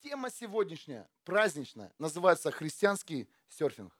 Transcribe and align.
Тема 0.00 0.30
сегодняшняя, 0.30 1.08
праздничная, 1.24 1.92
называется 1.98 2.52
христианский 2.52 3.28
серфинг. 3.48 3.92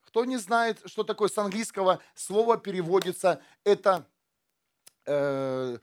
Кто 0.00 0.24
не 0.24 0.38
знает, 0.38 0.80
что 0.86 1.04
такое 1.04 1.28
с 1.28 1.36
английского, 1.36 2.00
слово 2.14 2.56
переводится, 2.56 3.42
это 3.62 4.08
э, 5.04 5.78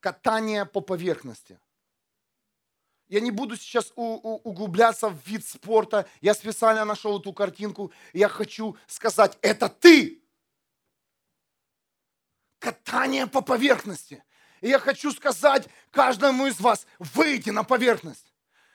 катание 0.00 0.66
по 0.66 0.82
поверхности. 0.82 1.58
Я 3.08 3.20
не 3.20 3.30
буду 3.30 3.56
сейчас 3.56 3.92
углубляться 3.94 5.08
в 5.08 5.26
вид 5.26 5.46
спорта. 5.46 6.08
Я 6.20 6.34
специально 6.34 6.84
нашел 6.84 7.18
эту 7.20 7.32
картинку. 7.32 7.92
Я 8.12 8.28
хочу 8.28 8.76
сказать, 8.86 9.38
это 9.40 9.68
ты. 9.68 10.22
Катание 12.58 13.28
по 13.28 13.40
поверхности. 13.40 14.24
И 14.60 14.68
я 14.68 14.78
хочу 14.78 15.12
сказать 15.12 15.68
каждому 15.90 16.46
из 16.46 16.60
вас, 16.60 16.86
выйти 16.98 17.50
на 17.50 17.64
поверхность. 17.64 18.32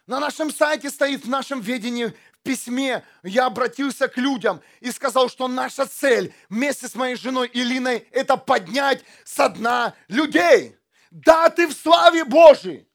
На 0.07 0.19
нашем 0.19 0.51
сайте 0.51 0.89
стоит 0.89 1.25
в 1.25 1.29
нашем 1.29 1.61
ведении 1.61 2.05
в 2.05 2.43
письме, 2.43 3.03
я 3.23 3.45
обратился 3.45 4.07
к 4.07 4.17
людям 4.17 4.61
и 4.79 4.91
сказал, 4.91 5.29
что 5.29 5.47
наша 5.47 5.85
цель 5.85 6.33
вместе 6.49 6.87
с 6.87 6.95
моей 6.95 7.15
женой 7.15 7.47
Илиной– 7.47 8.07
это 8.11 8.35
поднять 8.35 9.03
со 9.23 9.49
дна 9.49 9.93
людей. 10.07 10.75
Да, 11.11 11.49
ты 11.49 11.67
в 11.67 11.73
славе 11.73 12.25
Божьей. 12.25 12.87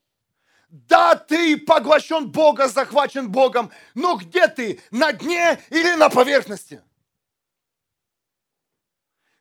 Да, 0.69 1.14
ты 1.14 1.56
поглощен 1.56 2.28
Бога, 2.28 2.69
захвачен 2.69 3.30
Богом, 3.30 3.70
но 3.95 4.16
где 4.16 4.48
ты? 4.48 4.80
На 4.91 5.12
дне 5.12 5.61
или 5.70 5.95
на 5.95 6.11
поверхности? 6.11 6.83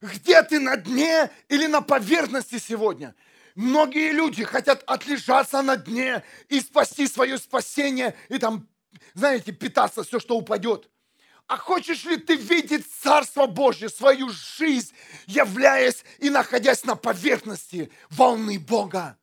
Где 0.02 0.44
ты 0.44 0.60
на 0.60 0.78
дне 0.78 1.32
или 1.50 1.66
на 1.66 1.82
поверхности 1.82 2.60
сегодня? 2.60 3.16
Многие 3.56 4.12
люди 4.12 4.44
хотят 4.44 4.84
отлежаться 4.86 5.62
на 5.62 5.78
дне 5.78 6.24
и 6.50 6.60
спасти 6.60 7.08
свое 7.08 7.38
спасение, 7.38 8.16
и 8.28 8.38
там, 8.38 8.68
знаете, 9.14 9.54
питаться 9.54 10.04
все, 10.04 10.20
что 10.20 10.38
упадет. 10.38 10.90
А 11.48 11.58
хочешь 11.58 12.04
ли 12.04 12.18
ты 12.18 12.36
видеть 12.36 12.86
Царство 12.92 13.46
Божье, 13.46 13.88
свою 13.88 14.30
жизнь, 14.30 14.94
являясь 15.26 16.04
и 16.18 16.30
находясь 16.30 16.84
на 16.84 16.96
поверхности 16.96 17.92
волны 18.10 18.60
Бога? 18.60 19.18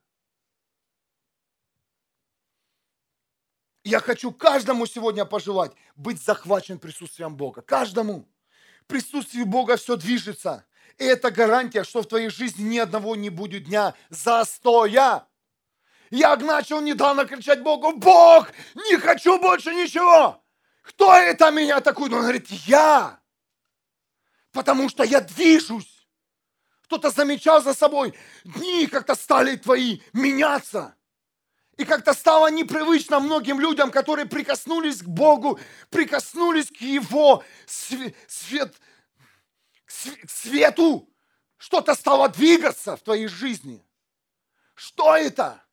Я 3.83 3.99
хочу 3.99 4.31
каждому 4.31 4.85
сегодня 4.87 5.25
пожелать 5.25 5.73
быть 5.95 6.23
захвачен 6.23 6.79
присутствием 6.79 7.35
Бога. 7.35 7.61
Каждому. 7.61 8.27
В 8.83 8.85
присутствии 8.85 9.43
Бога 9.43 9.75
все 9.75 9.97
движется. 9.97 10.65
И 11.03 11.05
это 11.05 11.31
гарантия, 11.31 11.83
что 11.83 12.01
в 12.01 12.07
твоей 12.07 12.29
жизни 12.29 12.63
ни 12.63 12.77
одного 12.77 13.17
не 13.17 13.29
будет 13.29 13.65
дня 13.65 13.93
застоя. 14.09 15.27
Я 16.11 16.35
начал 16.37 16.79
недавно 16.79 17.25
кричать 17.25 17.61
Богу, 17.61 17.91
Бог, 17.91 18.47
не 18.73 18.95
хочу 18.95 19.37
больше 19.37 19.75
ничего. 19.75 20.41
Кто 20.81 21.13
это 21.13 21.51
меня 21.51 21.81
такой? 21.81 22.05
Он 22.05 22.21
говорит, 22.21 22.49
я. 22.49 23.19
Потому 24.53 24.87
что 24.87 25.03
я 25.03 25.19
движусь. 25.19 26.07
Кто-то 26.85 27.09
замечал 27.09 27.61
за 27.61 27.73
собой, 27.73 28.13
дни 28.45 28.87
как-то 28.87 29.15
стали 29.15 29.57
твои 29.57 29.99
меняться. 30.13 30.95
И 31.75 31.83
как-то 31.83 32.13
стало 32.13 32.49
непривычно 32.49 33.19
многим 33.19 33.59
людям, 33.59 33.91
которые 33.91 34.25
прикоснулись 34.25 35.01
к 35.01 35.07
Богу, 35.07 35.59
прикоснулись 35.89 36.67
к 36.67 36.79
Его 36.79 37.43
свет, 37.65 38.15
свет, 38.29 38.73
к 40.25 40.29
свету. 40.29 41.09
Что-то 41.57 41.95
стало 41.95 42.29
двигаться 42.29 42.97
в 42.97 43.01
твоей 43.01 43.27
жизни. 43.27 43.85
Что 44.75 45.15
это? 45.15 45.63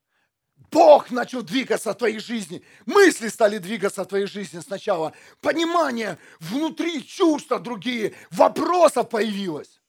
Бог 0.71 1.11
начал 1.11 1.43
двигаться 1.43 1.93
в 1.93 1.97
твоей 1.97 2.21
жизни. 2.21 2.63
Мысли 2.87 3.29
стали 3.29 3.59
двигаться 3.59 4.05
в 4.05 4.07
твоей 4.07 4.27
жизни 4.27 4.61
сначала. 4.61 5.13
Понимание 5.41 6.19
внутри, 6.39 7.05
чувства 7.05 7.59
другие, 7.59 8.15
вопросов 8.31 9.09
появилось. 9.09 9.81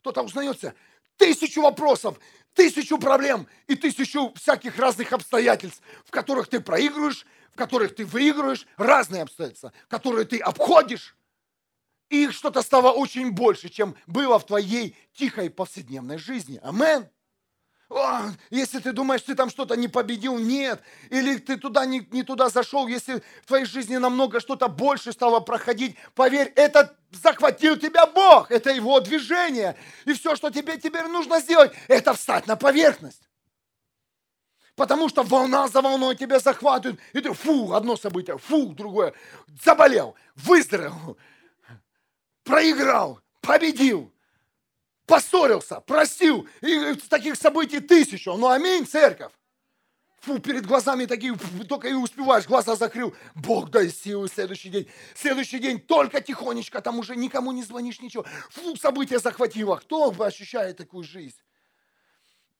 Кто-то 0.00 0.22
узнается. 0.22 0.74
Тысячу 1.16 1.60
вопросов 1.60 2.18
тысячу 2.54 2.98
проблем 2.98 3.46
и 3.66 3.74
тысячу 3.74 4.32
всяких 4.34 4.78
разных 4.78 5.12
обстоятельств, 5.12 5.82
в 6.04 6.10
которых 6.10 6.48
ты 6.48 6.60
проигрываешь, 6.60 7.26
в 7.52 7.56
которых 7.56 7.94
ты 7.94 8.04
выигрываешь, 8.04 8.66
разные 8.76 9.22
обстоятельства, 9.22 9.72
которые 9.88 10.24
ты 10.24 10.38
обходишь. 10.38 11.16
Их 12.10 12.32
что-то 12.32 12.60
стало 12.62 12.90
очень 12.90 13.30
больше, 13.30 13.68
чем 13.68 13.96
было 14.06 14.38
в 14.38 14.44
твоей 14.44 14.96
тихой 15.14 15.48
повседневной 15.48 16.18
жизни. 16.18 16.60
Амен. 16.62 17.08
Если 18.50 18.78
ты 18.78 18.92
думаешь, 18.92 19.22
ты 19.22 19.34
там 19.34 19.48
что-то 19.50 19.76
не 19.76 19.88
победил, 19.88 20.38
нет. 20.38 20.80
Или 21.08 21.38
ты 21.38 21.56
туда 21.56 21.86
не, 21.86 22.06
не 22.10 22.22
туда 22.22 22.48
зашел, 22.48 22.86
если 22.86 23.22
в 23.42 23.46
твоей 23.46 23.64
жизни 23.64 23.96
намного 23.96 24.40
что-то 24.40 24.68
больше 24.68 25.12
стало 25.12 25.40
проходить, 25.40 25.96
поверь, 26.14 26.52
это 26.54 26.96
захватил 27.10 27.76
тебя 27.76 28.06
Бог, 28.06 28.50
это 28.50 28.70
его 28.70 29.00
движение. 29.00 29.76
И 30.04 30.12
все, 30.12 30.36
что 30.36 30.50
тебе 30.50 30.78
теперь 30.78 31.06
нужно 31.06 31.40
сделать, 31.40 31.72
это 31.88 32.14
встать 32.14 32.46
на 32.46 32.56
поверхность. 32.56 33.28
Потому 34.76 35.08
что 35.08 35.22
волна 35.22 35.68
за 35.68 35.82
волной 35.82 36.16
тебя 36.16 36.38
захватывает, 36.38 37.00
и 37.12 37.20
ты 37.20 37.32
фу, 37.34 37.72
одно 37.72 37.96
событие, 37.96 38.38
фу, 38.38 38.68
другое. 38.68 39.14
Заболел, 39.64 40.14
выздоровел, 40.36 41.18
проиграл, 42.50 43.20
победил 43.40 44.12
поссорился, 45.10 45.80
простил. 45.80 46.48
И 46.62 46.94
таких 47.08 47.34
событий 47.34 47.80
тысячу. 47.80 48.34
Ну 48.34 48.48
аминь, 48.48 48.86
церковь. 48.86 49.32
Фу, 50.20 50.38
перед 50.38 50.66
глазами 50.66 51.06
такие, 51.06 51.34
фу, 51.34 51.64
только 51.64 51.88
и 51.88 51.94
успеваешь, 51.94 52.46
глаза 52.46 52.76
закрыл. 52.76 53.14
Бог 53.34 53.70
дай 53.70 53.88
силы 53.88 54.28
следующий 54.28 54.68
день. 54.68 54.86
Следующий 55.16 55.58
день 55.58 55.80
только 55.80 56.20
тихонечко, 56.20 56.80
там 56.80 56.98
уже 56.98 57.16
никому 57.16 57.50
не 57.52 57.64
звонишь, 57.64 58.00
ничего. 58.00 58.24
Фу, 58.50 58.76
событие 58.76 59.18
захватило. 59.18 59.76
Кто 59.76 60.14
ощущает 60.20 60.76
такую 60.76 61.02
жизнь? 61.02 61.38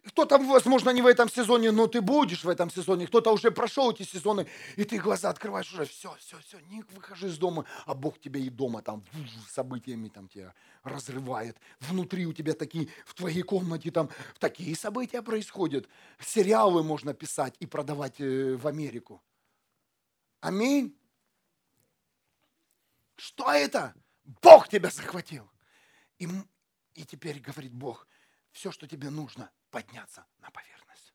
Кто-то, 0.02 0.38
возможно, 0.38 0.90
не 0.90 1.02
в 1.02 1.06
этом 1.06 1.28
сезоне, 1.28 1.72
но 1.72 1.86
ты 1.86 2.00
будешь 2.00 2.42
в 2.42 2.48
этом 2.48 2.70
сезоне. 2.70 3.06
Кто-то 3.06 3.32
уже 3.32 3.50
прошел 3.50 3.92
эти 3.92 4.02
сезоны, 4.02 4.46
и 4.76 4.84
ты 4.84 4.98
глаза 4.98 5.28
открываешь 5.28 5.70
уже, 5.74 5.84
все, 5.84 6.16
все, 6.18 6.38
все, 6.38 6.58
не 6.70 6.82
выхожи 6.94 7.28
из 7.28 7.36
дома, 7.36 7.66
а 7.84 7.92
Бог 7.92 8.18
тебя 8.18 8.40
и 8.40 8.48
дома 8.48 8.80
там 8.80 9.04
событиями 9.50 10.08
там 10.08 10.26
тебя 10.26 10.54
разрывает. 10.84 11.58
Внутри 11.80 12.24
у 12.24 12.32
тебя 12.32 12.54
такие, 12.54 12.88
в 13.04 13.12
твоей 13.12 13.42
комнате 13.42 13.90
там 13.90 14.08
такие 14.38 14.74
события 14.74 15.20
происходят. 15.20 15.86
Сериалы 16.18 16.82
можно 16.82 17.12
писать 17.12 17.54
и 17.60 17.66
продавать 17.66 18.20
э, 18.20 18.56
в 18.56 18.66
Америку. 18.66 19.22
Аминь. 20.40 20.96
Что 23.16 23.52
это? 23.52 23.94
Бог 24.40 24.68
тебя 24.68 24.88
захватил. 24.88 25.50
И, 26.18 26.26
и 26.94 27.04
теперь 27.04 27.38
говорит 27.38 27.74
Бог, 27.74 28.06
все, 28.50 28.72
что 28.72 28.86
тебе 28.86 29.10
нужно– 29.10 29.50
подняться 29.70 30.26
на 30.38 30.50
поверхность. 30.50 31.14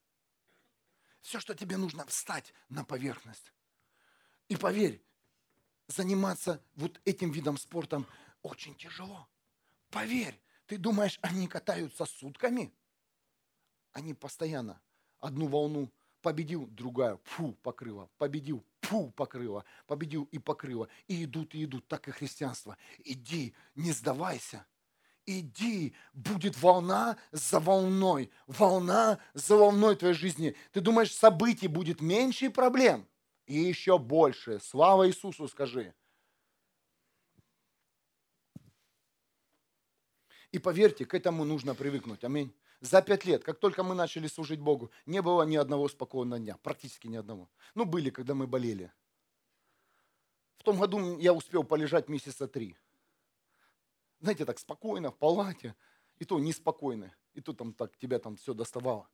Все, 1.22 1.40
что 1.40 1.56
тебе 1.56 1.78
нужно, 1.78 2.06
встать 2.06 2.54
на 2.70 2.84
поверхность. 2.84 3.52
И 4.48 4.56
поверь, 4.56 5.04
заниматься 5.88 6.64
вот 6.76 7.02
этим 7.06 7.32
видом 7.32 7.58
спортом 7.58 8.08
очень 8.42 8.76
тяжело. 8.76 9.28
Поверь, 9.90 10.40
ты 10.68 10.78
думаешь, 10.78 11.20
они 11.22 11.48
катаются 11.48 12.06
сутками? 12.06 12.74
Они 13.92 14.14
постоянно 14.14 14.82
одну 15.20 15.48
волну 15.48 15.92
победил, 16.22 16.66
другая, 16.68 17.20
фу, 17.24 17.54
покрыла, 17.62 18.10
победил, 18.18 18.66
фу, 18.82 19.12
покрыла, 19.12 19.64
победил 19.86 20.24
и 20.32 20.40
покрыла. 20.40 20.90
И 21.08 21.24
идут, 21.24 21.54
и 21.54 21.64
идут, 21.64 21.88
так 21.88 22.08
и 22.08 22.12
христианство. 22.12 22.78
Иди, 23.04 23.54
не 23.76 23.92
сдавайся, 23.92 24.66
иди, 25.26 25.96
будет 26.14 26.58
волна 26.58 27.18
за 27.32 27.60
волной, 27.60 28.32
волна 28.48 29.20
за 29.34 29.56
волной 29.56 29.96
твоей 29.96 30.14
жизни. 30.14 30.56
Ты 30.72 30.82
думаешь, 30.82 31.14
событий 31.14 31.68
будет 31.68 32.02
меньше 32.02 32.50
проблем? 32.50 33.08
И 33.46 33.58
еще 33.58 33.98
больше. 33.98 34.60
Слава 34.60 35.08
Иисусу, 35.08 35.48
скажи. 35.48 35.94
И 40.52 40.60
поверьте, 40.60 41.06
к 41.06 41.14
этому 41.14 41.44
нужно 41.44 41.76
привыкнуть. 41.76 42.24
Аминь. 42.24 42.56
За 42.82 43.02
пять 43.02 43.26
лет, 43.26 43.44
как 43.44 43.60
только 43.60 43.84
мы 43.84 43.96
начали 43.96 44.28
служить 44.28 44.60
Богу, 44.60 44.92
не 45.06 45.22
было 45.22 45.44
ни 45.44 45.56
одного 45.56 45.88
спокойного 45.90 46.40
дня, 46.40 46.58
практически 46.62 47.08
ни 47.08 47.18
одного. 47.18 47.50
Ну, 47.74 47.86
были, 47.86 48.10
когда 48.10 48.36
мы 48.36 48.48
болели. 48.48 48.92
В 50.58 50.64
том 50.64 50.80
году 50.80 51.20
я 51.20 51.34
успел 51.34 51.64
полежать 51.64 52.10
месяца 52.10 52.48
три 52.48 52.78
знаете, 54.26 54.44
так 54.44 54.58
спокойно, 54.58 55.12
в 55.12 55.18
палате, 55.18 55.76
и 56.18 56.26
то 56.26 56.40
неспокойно, 56.40 57.14
и 57.36 57.42
то 57.42 57.54
там 57.54 57.74
так 57.74 57.96
тебя 57.96 58.18
там 58.18 58.38
все 58.38 58.56
доставало. 58.56 59.08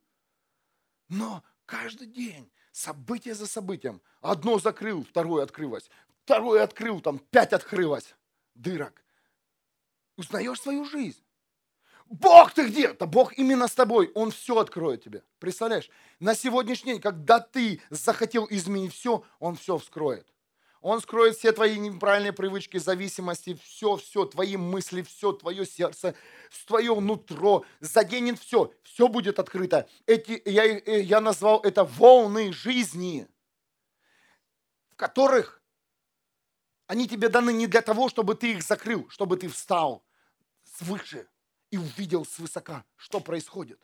Но 1.09 1.43
каждый 1.65 2.07
день, 2.07 2.49
событие 2.71 3.35
за 3.35 3.45
событием, 3.45 4.01
одно 4.21 4.57
закрыл, 4.57 5.03
второе 5.03 5.43
открылось, 5.43 5.89
второе 6.23 6.63
открыл, 6.63 7.01
там 7.01 7.19
пять 7.19 7.51
открылось 7.51 8.15
дырок. 8.55 9.03
Узнаешь 10.15 10.61
свою 10.61 10.85
жизнь. 10.85 11.21
Бог, 12.05 12.53
ты 12.53 12.69
где? 12.69 12.93
Да 12.93 13.05
Бог 13.05 13.33
именно 13.37 13.67
с 13.67 13.73
тобой, 13.73 14.11
Он 14.15 14.31
все 14.31 14.59
откроет 14.59 15.03
тебе. 15.03 15.23
Представляешь? 15.39 15.89
На 16.21 16.35
сегодняшний 16.35 16.93
день, 16.93 17.01
когда 17.01 17.41
ты 17.41 17.81
захотел 17.89 18.47
изменить 18.49 18.93
все, 18.93 19.25
Он 19.39 19.57
все 19.57 19.77
вскроет. 19.77 20.31
Он 20.81 20.99
скроет 20.99 21.37
все 21.37 21.51
твои 21.51 21.77
неправильные 21.77 22.33
привычки, 22.33 22.77
зависимости, 22.77 23.57
все, 23.63 23.97
все, 23.97 24.25
твои 24.25 24.57
мысли, 24.57 25.03
все, 25.03 25.31
твое 25.31 25.63
сердце, 25.63 26.15
твое 26.65 26.99
нутро, 26.99 27.63
заденет 27.79 28.39
все, 28.39 28.73
все 28.81 29.07
будет 29.07 29.37
открыто. 29.37 29.87
Эти, 30.07 30.41
я, 30.49 30.65
э, 30.65 31.01
я 31.01 31.21
назвал 31.21 31.61
это 31.61 31.83
волны 31.83 32.51
жизни, 32.51 33.27
в 34.89 34.95
которых 34.95 35.61
они 36.87 37.07
тебе 37.07 37.29
даны 37.29 37.53
не 37.53 37.67
для 37.67 37.83
того, 37.83 38.09
чтобы 38.09 38.33
ты 38.33 38.53
их 38.53 38.63
закрыл, 38.63 39.07
чтобы 39.09 39.37
ты 39.37 39.47
встал 39.49 40.03
свыше 40.63 41.27
и 41.69 41.77
увидел 41.77 42.25
свысока, 42.25 42.85
что 42.95 43.19
происходит. 43.19 43.79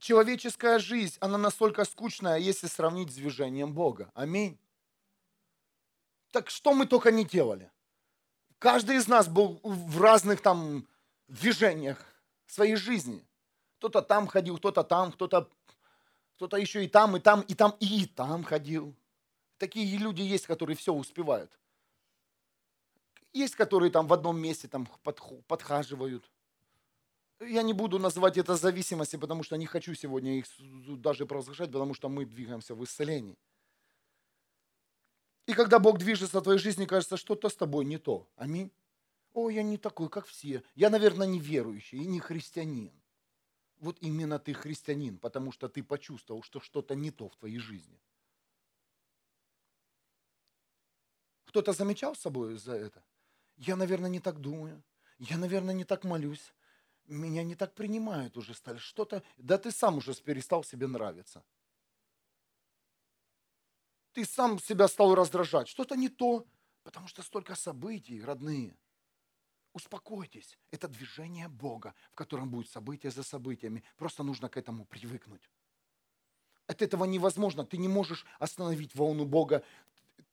Человеческая 0.00 0.78
жизнь, 0.78 1.16
она 1.20 1.38
настолько 1.38 1.84
скучная, 1.84 2.38
если 2.38 2.66
сравнить 2.66 3.10
с 3.10 3.14
движением 3.14 3.72
Бога. 3.72 4.10
Аминь. 4.14 4.58
Так 6.30 6.50
что 6.50 6.74
мы 6.74 6.86
только 6.86 7.10
не 7.10 7.24
делали. 7.24 7.70
Каждый 8.58 8.96
из 8.96 9.08
нас 9.08 9.28
был 9.28 9.60
в 9.62 10.00
разных 10.00 10.42
там 10.42 10.86
движениях 11.28 12.04
своей 12.46 12.76
жизни. 12.76 13.24
Кто-то 13.78 14.02
там 14.02 14.26
ходил, 14.26 14.58
кто-то 14.58 14.82
там, 14.82 15.12
кто-то 15.12 15.48
кто-то 16.38 16.56
еще 16.56 16.84
и 16.84 16.88
там, 16.88 17.16
и 17.16 17.20
там, 17.20 17.40
и 17.40 17.54
там, 17.54 17.74
и 17.80 18.06
там 18.06 18.44
ходил. 18.44 18.94
Такие 19.58 19.98
люди 19.98 20.22
есть, 20.22 20.46
которые 20.46 20.76
все 20.76 20.92
успевают. 20.92 21.50
Есть, 23.32 23.56
которые 23.56 23.90
там 23.90 24.06
в 24.06 24.12
одном 24.12 24.38
месте 24.38 24.68
там 24.68 24.86
подхаживают 25.48 26.30
я 27.40 27.62
не 27.62 27.72
буду 27.72 27.98
называть 27.98 28.36
это 28.36 28.56
зависимостью, 28.56 29.20
потому 29.20 29.42
что 29.42 29.56
не 29.56 29.66
хочу 29.66 29.94
сегодня 29.94 30.38
их 30.38 30.46
даже 30.58 31.26
провозглашать, 31.26 31.70
потому 31.70 31.94
что 31.94 32.08
мы 32.08 32.24
двигаемся 32.24 32.74
в 32.74 32.84
исцелении. 32.84 33.38
И 35.46 35.54
когда 35.54 35.78
Бог 35.78 35.98
движется 35.98 36.40
в 36.40 36.42
твоей 36.42 36.58
жизни, 36.58 36.84
кажется, 36.84 37.16
что-то 37.16 37.48
с 37.48 37.56
тобой 37.56 37.84
не 37.84 37.98
то. 37.98 38.28
Аминь. 38.36 38.70
О, 39.32 39.50
я 39.50 39.62
не 39.62 39.78
такой, 39.78 40.08
как 40.08 40.26
все. 40.26 40.62
Я, 40.74 40.90
наверное, 40.90 41.26
не 41.26 41.38
верующий 41.38 41.98
и 41.98 42.06
не 42.06 42.20
христианин. 42.20 42.92
Вот 43.78 43.96
именно 44.00 44.38
ты 44.38 44.52
христианин, 44.52 45.16
потому 45.18 45.52
что 45.52 45.68
ты 45.68 45.82
почувствовал, 45.82 46.42
что 46.42 46.60
что-то 46.60 46.94
не 46.94 47.10
то 47.10 47.28
в 47.28 47.36
твоей 47.36 47.58
жизни. 47.58 48.00
Кто-то 51.44 51.72
замечал 51.72 52.14
с 52.14 52.20
собой 52.20 52.56
за 52.58 52.74
это? 52.74 53.02
Я, 53.56 53.76
наверное, 53.76 54.10
не 54.10 54.20
так 54.20 54.40
думаю. 54.40 54.82
Я, 55.18 55.38
наверное, 55.38 55.74
не 55.74 55.84
так 55.84 56.04
молюсь 56.04 56.52
меня 57.08 57.42
не 57.42 57.54
так 57.54 57.74
принимают 57.74 58.36
уже 58.36 58.54
стали. 58.54 58.78
Что-то, 58.78 59.22
да 59.36 59.58
ты 59.58 59.70
сам 59.70 59.98
уже 59.98 60.14
перестал 60.14 60.62
себе 60.62 60.86
нравиться. 60.86 61.42
Ты 64.12 64.24
сам 64.24 64.58
себя 64.58 64.88
стал 64.88 65.14
раздражать. 65.14 65.68
Что-то 65.68 65.96
не 65.96 66.08
то, 66.08 66.46
потому 66.82 67.08
что 67.08 67.22
столько 67.22 67.54
событий, 67.54 68.22
родные. 68.22 68.76
Успокойтесь. 69.72 70.58
Это 70.70 70.88
движение 70.88 71.48
Бога, 71.48 71.94
в 72.12 72.14
котором 72.14 72.50
будет 72.50 72.70
события 72.70 73.10
за 73.10 73.22
событиями. 73.22 73.84
Просто 73.96 74.22
нужно 74.22 74.48
к 74.48 74.56
этому 74.56 74.84
привыкнуть. 74.86 75.48
От 76.66 76.82
этого 76.82 77.04
невозможно. 77.04 77.64
Ты 77.64 77.78
не 77.78 77.88
можешь 77.88 78.26
остановить 78.38 78.94
волну 78.94 79.24
Бога. 79.24 79.64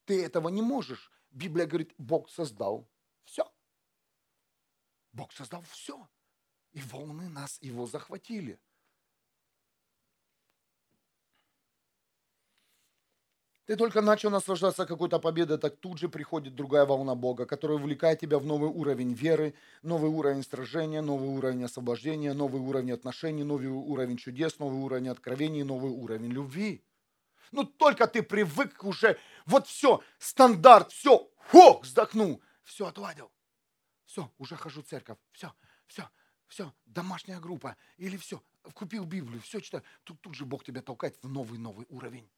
Ты 0.05 0.23
этого 0.23 0.49
не 0.49 0.61
можешь. 0.61 1.11
Библия 1.31 1.65
говорит, 1.65 1.93
Бог 1.97 2.29
создал 2.29 2.87
все. 3.23 3.51
Бог 5.11 5.31
создал 5.31 5.61
все. 5.63 6.07
И 6.75 6.81
волны 6.81 7.29
нас 7.29 7.57
его 7.61 7.85
захватили. 7.85 8.59
Ты 13.65 13.77
только 13.77 14.01
начал 14.01 14.29
наслаждаться 14.29 14.85
какой-то 14.85 15.19
победой, 15.19 15.57
так 15.57 15.77
тут 15.77 15.97
же 15.97 16.09
приходит 16.09 16.53
другая 16.53 16.85
волна 16.85 17.15
Бога, 17.15 17.45
которая 17.45 17.77
увлекает 17.77 18.19
тебя 18.19 18.39
в 18.39 18.45
новый 18.45 18.69
уровень 18.69 19.13
веры, 19.13 19.55
новый 19.83 20.11
уровень 20.11 20.43
сражения, 20.43 21.01
новый 21.01 21.29
уровень 21.29 21.63
освобождения, 21.63 22.33
новый 22.33 22.61
уровень 22.61 22.91
отношений, 22.91 23.43
новый 23.43 23.69
уровень 23.69 24.17
чудес, 24.17 24.59
новый 24.59 24.81
уровень 24.81 25.07
откровений, 25.07 25.63
новый 25.63 25.91
уровень 25.91 26.31
любви. 26.31 26.83
Ну 27.51 27.63
только 27.63 28.05
ты 28.05 28.21
привык 28.21 28.83
уже, 28.83 29.17
вот 29.45 29.65
все, 29.65 30.03
стандарт, 30.19 30.91
все, 30.91 31.31
хо, 31.37 31.79
вздохнул, 31.79 32.41
все 32.63 32.85
отладил. 32.85 33.31
Все, 34.05 34.29
уже 34.37 34.57
хожу 34.57 34.83
в 34.83 34.85
церковь, 34.85 35.17
все, 35.31 35.53
все, 35.87 36.07
все, 36.47 36.73
домашняя 36.85 37.39
группа, 37.39 37.75
или 37.97 38.17
все, 38.17 38.41
купил 38.73 39.05
Библию, 39.05 39.41
все 39.41 39.59
читаю. 39.59 39.83
Тут, 40.03 40.21
тут 40.21 40.35
же 40.35 40.45
Бог 40.45 40.63
тебя 40.63 40.81
толкает 40.81 41.17
в 41.21 41.29
новый-новый 41.29 41.85
уровень. 41.89 42.29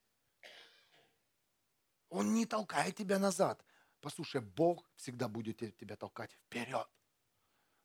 Он 2.09 2.33
не 2.33 2.45
толкает 2.45 2.95
тебя 2.95 3.19
назад. 3.19 3.63
Послушай, 3.99 4.41
Бог 4.41 4.89
всегда 4.95 5.27
будет 5.27 5.57
тебя 5.57 5.95
толкать 5.95 6.31
вперед. 6.31 6.87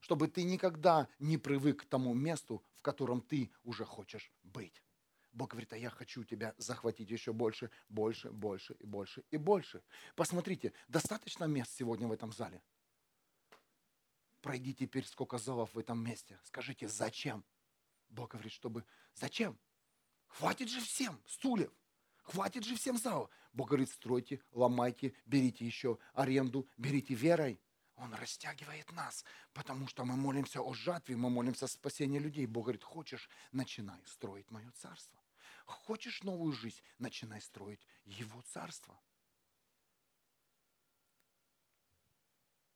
Чтобы 0.01 0.29
ты 0.29 0.43
никогда 0.45 1.09
не 1.19 1.39
привык 1.39 1.83
к 1.83 1.87
тому 1.87 2.15
месту, 2.15 2.65
в 2.77 2.83
котором 2.83 3.21
ты 3.21 3.53
уже 3.65 3.85
хочешь 3.85 4.33
быть. 4.43 4.83
Бог 5.33 5.51
говорит, 5.51 5.73
а 5.73 5.79
я 5.79 5.91
хочу 5.91 6.25
тебя 6.25 6.55
захватить 6.59 7.11
еще 7.11 7.33
больше, 7.33 7.71
больше, 7.89 8.31
больше 8.31 8.75
и 8.75 8.87
больше 8.87 9.25
и 9.31 9.39
больше. 9.39 9.83
Посмотрите, 10.15 10.73
достаточно 10.89 11.45
мест 11.45 11.73
сегодня 11.75 12.07
в 12.07 12.13
этом 12.13 12.33
зале– 12.33 12.63
пройди 14.43 14.75
теперь 14.75 15.07
сколько 15.07 15.39
залов 15.39 15.73
в 15.75 15.79
этом 15.79 16.05
месте. 16.05 16.39
Скажите, 16.45 16.89
зачем? 16.89 17.45
Бог 18.11 18.33
говорит, 18.33 18.53
чтобы... 18.53 18.85
Зачем? 19.15 19.59
Хватит 20.27 20.69
же 20.69 20.81
всем 20.81 21.21
стульев. 21.27 21.73
Хватит 22.25 22.65
же 22.65 22.77
всем 22.77 22.99
залов. 22.99 23.31
Бог 23.53 23.69
говорит, 23.69 23.91
стройте, 23.91 24.41
ломайте, 24.53 25.15
берите 25.25 25.65
еще 25.65 25.99
аренду, 26.13 26.69
берите 26.77 27.15
верой. 27.15 27.61
Он 27.97 28.15
растягивает 28.15 28.91
нас, 28.93 29.25
потому 29.53 29.87
что 29.87 30.05
мы 30.05 30.17
молимся 30.17 30.61
о 30.61 30.73
жатве, 30.75 31.17
мы 31.17 31.31
молимся 31.31 31.67
о 31.67 31.69
спасении 31.69 32.19
людей. 32.19 32.47
Бог 32.47 32.65
говорит, 32.65 32.83
хочешь, 32.83 33.29
начинай 33.53 34.01
строить 34.07 34.51
мое 34.51 34.71
царство. 34.73 35.21
Хочешь 35.67 36.23
новую 36.23 36.53
жизнь, 36.53 36.83
начинай 36.99 37.41
строить 37.41 37.87
его 38.05 38.41
царство. 38.43 38.99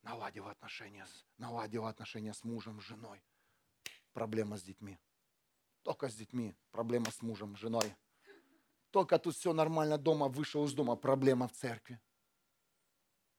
Наладила 0.07 0.51
отношения, 0.51 1.05
наладила 1.37 1.89
отношения 1.89 2.33
с 2.33 2.43
мужем, 2.43 2.79
с 2.81 2.85
женой. 2.85 3.21
Проблема 4.13 4.57
с 4.57 4.63
детьми. 4.63 4.97
Только 5.83 6.09
с 6.09 6.15
детьми. 6.15 6.55
Проблема 6.71 7.11
с 7.11 7.21
мужем, 7.21 7.55
с 7.55 7.59
женой. 7.59 7.95
Только 8.91 9.19
тут 9.19 9.35
все 9.35 9.53
нормально 9.53 9.97
дома, 9.97 10.27
вышел 10.27 10.65
из 10.65 10.73
дома, 10.73 10.95
проблема 10.95 11.47
в 11.47 11.51
церкви. 11.51 11.99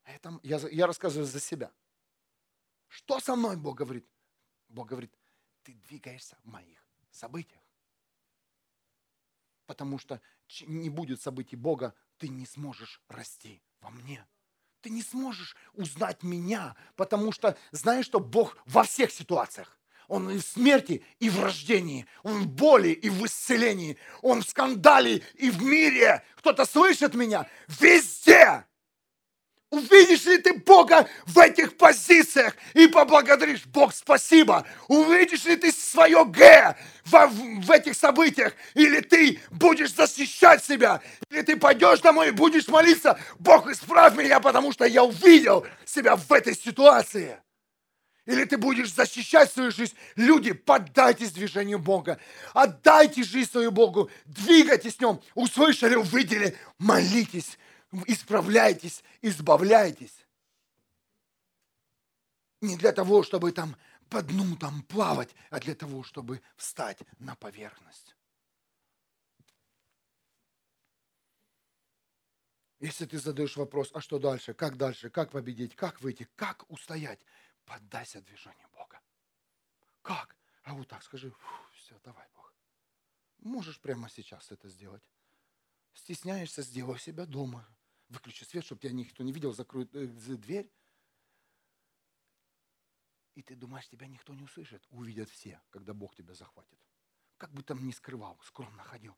Это, 0.05 0.39
я, 0.43 0.59
я 0.71 0.87
рассказываю 0.87 1.27
за 1.27 1.41
себя. 1.41 1.73
Что 2.87 3.19
со 3.21 3.35
мной 3.35 3.57
Бог 3.57 3.79
говорит? 3.79 4.07
Бог 4.69 4.89
говорит, 4.89 5.15
ты 5.63 5.75
двигаешься 5.75 6.37
в 6.45 6.49
моих 6.49 6.85
событиях. 7.11 7.63
Потому 9.67 9.99
что 9.99 10.21
не 10.67 10.91
будет 10.91 11.21
событий 11.21 11.57
Бога, 11.57 11.95
ты 12.19 12.29
не 12.29 12.47
сможешь 12.47 13.03
расти 13.09 13.63
во 13.81 13.91
мне. 13.91 14.27
Ты 14.81 14.91
не 14.91 15.03
сможешь 15.03 15.57
узнать 15.75 16.23
меня, 16.23 16.77
потому 16.97 17.33
что 17.33 17.57
знаешь, 17.73 18.07
что 18.07 18.21
Бог 18.21 18.57
во 18.67 18.85
всех 18.85 19.11
ситуациях. 19.11 19.77
Он 20.07 20.31
и 20.31 20.39
в 20.39 20.43
смерти, 20.43 21.05
и 21.19 21.29
в 21.29 21.41
рождении. 21.41 22.07
Он 22.23 22.43
в 22.43 22.49
боли, 22.49 22.89
и 22.89 23.11
в 23.11 23.27
исцелении. 23.27 23.99
Он 24.23 24.43
в 24.43 24.49
скандале, 24.49 25.23
и 25.35 25.51
в 25.51 25.63
мире. 25.63 26.25
Кто-то 26.37 26.65
слышит 26.65 27.15
меня? 27.15 27.47
Везде! 27.69 28.65
Увидишь 29.71 30.25
ли 30.25 30.39
ты 30.39 30.55
Бога 30.55 31.07
в 31.27 31.39
этих 31.39 31.77
позициях 31.77 32.57
и 32.73 32.87
поблагодаришь 32.87 33.67
Бог 33.67 33.95
спасибо? 33.95 34.67
Увидишь 34.87 35.45
ли 35.45 35.57
ты 35.57 35.71
свое 35.73 36.25
Г 36.25 36.75
в, 37.05 37.27
в 37.63 37.71
этих 37.71 37.95
событиях? 37.95 38.55
Или 38.73 39.01
ты 39.01 39.41
будешь 39.51 39.95
защищать 39.95 40.65
себя? 40.65 41.03
Или 41.31 41.43
ты 41.43 41.57
пойдешь 41.57 42.01
домой 42.01 42.29
и 42.29 42.31
будешь 42.31 42.67
молиться, 42.69 43.21
Бог 43.39 43.69
исправь 43.69 44.17
меня, 44.17 44.41
потому 44.41 44.73
что 44.73 44.87
я 44.87 45.05
увидел 45.05 45.67
себя 45.85 46.17
в 46.17 46.33
этой 46.33 46.57
ситуации? 46.57 47.39
Или 48.25 48.45
ты 48.45 48.57
будешь 48.57 48.93
защищать 48.95 49.53
свою 49.53 49.71
жизнь? 49.71 49.95
Люди, 50.17 50.53
поддайтесь 50.53 51.33
движению 51.33 51.79
Бога. 51.79 52.19
Отдайте 52.55 53.23
жизнь 53.23 53.51
свою 53.51 53.71
Богу. 53.71 54.11
Двигайтесь 54.25 54.97
с 54.97 55.01
Нем. 55.01 55.21
Услышали, 55.35 55.95
увидели. 55.95 56.57
Молитесь 56.79 57.59
исправляйтесь, 58.07 59.03
избавляйтесь. 59.23 60.27
Не 62.61 62.77
для 62.77 62.93
того, 62.93 63.23
чтобы 63.23 63.53
там 63.53 63.77
по 64.09 64.23
дну 64.23 64.57
там 64.57 64.83
плавать, 64.83 65.35
а 65.51 65.61
для 65.61 65.75
того, 65.75 66.03
чтобы 66.03 66.43
встать 66.57 66.99
на 67.19 67.35
поверхность. 67.37 68.17
Если 72.81 73.07
ты 73.07 73.19
задаешь 73.19 73.57
вопрос, 73.57 73.91
а 73.93 74.01
что 74.01 74.19
дальше, 74.19 74.55
как 74.55 74.77
дальше, 74.77 75.11
как 75.11 75.33
победить, 75.33 75.75
как 75.75 76.01
выйти, 76.01 76.29
как 76.37 76.71
устоять, 76.71 77.21
поддайся 77.65 78.21
движению 78.21 78.69
Бога. 78.73 79.01
Как? 80.03 80.37
А 80.63 80.75
вот 80.75 80.87
так 80.87 81.03
скажи, 81.03 81.33
все, 81.75 81.99
давай, 82.05 82.27
Бог. 82.37 82.53
Можешь 83.39 83.81
прямо 83.81 84.09
сейчас 84.09 84.53
это 84.53 84.69
сделать. 84.69 85.03
Стесняешься, 85.93 86.63
сделай 86.63 86.99
себя 87.01 87.27
дома. 87.27 87.67
Выключи 88.09 88.45
свет, 88.45 88.65
чтобы 88.65 88.81
тебя 88.81 88.93
никто 88.93 89.23
не 89.23 89.33
видел, 89.33 89.53
закрой 89.53 89.89
э, 89.93 90.07
дверь. 90.07 90.71
И 93.35 93.43
ты 93.43 93.55
думаешь, 93.55 93.89
тебя 93.89 94.07
никто 94.07 94.35
не 94.35 94.43
услышит. 94.43 94.85
Увидят 94.91 95.29
все, 95.31 95.61
когда 95.71 95.95
Бог 95.95 96.15
тебя 96.15 96.35
захватит. 96.35 96.79
Как 97.37 97.53
бы 97.53 97.63
там 97.63 97.87
ни 97.87 97.93
скрывал, 97.93 98.39
скромно 98.43 98.83
ходил 98.83 99.17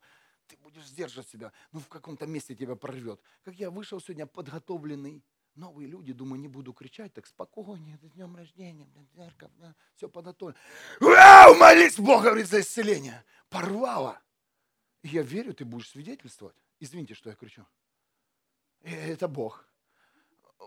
ты 0.51 0.57
будешь 0.57 0.85
сдерживать 0.85 1.29
себя, 1.29 1.53
ну 1.71 1.79
в 1.79 1.87
каком-то 1.87 2.25
месте 2.27 2.55
тебя 2.55 2.75
прорвет. 2.75 3.21
Как 3.43 3.55
я 3.55 3.71
вышел 3.71 4.01
сегодня 4.01 4.25
подготовленный, 4.25 5.23
новые 5.55 5.87
люди, 5.87 6.11
думаю, 6.11 6.41
не 6.41 6.49
буду 6.49 6.73
кричать, 6.73 7.13
так 7.13 7.25
спокойнее, 7.25 7.97
с 7.97 8.11
днем 8.11 8.35
рождения, 8.35 8.87
церковь, 9.15 9.51
да, 9.57 9.73
все 9.95 10.09
подготовлено. 10.09 10.59
Вау, 10.99 11.55
молись 11.55 11.97
Бога, 11.97 12.25
говорит, 12.25 12.47
за 12.47 12.59
исцеление. 12.59 13.23
Порвало. 13.49 14.21
И 15.03 15.07
я 15.07 15.21
верю, 15.21 15.53
ты 15.53 15.63
будешь 15.63 15.89
свидетельствовать. 15.89 16.55
Извините, 16.79 17.13
что 17.13 17.29
я 17.29 17.35
кричу. 17.35 17.65
Э, 18.83 19.13
это 19.13 19.27
Бог. 19.27 19.65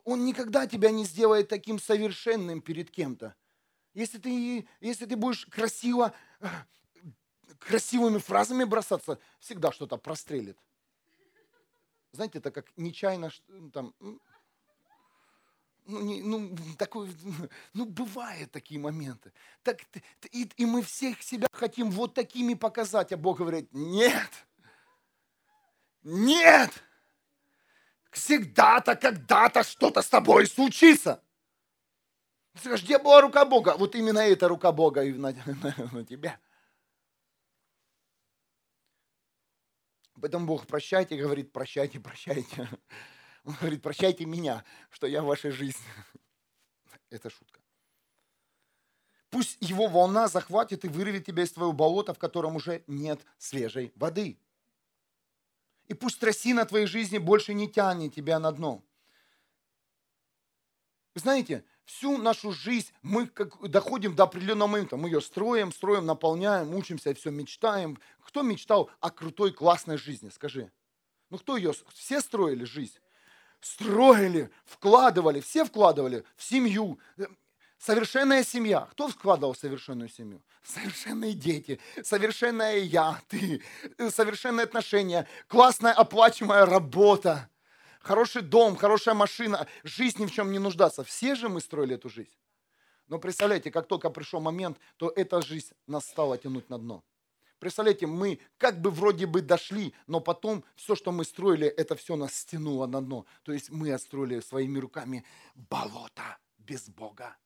Он 0.05 0.25
никогда 0.25 0.67
тебя 0.67 0.91
не 0.91 1.05
сделает 1.05 1.49
таким 1.49 1.79
совершенным 1.79 2.61
перед 2.61 2.91
кем-то. 2.91 3.35
Если 3.95 4.19
ты, 4.19 4.69
если 4.81 5.07
ты 5.07 5.17
будешь 5.17 5.47
красиво 5.47 6.13
э, 6.41 6.47
красивыми 7.59 8.19
фразами 8.19 8.65
бросаться, 8.65 9.19
всегда 9.39 9.73
что-то 9.73 9.97
прострелит. 9.97 10.59
Знаете, 12.13 12.39
это 12.39 12.51
как 12.51 12.67
нечаянно 12.77 13.31
ну, 13.49 13.71
там, 13.71 13.95
ну, 15.87 16.01
не, 16.01 16.23
ну, 16.23 16.57
такой, 16.79 17.11
ну, 17.73 17.87
бывают 17.87 18.51
такие 18.53 18.81
моменты. 18.81 19.33
Так, 19.63 19.81
и, 20.31 20.49
и 20.57 20.67
мы 20.67 20.83
всех 20.83 21.23
себя 21.23 21.47
хотим 21.53 21.91
вот 21.91 22.15
такими 22.15 22.55
показать, 22.55 23.13
а 23.13 23.17
Бог 23.17 23.39
говорит, 23.39 23.69
нет, 23.73 24.31
нет, 26.03 26.71
всегда-то, 28.15 28.97
когда-то 28.97 29.63
что-то 29.63 30.03
с 30.03 30.09
тобой 30.09 30.47
случится. 30.47 31.23
Ты 32.55 32.61
скажешь, 32.61 32.85
где 32.85 32.99
была 32.99 33.21
рука 33.21 33.45
Бога? 33.45 33.75
Вот 33.77 33.95
именно 33.95 34.21
эта 34.21 34.49
рука 34.49 34.73
Бога 34.73 35.03
и 35.03 35.13
на, 35.13 35.33
на, 35.47 35.75
на 35.93 36.05
тебя. 36.05 36.41
Поэтому 40.21 40.47
Бог 40.47 40.67
прощайте, 40.67 41.17
говорит, 41.17 41.53
прощайте, 41.53 42.01
прощайте. 42.01 42.69
Он 43.45 43.55
говорит, 43.55 43.83
прощайте 43.83 44.25
меня, 44.25 44.65
что 44.91 45.07
я 45.07 45.23
в 45.23 45.27
вашей 45.27 45.51
жизни. 45.51 45.85
Это 47.11 47.29
шутка. 47.29 47.61
Пусть 49.31 49.59
его 49.61 49.89
волна 49.89 50.29
захватит 50.29 50.85
и 50.85 50.89
вырвет 50.89 51.27
тебя 51.27 51.43
из 51.43 51.53
твоего 51.53 51.73
болота, 51.73 52.15
в 52.15 52.19
котором 52.19 52.55
уже 52.55 52.85
нет 52.87 53.21
свежей 53.37 53.93
воды. 53.97 54.39
И 55.89 55.95
пусть 55.95 56.19
трясина 56.19 56.65
твоей 56.65 56.87
жизни 56.87 57.19
больше 57.19 57.55
не 57.55 57.69
тянет 57.69 58.15
тебя 58.15 58.39
на 58.39 58.53
дно. 58.53 58.83
Вы 61.15 61.21
знаете, 61.21 61.65
всю 61.85 62.17
нашу 62.19 62.53
жизнь 62.53 62.93
мы 63.03 63.27
как 63.27 63.61
доходим 63.69 64.17
до 64.17 64.25
определенного 64.25 64.69
момента. 64.69 64.97
Мы 64.97 65.09
ее 65.09 65.21
строим, 65.21 65.73
строим, 65.73 66.07
наполняем, 66.07 66.75
учимся, 66.75 67.15
все 67.15 67.31
мечтаем. 67.31 67.99
Кто 68.21 68.43
мечтал 68.43 68.91
о 69.01 69.11
крутой, 69.11 69.53
классной 69.53 69.99
жизни, 69.99 70.31
скажи? 70.31 70.73
Ну 71.31 71.39
кто 71.39 71.57
ее? 71.57 71.73
Все 71.93 72.21
строили 72.21 72.65
жизнь? 72.65 72.99
Строили, 73.61 74.51
вкладывали, 74.65 75.41
все 75.41 75.65
вкладывали 75.65 76.25
в 76.37 76.43
семью. 76.43 76.99
Совершенная 77.85 78.43
семья. 78.45 78.89
Кто 78.93 79.09
вкладывал 79.09 79.55
совершенную 79.55 80.09
семью? 80.09 80.41
Совершенные 80.63 81.35
дети, 81.35 81.79
совершенная 82.03 82.79
я, 82.79 83.21
ты, 83.29 83.63
совершенные 84.11 84.65
отношения, 84.65 85.29
классная 85.49 85.93
оплачиваемая 85.93 86.65
работа 86.65 87.51
хороший 88.01 88.41
дом, 88.41 88.77
хорошая 88.77 89.15
машина, 89.15 89.67
жизнь 89.83 90.23
ни 90.23 90.27
в 90.27 90.33
чем 90.33 90.51
не 90.51 90.59
нуждаться. 90.59 91.05
Все 91.05 91.35
же 91.35 91.51
мы 91.51 91.61
строили 91.61 91.97
эту 91.97 92.09
жизнь. 92.09 92.35
Но 93.09 93.19
представляете, 93.19 93.71
как 93.71 93.87
только 93.87 94.09
пришел 94.09 94.41
момент, 94.41 94.79
то 94.97 95.13
эта 95.15 95.43
жизнь 95.43 95.75
нас 95.87 96.07
стала 96.07 96.39
тянуть 96.39 96.71
на 96.71 96.79
дно. 96.79 97.05
Представляете, 97.59 98.07
мы 98.07 98.41
как 98.57 98.81
бы 98.81 98.91
вроде 98.91 99.27
бы 99.27 99.43
дошли, 99.43 99.93
но 100.07 100.21
потом 100.21 100.65
все, 100.75 100.95
что 100.95 101.13
мы 101.13 101.25
строили, 101.25 101.67
это 101.67 101.97
все 101.97 102.17
нас 102.17 102.35
стянуло 102.35 102.87
на 102.87 103.03
дно. 103.03 103.27
То 103.43 103.53
есть 103.53 103.69
мы 103.71 103.93
отстроили 103.93 104.41
своими 104.41 104.79
руками 104.79 105.25
болото 105.55 106.39
без 106.57 106.89
Бога. 106.89 107.37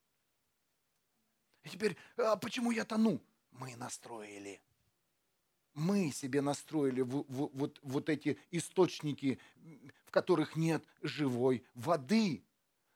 И 1.68 1.70
теперь, 1.70 1.96
а 2.16 2.36
почему 2.36 2.70
я 2.70 2.84
тону? 2.84 3.20
Мы 3.52 3.76
настроили 3.76 4.60
мы 5.74 6.10
себе 6.10 6.40
настроили 6.40 7.02
в, 7.02 7.24
в, 7.28 7.50
вот, 7.54 7.78
вот 7.82 8.08
эти 8.08 8.36
источники, 8.50 9.38
в 10.06 10.10
которых 10.10 10.56
нет 10.56 10.84
живой 11.02 11.62
воды. 11.74 12.42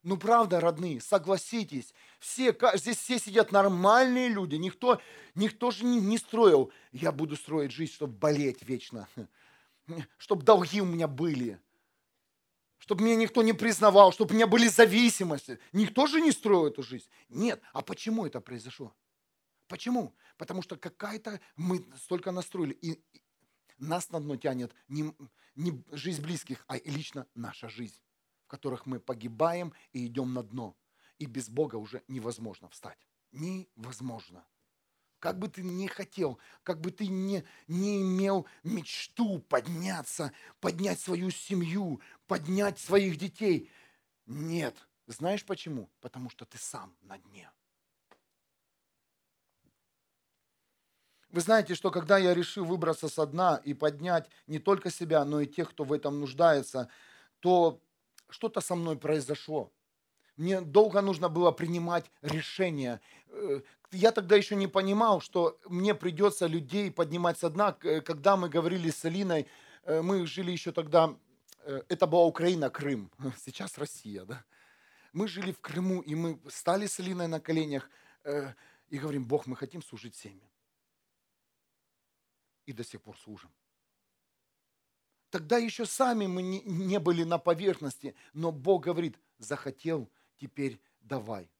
Ну 0.02 0.16
правда, 0.16 0.58
родные, 0.58 1.00
согласитесь, 1.00 1.94
все, 2.18 2.56
здесь 2.74 2.96
все 2.96 3.20
сидят 3.20 3.52
нормальные 3.52 4.30
люди, 4.30 4.56
никто, 4.56 5.00
никто 5.36 5.70
же 5.70 5.84
не, 5.84 6.00
не 6.00 6.18
строил. 6.18 6.72
Я 6.90 7.12
буду 7.12 7.36
строить 7.36 7.70
жизнь, 7.70 7.92
чтобы 7.92 8.14
болеть 8.14 8.62
вечно, 8.62 9.08
чтобы 10.18 10.42
долги 10.42 10.80
у 10.80 10.86
меня 10.86 11.06
были, 11.06 11.60
чтобы 12.82 13.04
меня 13.04 13.14
никто 13.14 13.42
не 13.44 13.52
признавал, 13.52 14.10
чтобы 14.10 14.32
у 14.32 14.34
меня 14.34 14.48
были 14.48 14.66
зависимости. 14.66 15.60
Никто 15.72 16.08
же 16.08 16.20
не 16.20 16.32
строил 16.32 16.66
эту 16.66 16.82
жизнь. 16.82 17.08
Нет. 17.28 17.62
А 17.72 17.80
почему 17.80 18.26
это 18.26 18.40
произошло? 18.40 18.92
Почему? 19.68 20.16
Потому 20.36 20.62
что 20.62 20.76
какая-то 20.76 21.40
мы 21.54 21.86
столько 21.96 22.32
настроили, 22.32 22.72
и 22.72 23.00
нас 23.78 24.10
на 24.10 24.18
дно 24.18 24.34
тянет 24.34 24.74
не, 24.88 25.14
не 25.54 25.80
жизнь 25.92 26.22
близких, 26.22 26.64
а 26.66 26.76
лично 26.78 27.28
наша 27.36 27.68
жизнь, 27.68 28.02
в 28.46 28.48
которых 28.48 28.84
мы 28.84 28.98
погибаем 28.98 29.72
и 29.92 30.04
идем 30.06 30.34
на 30.34 30.42
дно. 30.42 30.76
И 31.20 31.26
без 31.26 31.48
Бога 31.48 31.76
уже 31.76 32.02
невозможно 32.08 32.68
встать. 32.68 32.98
Невозможно. 33.30 34.44
Как 35.22 35.38
бы 35.38 35.46
ты 35.46 35.62
не 35.62 35.86
хотел, 35.86 36.40
как 36.64 36.80
бы 36.80 36.90
ты 36.90 37.06
не, 37.06 37.44
не 37.68 38.02
имел 38.02 38.44
мечту 38.64 39.38
подняться, 39.38 40.32
поднять 40.58 40.98
свою 40.98 41.30
семью, 41.30 42.00
поднять 42.32 42.78
своих 42.78 43.18
детей. 43.18 43.70
Нет. 44.24 44.74
Знаешь 45.06 45.44
почему? 45.44 45.90
Потому 46.00 46.30
что 46.30 46.46
ты 46.46 46.56
сам 46.56 46.96
на 47.02 47.18
дне. 47.18 47.50
Вы 51.28 51.42
знаете, 51.42 51.74
что 51.74 51.90
когда 51.90 52.16
я 52.16 52.32
решил 52.32 52.64
выбраться 52.64 53.10
со 53.10 53.26
дна 53.26 53.60
и 53.66 53.74
поднять 53.74 54.30
не 54.46 54.58
только 54.58 54.90
себя, 54.90 55.26
но 55.26 55.42
и 55.42 55.46
тех, 55.46 55.68
кто 55.72 55.84
в 55.84 55.92
этом 55.92 56.20
нуждается, 56.20 56.88
то 57.40 57.82
что-то 58.30 58.62
со 58.62 58.76
мной 58.76 58.96
произошло. 58.96 59.70
Мне 60.38 60.62
долго 60.62 61.02
нужно 61.02 61.28
было 61.28 61.50
принимать 61.52 62.10
решения. 62.22 63.02
Э, 63.28 63.60
я 63.90 64.10
тогда 64.10 64.36
еще 64.36 64.56
не 64.56 64.68
понимал, 64.68 65.20
что 65.20 65.58
мне 65.66 65.94
придется 65.94 66.46
людей 66.46 66.90
поднимать 66.90 67.38
со 67.38 67.50
дна. 67.50 67.72
Когда 67.72 68.38
мы 68.38 68.48
говорили 68.48 68.88
с 68.88 69.04
Алиной, 69.04 69.46
э, 69.84 70.00
мы 70.00 70.26
жили 70.26 70.50
еще 70.50 70.72
тогда, 70.72 71.14
это 71.64 72.06
была 72.06 72.24
Украина, 72.24 72.70
Крым, 72.70 73.10
сейчас 73.44 73.78
Россия, 73.78 74.24
да. 74.24 74.44
Мы 75.12 75.28
жили 75.28 75.52
в 75.52 75.60
Крыму, 75.60 76.00
и 76.00 76.14
мы 76.14 76.40
стали 76.48 76.86
с 76.86 76.98
Алиной 76.98 77.28
на 77.28 77.38
коленях 77.38 77.90
и 78.88 78.98
говорим, 78.98 79.26
Бог, 79.26 79.46
мы 79.46 79.56
хотим 79.56 79.82
служить 79.82 80.14
семьям 80.14 80.48
и 82.66 82.72
до 82.72 82.84
сих 82.84 83.02
пор 83.02 83.18
служим. 83.18 83.50
Тогда 85.30 85.56
еще 85.56 85.86
сами 85.86 86.26
мы 86.26 86.42
не, 86.42 86.60
не 86.60 86.98
были 86.98 87.24
на 87.24 87.38
поверхности, 87.38 88.14
но 88.32 88.52
Бог 88.52 88.84
говорит, 88.84 89.18
захотел, 89.38 90.10
теперь 90.36 90.80
давай. 91.00 91.50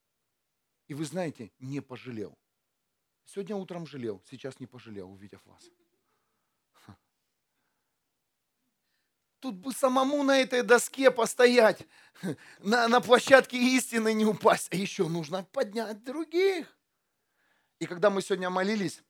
И 0.89 0.95
вы 0.95 1.05
знаете, 1.05 1.51
не 1.59 1.81
пожалел. 1.81 2.39
Сегодня 3.25 3.57
утром 3.57 3.87
жалел, 3.87 4.23
сейчас 4.29 4.61
не 4.61 4.67
пожалел, 4.67 5.11
увидев 5.11 5.45
вас. 5.47 5.71
Тут 9.43 9.57
бы 9.57 9.73
самому 9.73 10.23
на 10.23 10.39
этой 10.39 10.63
доске 10.63 11.11
постоять, 11.11 11.85
на, 12.61 12.87
на 12.87 13.01
площадке 13.01 13.59
истины 13.59 14.13
не 14.13 14.25
упасть, 14.25 14.69
а 14.71 14.77
еще 14.77 15.09
нужно 15.09 15.43
поднять 15.43 16.05
других. 16.05 16.73
И 17.81 17.87
когда 17.87 18.09
мы 18.09 18.23
сегодня 18.23 18.51
молились, 18.51 19.03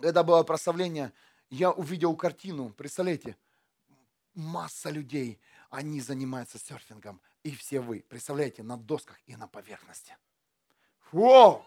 когда 0.00 0.22
было 0.22 0.44
прославление, 0.44 1.12
я 1.50 1.72
увидел 1.72 2.14
картину, 2.14 2.70
представляете, 2.70 3.36
масса 4.32 4.90
людей, 4.90 5.40
они 5.70 6.00
занимаются 6.00 6.60
серфингом, 6.60 7.20
и 7.42 7.50
все 7.50 7.80
вы, 7.80 8.04
представляете, 8.08 8.62
на 8.62 8.76
досках 8.76 9.18
и 9.26 9.34
на 9.34 9.48
поверхности. 9.48 10.16
Вау! 11.10 11.66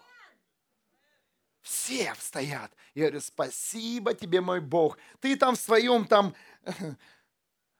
Все 1.60 2.14
стоят. 2.18 2.72
Я 2.94 3.02
говорю, 3.02 3.20
спасибо 3.20 4.14
тебе, 4.14 4.40
мой 4.40 4.62
Бог. 4.62 4.96
Ты 5.20 5.36
там 5.36 5.56
в 5.56 5.60
своем 5.60 6.06
там 6.06 6.34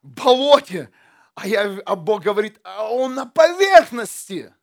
болоте, 0.02 0.90
А, 1.34 1.46
я, 1.46 1.78
а 1.86 1.96
Бог 1.96 2.22
говорит, 2.22 2.60
а 2.62 2.90
он 2.90 3.14
на 3.14 3.24
поверхности. 3.24 4.54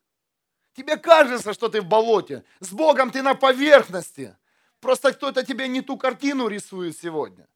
Тебе 0.73 0.97
кажется, 0.97 1.53
что 1.53 1.67
ты 1.67 1.81
в 1.81 1.85
болоте. 1.85 2.43
С 2.59 2.71
Богом 2.71 3.11
ты 3.11 3.21
на 3.21 3.33
поверхности. 3.33 4.37
Просто 4.79 5.13
кто-то 5.13 5.43
тебе 5.43 5.67
не 5.67 5.81
ту 5.81 5.97
картину 5.97 6.47
рисует 6.47 6.97
сегодня. 6.97 7.47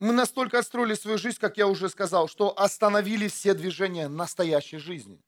Мы 0.00 0.12
настолько 0.12 0.58
отстроили 0.58 0.94
свою 0.94 1.18
жизнь, 1.18 1.38
как 1.38 1.56
я 1.56 1.66
уже 1.66 1.88
сказал, 1.88 2.28
что 2.28 2.58
остановили 2.58 3.28
все 3.28 3.54
движения 3.54 4.08
настоящей 4.08 4.78
жизни. 4.78 5.22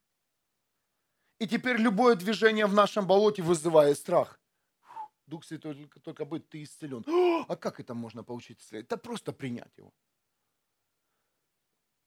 И 1.39 1.47
теперь 1.47 1.77
любое 1.77 2.15
движение 2.15 2.67
в 2.67 2.75
нашем 2.75 3.07
болоте 3.07 3.43
вызывает 3.43 3.97
страх. 3.99 4.41
Дух 5.27 5.45
Святой 5.45 5.75
только, 5.75 6.01
только 6.01 6.25
быть, 6.25 6.49
ты 6.49 6.63
исцелен. 6.63 7.05
А 7.49 7.57
как 7.57 7.81
это 7.81 7.95
можно 7.95 8.23
получить 8.25 8.61
исцеление? 8.61 8.85
Это 8.85 8.97
просто 8.97 9.33
принять 9.33 9.77
его. 9.77 9.93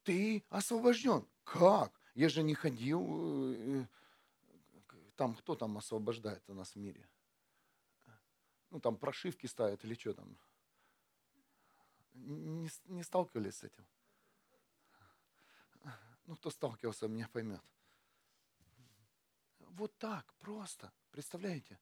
Ты 0.04 0.44
освобожден. 0.50 1.28
Как? 1.44 2.00
Я 2.16 2.30
же 2.30 2.44
не 2.44 2.56
ходил. 2.56 3.54
Э, 3.54 3.86
там 5.16 5.36
кто 5.36 5.56
там 5.56 5.78
освобождает 5.78 6.50
у 6.50 6.54
нас 6.54 6.76
в 6.76 6.76
мире? 6.78 7.08
Ну, 8.72 8.80
там 8.80 8.98
прошивки 8.98 9.48
ставят 9.48 9.84
или 9.84 9.96
что 9.96 10.14
там? 10.14 10.38
Не, 12.14 12.70
не 12.86 13.04
сталкивались 13.04 13.58
с 13.58 13.64
этим? 13.64 13.86
Ну, 16.26 16.36
кто 16.36 16.52
сталкивался, 16.52 17.08
меня 17.08 17.28
поймет. 17.28 17.62
Вот 19.60 19.98
так, 19.98 20.34
просто. 20.36 20.92
Представляете? 21.12 21.80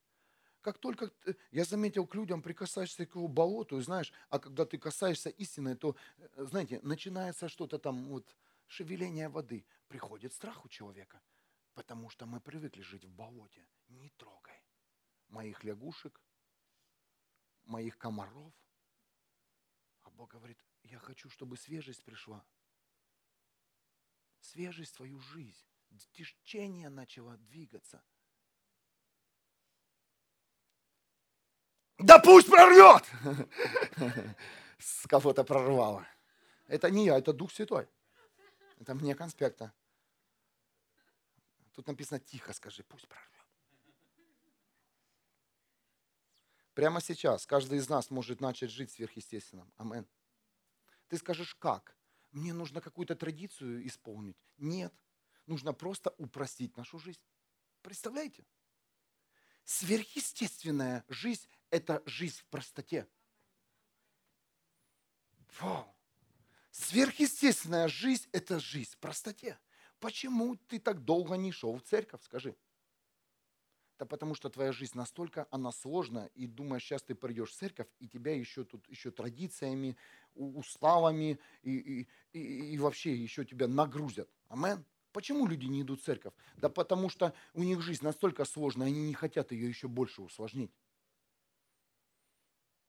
Как 0.67 0.79
только 0.79 1.13
я 1.51 1.63
заметил, 1.63 2.05
к 2.05 2.13
людям 2.13 2.41
прикасаешься 2.41 3.05
к 3.05 3.15
его 3.15 3.29
болоту, 3.29 3.79
знаешь, 3.79 4.11
а 4.27 4.37
когда 4.37 4.65
ты 4.65 4.77
касаешься 4.77 5.29
истины, 5.29 5.77
то, 5.77 5.95
э, 6.17 6.43
знаете, 6.43 6.81
начинается 6.83 7.47
что-то 7.47 7.79
там, 7.79 8.09
вот, 8.09 8.35
шевеление 8.65 9.29
воды. 9.29 9.65
Приходит 9.87 10.33
страх 10.33 10.65
у 10.65 10.67
человека, 10.67 11.21
потому 11.73 12.09
что 12.09 12.25
мы 12.25 12.41
привыкли 12.41 12.81
жить 12.81 13.05
в 13.05 13.09
болоте. 13.09 13.65
Не 13.87 14.09
трогай 14.09 14.61
моих 15.29 15.63
лягушек, 15.63 16.21
моих 17.63 17.97
комаров. 17.97 18.53
А 20.01 20.09
Бог 20.09 20.31
говорит, 20.31 20.61
я 20.83 20.99
хочу, 20.99 21.29
чтобы 21.29 21.55
свежесть 21.55 22.03
пришла. 22.03 22.45
Свежесть 24.41 24.91
в 24.91 24.97
твою 24.97 25.21
жизнь. 25.21 25.65
Течение 26.11 26.89
начало 26.89 27.37
двигаться– 27.37 28.03
Да 31.97 32.19
пусть 32.19 32.47
прорвет! 32.47 33.03
С 34.77 35.07
кого-то 35.07 35.43
прорвало. 35.43 36.07
Это 36.67 36.91
не 36.91 37.05
я, 37.05 37.17
это 37.17 37.33
Дух 37.33 37.51
Святой. 37.51 37.87
Это 38.79 38.93
мне 38.93 39.15
конспекта. 39.15 39.73
Тут 41.73 41.87
написано 41.87 42.19
тихо, 42.19 42.53
скажи, 42.53 42.83
пусть 42.83 43.07
прорвет. 43.07 43.31
Прямо 46.75 47.01
сейчас 47.01 47.47
каждый 47.47 47.79
из 47.79 47.89
нас 47.89 48.11
может 48.11 48.39
начать 48.39 48.69
жить 48.69 48.91
сверхъестественным. 48.91 49.71
Амен. 49.77 50.07
Ты 51.07 51.17
скажешь, 51.17 51.55
как? 51.55 51.97
Мне 52.31 52.53
нужно 52.53 52.81
какую-то 52.81 53.15
традицию 53.15 53.87
исполнить. 53.87 54.37
Нет. 54.57 54.93
Нужно 55.47 55.73
просто 55.73 56.13
упростить 56.17 56.77
нашу 56.77 56.99
жизнь. 56.99 57.21
Представляете? 57.81 58.45
Сверхъестественная 59.63 61.03
жизнь– 61.07 61.47
это 61.69 62.01
жизнь 62.05 62.39
в 62.39 62.45
простоте. 62.45 63.07
Вау. 65.59 65.93
Сверхъестественная 66.71 67.87
жизнь– 67.87 68.27
это 68.31 68.59
жизнь 68.59 68.91
в 68.91 68.97
простоте. 68.97 69.57
Почему 69.99 70.55
ты 70.55 70.79
так 70.79 71.03
долго 71.03 71.35
не 71.35 71.51
шел 71.51 71.75
в 71.77 71.81
церковь, 71.81 72.23
скажи? 72.23 72.55
Да 73.97 74.05
потому 74.05 74.35
что 74.35 74.49
твоя 74.49 74.71
жизнь 74.71 74.95
настолько, 74.95 75.47
она 75.49 75.71
сложная, 75.71 76.27
и 76.35 76.45
думаешь, 76.45 76.83
сейчас 76.83 77.01
ты 77.01 77.15
придешь 77.15 77.49
в 77.49 77.55
церковь, 77.55 77.87
и 77.99 78.07
тебя 78.07 78.35
еще 78.35 78.63
тут 78.63 78.87
еще 78.89 79.09
традициями, 79.09 79.97
уставами, 80.35 81.39
и, 81.63 81.77
и, 81.77 82.07
и, 82.33 82.73
и 82.73 82.77
вообще 82.77 83.15
еще 83.15 83.43
тебя 83.43 83.67
нагрузят. 83.67 84.29
Амен. 84.49 84.85
Почему 85.13 85.47
люди 85.47 85.65
не 85.65 85.81
идут 85.81 86.01
в 86.01 86.03
церковь? 86.03 86.33
Да 86.57 86.69
потому 86.69 87.09
что 87.09 87.33
у 87.53 87.63
них 87.63 87.81
жизнь 87.81 88.05
настолько 88.05 88.45
сложная, 88.45 88.85
они 88.85 89.01
не 89.01 89.15
хотят 89.15 89.51
ее 89.51 89.67
еще 89.67 89.87
больше 89.87 90.21
усложнить. 90.21 90.71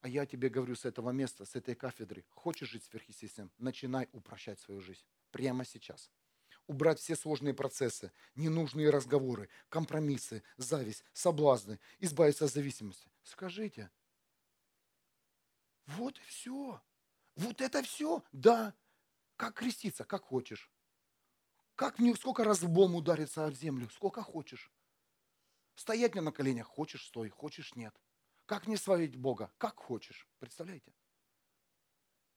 А 0.01 0.09
я 0.09 0.27
тебе 0.27 0.49
говорю 0.49 0.77
с 0.77 0.85
этого 0.85 1.11
места, 1.11 1.45
с 1.45 1.57
этой 1.57 1.75
кафедры, 1.75 2.25
хочешь 2.31 2.71
жить 2.71 2.85
сверхъестественным, 2.85 3.53
начинай 3.59 4.09
упрощать 4.13 4.61
свою 4.61 4.81
жизнь. 4.81 5.05
Прямо 5.31 5.65
сейчас. 5.65 6.11
Убрать 6.67 7.01
все 7.01 7.17
сложные 7.17 7.55
процессы, 7.55 8.13
ненужные 8.35 8.91
разговоры, 8.91 9.49
компромиссы, 9.69 10.43
зависть, 10.57 11.05
соблазны, 11.13 11.81
избавиться 11.99 12.45
от 12.45 12.53
зависимости. 12.53 13.11
Скажите, 13.23 13.91
вот 15.87 16.19
и 16.19 16.23
все. 16.23 16.81
Вот 17.37 17.61
это 17.61 17.83
все. 17.83 18.23
Да. 18.33 18.75
Как 19.37 19.55
креститься, 19.55 20.05
как 20.05 20.23
хочешь. 20.25 20.71
Как 21.75 21.99
мне, 21.99 22.15
сколько 22.15 22.45
раз 22.45 22.61
в 22.61 22.69
бом 22.69 22.95
удариться 22.95 23.47
об 23.47 23.55
землю? 23.55 23.89
Сколько 23.91 24.23
хочешь. 24.23 24.71
Стоять 25.75 26.13
мне 26.13 26.23
на 26.23 26.33
коленях? 26.33 26.67
Хочешь, 26.67 27.07
стой. 27.07 27.31
Хочешь, 27.31 27.75
нет. 27.75 27.95
Как 28.49 28.67
не 28.67 28.79
славить 28.79 29.15
Бога? 29.15 29.53
Как 29.59 29.77
хочешь. 29.77 30.27
Представляете? 30.39 30.95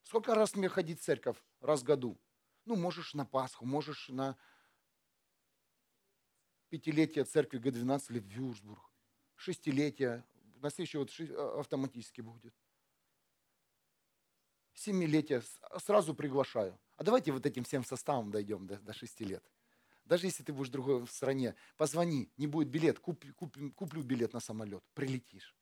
Сколько 0.04 0.36
раз 0.36 0.56
мне 0.58 0.68
ходить 0.68 1.00
в 1.00 1.04
церковь? 1.04 1.38
Раз 1.62 1.80
в 1.80 1.84
году. 1.86 2.20
Ну, 2.66 2.76
можешь 2.76 3.14
на 3.14 3.26
Пасху, 3.26 3.66
можешь 3.66 4.10
на 4.10 4.38
пятилетие 6.68 7.24
церкви 7.24 7.60
Г-12 7.60 8.08
или 8.10 8.20
в 8.20 8.26
Вюрсбург. 8.26 8.92
Шестилетие. 9.38 10.26
На 10.56 10.70
следующий 10.70 10.98
вот 10.98 11.12
а, 11.18 11.62
автоматически 11.62 12.20
будет. 12.20 12.54
Семилетие. 14.74 15.42
Сразу 15.78 16.14
приглашаю. 16.14 16.78
А 16.98 17.06
давайте 17.06 17.32
вот 17.32 17.46
этим 17.46 17.64
всем 17.64 17.86
составом 17.86 18.32
дойдем 18.32 18.68
до, 18.68 18.80
до 18.80 18.92
6 18.92 19.22
лет. 19.22 19.50
Даже 20.04 20.26
если 20.26 20.44
ты 20.44 20.52
будешь 20.52 20.68
в 20.68 20.74
другой 20.74 21.08
стране, 21.08 21.56
позвони, 21.78 22.30
не 22.36 22.48
будет 22.48 22.68
билет, 22.68 23.00
куп, 23.00 23.24
куп, 23.38 23.56
куплю 23.76 24.04
билет 24.04 24.34
на 24.34 24.42
самолет, 24.42 24.84
прилетишь. 24.94 25.56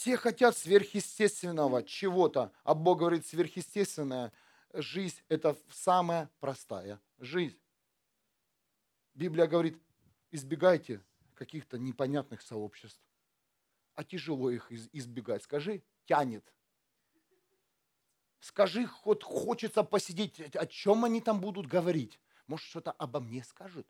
Все 0.00 0.16
хотят 0.16 0.56
сверхъестественного 0.56 1.82
чего-то, 1.82 2.52
а 2.64 2.72
Бог 2.74 3.00
говорит, 3.00 3.26
сверхъестественная 3.26 4.32
жизнь– 4.72 5.20
это 5.28 5.58
самая 5.70 6.30
простая 6.40 6.98
жизнь. 7.18 7.60
Библия 9.12 9.46
говорит, 9.46 9.78
избегайте 10.30 11.04
каких-то 11.34 11.76
непонятных 11.76 12.40
сообществ, 12.40 13.02
а 13.94 14.02
тяжело 14.02 14.50
их 14.50 14.72
избегать. 14.72 15.42
Скажи, 15.42 15.82
тянет. 16.06 16.50
Скажи, 18.40 18.86
хоть 18.86 19.22
хочется 19.22 19.82
посидеть, 19.84 20.40
о 20.56 20.64
чем 20.64 21.04
они 21.04 21.20
там 21.20 21.42
будут 21.42 21.66
говорить. 21.66 22.18
Может, 22.46 22.66
что-то 22.68 22.92
обо 22.92 23.20
мне 23.20 23.44
скажут. 23.44 23.86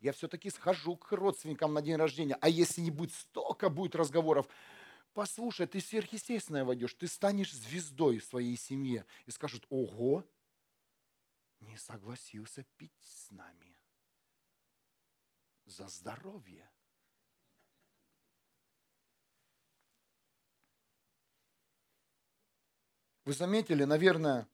Я 0.00 0.12
все-таки 0.12 0.50
схожу 0.50 0.96
к 0.96 1.12
родственникам 1.12 1.72
на 1.74 1.80
день 1.80 1.94
рождения. 1.94 2.36
А 2.40 2.48
если 2.48 2.80
не 2.80 2.90
будет 2.90 3.12
столько 3.12 3.70
будет 3.70 3.94
разговоров, 3.94 4.48
послушай, 5.14 5.66
ты 5.66 5.80
сверхъестественное 5.80 6.64
войдешь, 6.64 6.94
ты 6.94 7.06
станешь 7.06 7.52
звездой 7.52 8.18
в 8.18 8.24
своей 8.24 8.56
семье. 8.56 9.06
И 9.26 9.30
скажут, 9.30 9.64
ого, 9.70 10.24
не 11.60 11.78
согласился 11.78 12.64
пить 12.76 12.92
с 13.00 13.30
нами 13.30 13.78
за 15.64 15.88
здоровье. 15.88 16.68
Вы 23.24 23.32
заметили, 23.32 23.84
наверное, 23.84 24.46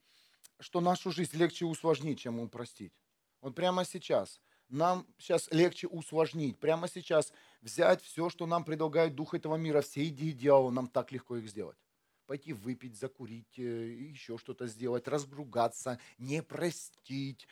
что 0.61 0.81
нашу 0.81 1.11
жизнь 1.11 1.37
легче 1.37 1.65
усложнить, 1.65 2.21
чем 2.21 2.39
упростить. 2.39 2.93
Вот 3.41 3.57
прямо 3.57 3.85
сейчас. 3.85 4.41
Нам 4.69 5.05
сейчас 5.19 5.51
легче 5.51 5.89
усложнить. 5.89 6.61
Прямо 6.61 6.87
сейчас 6.87 7.33
взять 7.61 8.03
все, 8.03 8.29
что 8.31 8.47
нам 8.47 8.65
предлагает 8.65 9.15
дух 9.15 9.35
этого 9.35 9.57
мира, 9.57 9.81
все 9.81 10.07
идеи 10.09 10.33
дьявола, 10.33 10.71
нам 10.71 10.89
так 10.89 11.13
легко 11.13 11.37
их 11.37 11.49
сделать. 11.49 11.79
Пойти 12.27 12.53
выпить, 12.53 12.97
закурить, 12.97 13.59
э, 13.59 13.93
еще 13.93 14.39
что-то 14.39 14.67
сделать, 14.67 15.09
разгругаться, 15.09 15.99
не 16.19 16.43
простить, 16.43 17.49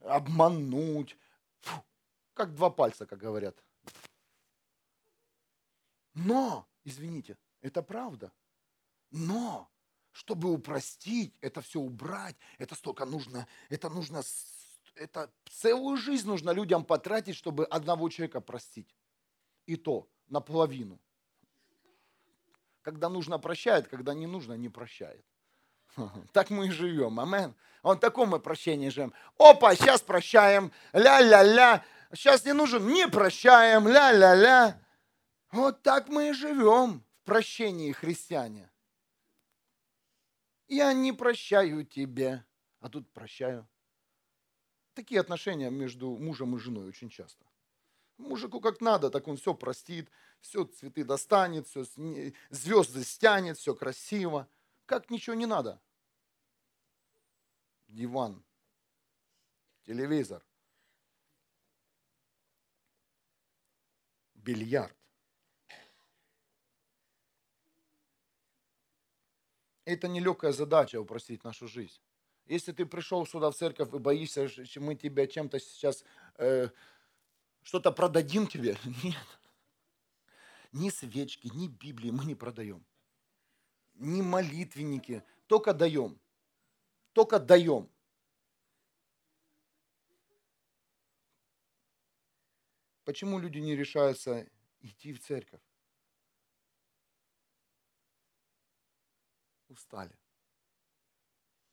обмануть. 0.00 1.16
Фу, 1.60 1.84
как 2.32 2.54
два 2.54 2.70
пальца, 2.70 3.06
как 3.06 3.18
говорят. 3.18 3.62
Но, 6.14 6.66
извините, 6.84 7.36
это 7.60 7.82
правда. 7.82 8.32
Но 9.10 9.70
чтобы 10.12 10.50
упростить, 10.52 11.34
это 11.40 11.60
все 11.60 11.80
убрать, 11.80 12.36
это 12.58 12.74
столько 12.74 13.04
нужно, 13.04 13.46
это 13.68 13.90
нужно, 13.90 14.22
это 14.94 15.30
целую 15.50 15.96
жизнь 15.96 16.26
нужно 16.26 16.50
людям 16.50 16.84
потратить, 16.84 17.36
чтобы 17.36 17.64
одного 17.66 18.08
человека 18.08 18.40
простить. 18.40 18.94
И 19.66 19.76
то 19.76 20.08
наполовину. 20.28 21.00
Когда 22.82 23.08
нужно 23.08 23.38
прощает, 23.38 23.88
когда 23.88 24.14
не 24.14 24.26
нужно 24.26 24.54
не 24.54 24.68
прощает. 24.68 25.24
Так 26.32 26.50
мы 26.50 26.66
и 26.66 26.70
живем, 26.70 27.20
амен. 27.20 27.54
Он 27.82 27.98
таком 27.98 28.30
мы 28.30 28.40
прощении 28.40 28.88
живем. 28.88 29.12
Опа, 29.38 29.74
сейчас 29.74 30.02
прощаем, 30.02 30.72
ля-ля-ля. 30.92 31.84
Сейчас 32.12 32.44
не 32.44 32.52
нужен, 32.52 32.86
не 32.86 33.08
прощаем, 33.08 33.88
ля-ля-ля. 33.88 34.80
Вот 35.50 35.82
так 35.82 36.08
мы 36.08 36.30
и 36.30 36.32
живем 36.32 37.04
в 37.22 37.24
прощении 37.24 37.92
христиане. 37.92 38.70
Я 40.68 40.92
не 40.92 41.12
прощаю 41.12 41.84
тебе, 41.84 42.44
а 42.80 42.88
тут 42.88 43.10
прощаю. 43.12 43.68
Такие 44.94 45.20
отношения 45.20 45.70
между 45.70 46.16
мужем 46.16 46.56
и 46.56 46.58
женой 46.58 46.88
очень 46.88 47.10
часто. 47.10 47.44
Мужику 48.16 48.60
как 48.60 48.80
надо, 48.80 49.10
так 49.10 49.26
он 49.26 49.36
все 49.36 49.54
простит, 49.54 50.08
все 50.40 50.64
цветы 50.64 51.04
достанет, 51.04 51.66
все 51.66 51.84
звезды 52.50 53.02
стянет, 53.02 53.58
все 53.58 53.74
красиво. 53.74 54.48
Как 54.86 55.10
ничего 55.10 55.34
не 55.34 55.46
надо. 55.46 55.80
Диван, 57.88 58.44
телевизор, 59.82 60.44
бильярд. 64.34 64.96
Это 69.84 70.08
нелегкая 70.08 70.52
задача 70.52 71.00
упростить 71.00 71.44
нашу 71.44 71.68
жизнь. 71.68 72.00
Если 72.46 72.72
ты 72.72 72.84
пришел 72.84 73.26
сюда 73.26 73.50
в 73.50 73.54
церковь 73.54 73.92
и 73.92 73.98
боишься, 73.98 74.48
что 74.48 74.80
мы 74.80 74.94
тебя 74.94 75.26
чем-то 75.26 75.58
сейчас 75.58 76.04
э, 76.36 76.68
что-то 77.64 77.90
продадим 77.90 78.46
тебе, 78.46 78.76
нет. 79.02 79.40
Ни 80.72 80.90
свечки, 80.90 81.48
ни 81.48 81.66
Библии 81.66 82.10
мы 82.10 82.24
не 82.24 82.34
продаем. 82.34 82.86
Ни 83.94 84.22
молитвенники, 84.22 85.24
только 85.46 85.72
даем. 85.72 86.20
Только 87.12 87.38
даем. 87.38 87.90
Почему 93.04 93.38
люди 93.38 93.58
не 93.58 93.76
решаются 93.76 94.48
идти 94.80 95.12
в 95.12 95.20
церковь? 95.20 95.60
Устали. 99.68 100.16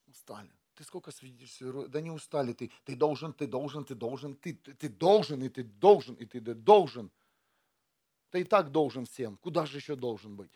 Устали. 0.07 0.60
Ты 0.81 0.87
сколько 0.87 1.11
свидетельствуешь? 1.11 1.89
Да 1.89 2.01
не 2.01 2.09
устали 2.09 2.53
ты. 2.53 2.71
Ты 2.85 2.95
должен, 2.95 3.33
ты 3.33 3.45
должен, 3.45 3.85
ты 3.85 3.93
должен, 3.93 4.33
ты, 4.33 4.55
ты, 4.55 4.73
ты 4.73 4.89
должен, 4.89 5.43
и 5.43 5.49
ты 5.49 5.63
должен, 5.63 6.15
и 6.15 6.25
ты 6.25 6.39
должен. 6.39 7.11
Ты 8.31 8.41
и 8.41 8.43
так 8.43 8.71
должен 8.71 9.05
всем. 9.05 9.37
Куда 9.37 9.67
же 9.67 9.77
еще 9.77 9.95
должен 9.95 10.35
быть? 10.35 10.49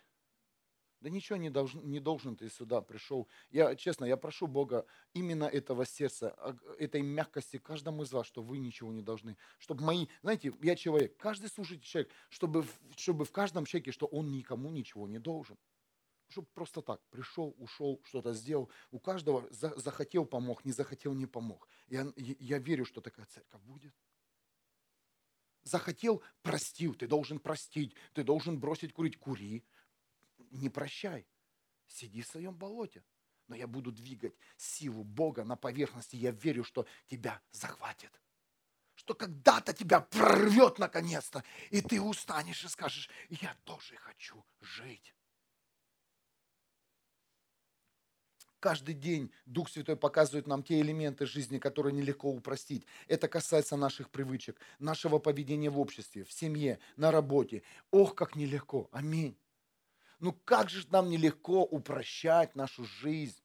Да 0.99 1.11
ничего 1.11 1.37
не 1.37 1.51
должен, 1.51 1.87
не 1.87 1.99
должен 1.99 2.35
ты 2.35 2.49
сюда 2.49 2.81
пришел. 2.81 3.27
Я, 3.51 3.75
честно, 3.75 4.05
я 4.05 4.17
прошу 4.17 4.47
Бога 4.47 4.87
именно 5.13 5.43
этого 5.43 5.85
сердца, 5.85 6.33
а, 6.39 6.57
этой 6.79 7.03
мягкости 7.03 7.59
каждому 7.59 8.01
из 8.01 8.11
вас, 8.11 8.25
что 8.25 8.41
вы 8.41 8.57
ничего 8.57 8.91
не 8.91 9.03
должны. 9.03 9.37
Чтобы 9.59 9.83
мои, 9.83 10.07
знаете, 10.23 10.51
я 10.63 10.75
человек, 10.75 11.17
каждый 11.17 11.51
служитель 11.51 11.85
человек, 11.85 12.11
чтобы, 12.29 12.65
чтобы 12.97 13.25
в 13.25 13.31
каждом 13.31 13.65
человеке, 13.65 13.91
что 13.91 14.07
он 14.07 14.31
никому 14.31 14.71
ничего 14.71 15.07
не 15.07 15.19
должен 15.19 15.55
чтобы 16.29 16.47
просто 16.53 16.81
так 16.81 17.01
пришел, 17.09 17.55
ушел, 17.57 18.01
что-то 18.05 18.33
сделал. 18.33 18.69
У 18.91 18.99
каждого 18.99 19.47
захотел, 19.51 20.25
помог, 20.25 20.65
не 20.65 20.71
захотел, 20.71 21.13
не 21.13 21.25
помог. 21.25 21.67
Я, 21.87 22.11
я 22.15 22.57
верю, 22.57 22.85
что 22.85 23.01
такая 23.01 23.25
церковь 23.25 23.61
будет. 23.61 23.93
Захотел, 25.63 26.21
простил, 26.41 26.93
ты 26.93 27.07
должен 27.07 27.39
простить, 27.39 27.95
ты 28.13 28.23
должен 28.23 28.59
бросить 28.59 28.93
курить, 28.93 29.17
кури. 29.17 29.65
Не 30.51 30.69
прощай, 30.69 31.27
сиди 31.87 32.21
в 32.21 32.27
своем 32.27 32.55
болоте. 32.55 33.03
Но 33.47 33.55
я 33.55 33.67
буду 33.67 33.91
двигать 33.91 34.35
силу 34.57 35.03
Бога 35.03 35.43
на 35.43 35.55
поверхности. 35.55 36.15
Я 36.15 36.31
верю, 36.31 36.63
что 36.63 36.87
тебя 37.07 37.41
захватит. 37.51 38.11
Что 38.95 39.13
когда-то 39.13 39.73
тебя 39.73 40.01
прорвет 40.01 40.79
наконец-то, 40.79 41.43
и 41.69 41.81
ты 41.81 42.01
устанешь 42.01 42.63
и 42.63 42.67
скажешь, 42.67 43.09
я 43.29 43.55
тоже 43.63 43.95
хочу 43.97 44.43
жить. 44.61 45.13
Каждый 48.65 48.95
день 48.95 49.31
Дух 49.45 49.69
Святой 49.69 49.95
показывает 49.95 50.47
нам 50.47 50.63
те 50.63 50.81
элементы 50.81 51.27
жизни, 51.27 51.59
которые 51.59 51.93
нелегко 51.93 52.31
упростить. 52.31 52.87
Это 53.07 53.27
касается 53.27 53.75
наших 53.77 54.09
привычек, 54.09 54.59
нашего 54.79 55.19
поведения 55.19 55.69
в 55.69 55.79
обществе, 55.79 56.23
в 56.23 56.31
семье, 56.31 56.79
на 56.95 57.11
работе. 57.11 57.61
Ох, 57.91 58.15
как 58.15 58.35
нелегко. 58.35 58.89
Аминь. 58.91 59.37
Ну 60.19 60.33
как 60.33 60.71
же 60.71 60.83
нам 60.89 61.11
нелегко 61.11 61.61
упрощать 61.61 62.55
нашу 62.55 62.85
жизнь. 62.85 63.39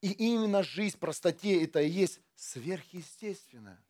И 0.00 0.12
именно 0.12 0.62
жизнь 0.62 0.98
в 0.98 1.00
простоте 1.00 1.64
это 1.64 1.80
и 1.82 1.90
есть 1.90 2.20
сверхъестественное. 2.36 3.84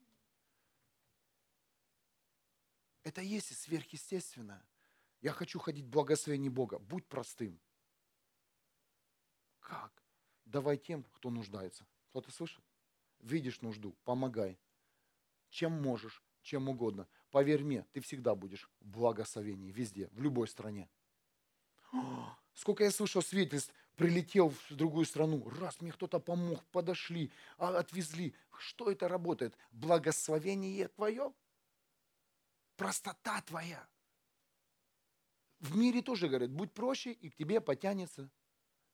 Это 3.02 3.20
и 3.20 3.26
есть 3.26 3.54
сверхъестественное. 3.54 4.64
Я 5.20 5.32
хочу 5.32 5.58
ходить 5.58 5.84
в 5.84 5.90
благословении 5.90 6.48
Бога. 6.48 6.78
Будь 6.78 7.06
простым. 7.06 7.60
Как? 9.60 10.03
Давай 10.54 10.76
тем, 10.76 11.02
кто 11.14 11.30
нуждается. 11.30 11.84
Кто-то 12.10 12.30
слышит? 12.30 12.62
Видишь 13.18 13.60
нужду, 13.60 13.96
помогай. 14.04 14.56
Чем 15.50 15.72
можешь, 15.82 16.22
чем 16.42 16.68
угодно. 16.68 17.08
Поверь 17.32 17.64
мне, 17.64 17.84
ты 17.92 18.00
всегда 18.00 18.36
будешь 18.36 18.70
в 18.80 18.86
благословении, 18.86 19.72
везде, 19.72 20.08
в 20.12 20.22
любой 20.22 20.46
стране. 20.46 20.88
Сколько 22.52 22.84
я 22.84 22.92
слышал 22.92 23.20
свидетельств, 23.20 23.74
прилетел 23.96 24.50
в 24.50 24.76
другую 24.76 25.06
страну, 25.06 25.48
раз 25.58 25.80
мне 25.80 25.90
кто-то 25.90 26.20
помог, 26.20 26.62
подошли, 26.66 27.32
а 27.58 27.76
отвезли. 27.76 28.32
Что 28.56 28.92
это 28.92 29.08
работает? 29.08 29.58
Благословение 29.72 30.86
твое? 30.86 31.34
Простота 32.76 33.42
твоя. 33.42 33.84
В 35.58 35.76
мире 35.76 36.00
тоже 36.00 36.28
говорят, 36.28 36.52
будь 36.52 36.72
проще, 36.72 37.10
и 37.10 37.28
к 37.28 37.34
тебе 37.34 37.60
потянется 37.60 38.30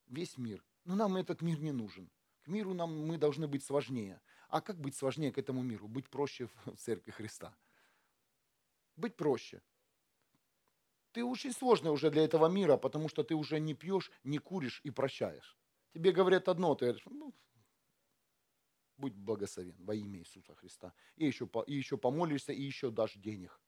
весь 0.07 0.39
мир. 0.39 0.65
Но 0.85 0.95
нам 0.97 1.17
этот 1.17 1.43
мир 1.43 1.61
не 1.61 1.73
нужен. 1.73 2.11
К 2.43 2.49
миру 2.49 2.75
нам 2.75 3.07
мы 3.07 3.19
должны 3.19 3.47
быть 3.47 3.65
сложнее. 3.65 4.21
А 4.49 4.61
как 4.61 4.81
быть 4.81 4.97
сложнее 4.97 5.33
к 5.33 5.39
этому 5.39 5.63
миру? 5.63 5.89
Быть 5.89 6.09
проще 6.09 6.47
в 6.65 6.77
церкви 6.77 7.11
Христа. 7.11 7.55
Быть 8.97 9.17
проще. 9.17 9.63
Ты 11.13 11.25
очень 11.25 11.53
сложный 11.53 11.91
уже 11.91 12.11
для 12.11 12.25
этого 12.25 12.49
мира, 12.49 12.77
потому 12.77 13.09
что 13.09 13.23
ты 13.23 13.35
уже 13.35 13.61
не 13.61 13.75
пьешь, 13.75 14.11
не 14.25 14.39
куришь 14.39 14.81
и 14.85 14.91
прощаешь. 14.91 15.57
Тебе 15.93 16.13
говорят 16.13 16.49
одно, 16.49 16.75
ты 16.75 16.87
говоришь, 16.87 17.07
ну, 17.07 17.35
будь 18.97 19.15
благословен 19.15 19.75
во 19.79 19.95
имя 19.95 20.21
Иисуса 20.21 20.55
Христа. 20.55 20.93
И 21.17 21.27
еще, 21.27 21.49
и 21.67 21.75
еще 21.75 21.97
помолишься, 21.97 22.53
и 22.53 22.63
еще 22.63 22.91
дашь 22.91 23.17
денег. 23.17 23.61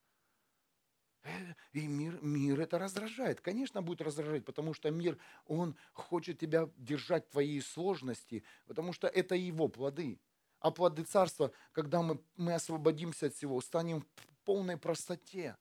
Э, 1.25 1.55
и 1.73 1.87
мир, 1.87 2.19
мир 2.23 2.61
это 2.61 2.79
раздражает. 2.79 3.41
Конечно, 3.41 3.83
будет 3.83 4.03
раздражать, 4.03 4.45
потому 4.45 4.75
что 4.75 4.91
мир, 4.91 5.19
он 5.47 5.77
хочет 5.93 6.39
тебя 6.39 6.69
держать 6.77 7.27
в 7.27 7.31
твоей 7.31 7.61
сложности, 7.61 8.45
потому 8.67 8.93
что 8.93 9.07
это 9.07 9.35
его 9.35 9.69
плоды. 9.69 10.21
А 10.59 10.71
плоды 10.71 11.05
царства, 11.05 11.53
когда 11.73 12.03
мы, 12.03 12.23
мы 12.37 12.55
освободимся 12.55 13.27
от 13.27 13.35
всего, 13.35 13.61
станем 13.61 14.07
в 14.15 14.45
полной 14.45 14.77
простоте. 14.77 15.57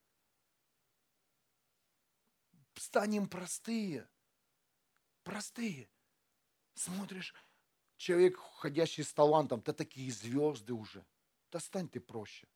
Станем 2.76 3.28
простые. 3.28 4.08
Простые. 5.24 5.89
Смотришь, 6.74 7.36
человек, 7.97 8.38
ходящий 8.38 9.04
с 9.04 9.13
талантом, 9.13 9.62
да 9.62 9.74
такие 9.74 10.12
звезды 10.12 10.74
уже. 10.74 11.06
Да 11.52 11.60
стань 11.60 11.89
ты 11.89 12.00
проще 12.00 12.47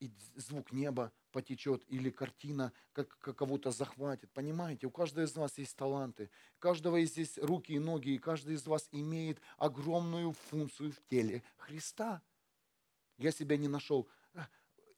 и 0.00 0.12
звук 0.36 0.72
неба 0.72 1.12
потечет, 1.32 1.84
или 1.88 2.10
картина 2.10 2.72
как, 2.92 3.18
как 3.18 3.36
кого-то 3.36 3.70
захватит. 3.70 4.30
Понимаете, 4.32 4.86
у 4.86 4.90
каждого 4.90 5.24
из 5.24 5.36
вас 5.36 5.58
есть 5.58 5.76
таланты, 5.76 6.30
у 6.56 6.60
каждого 6.60 6.96
из 6.96 7.10
здесь 7.10 7.38
руки 7.38 7.72
и 7.72 7.78
ноги, 7.78 8.10
и 8.10 8.18
каждый 8.18 8.54
из 8.54 8.66
вас 8.66 8.88
имеет 8.92 9.40
огромную 9.56 10.32
функцию 10.32 10.92
в 10.92 11.00
теле 11.08 11.42
Христа. 11.56 12.22
Я 13.18 13.32
себя 13.32 13.56
не 13.56 13.68
нашел. 13.68 14.08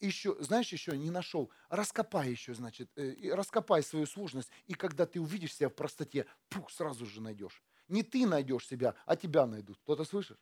Еще, 0.00 0.34
знаешь, 0.42 0.72
еще 0.72 0.96
не 0.96 1.10
нашел. 1.10 1.50
Раскопай 1.68 2.30
еще, 2.30 2.54
значит, 2.54 2.90
э, 2.96 3.34
раскопай 3.34 3.82
свою 3.82 4.06
сложность, 4.06 4.50
и 4.66 4.72
когда 4.72 5.04
ты 5.04 5.20
увидишь 5.20 5.54
себя 5.54 5.68
в 5.68 5.74
простоте, 5.74 6.26
пух, 6.48 6.70
сразу 6.70 7.04
же 7.04 7.20
найдешь. 7.20 7.62
Не 7.88 8.02
ты 8.02 8.26
найдешь 8.26 8.66
себя, 8.66 8.94
а 9.04 9.16
тебя 9.16 9.46
найдут. 9.46 9.78
Кто-то 9.82 10.04
слышишь? 10.04 10.38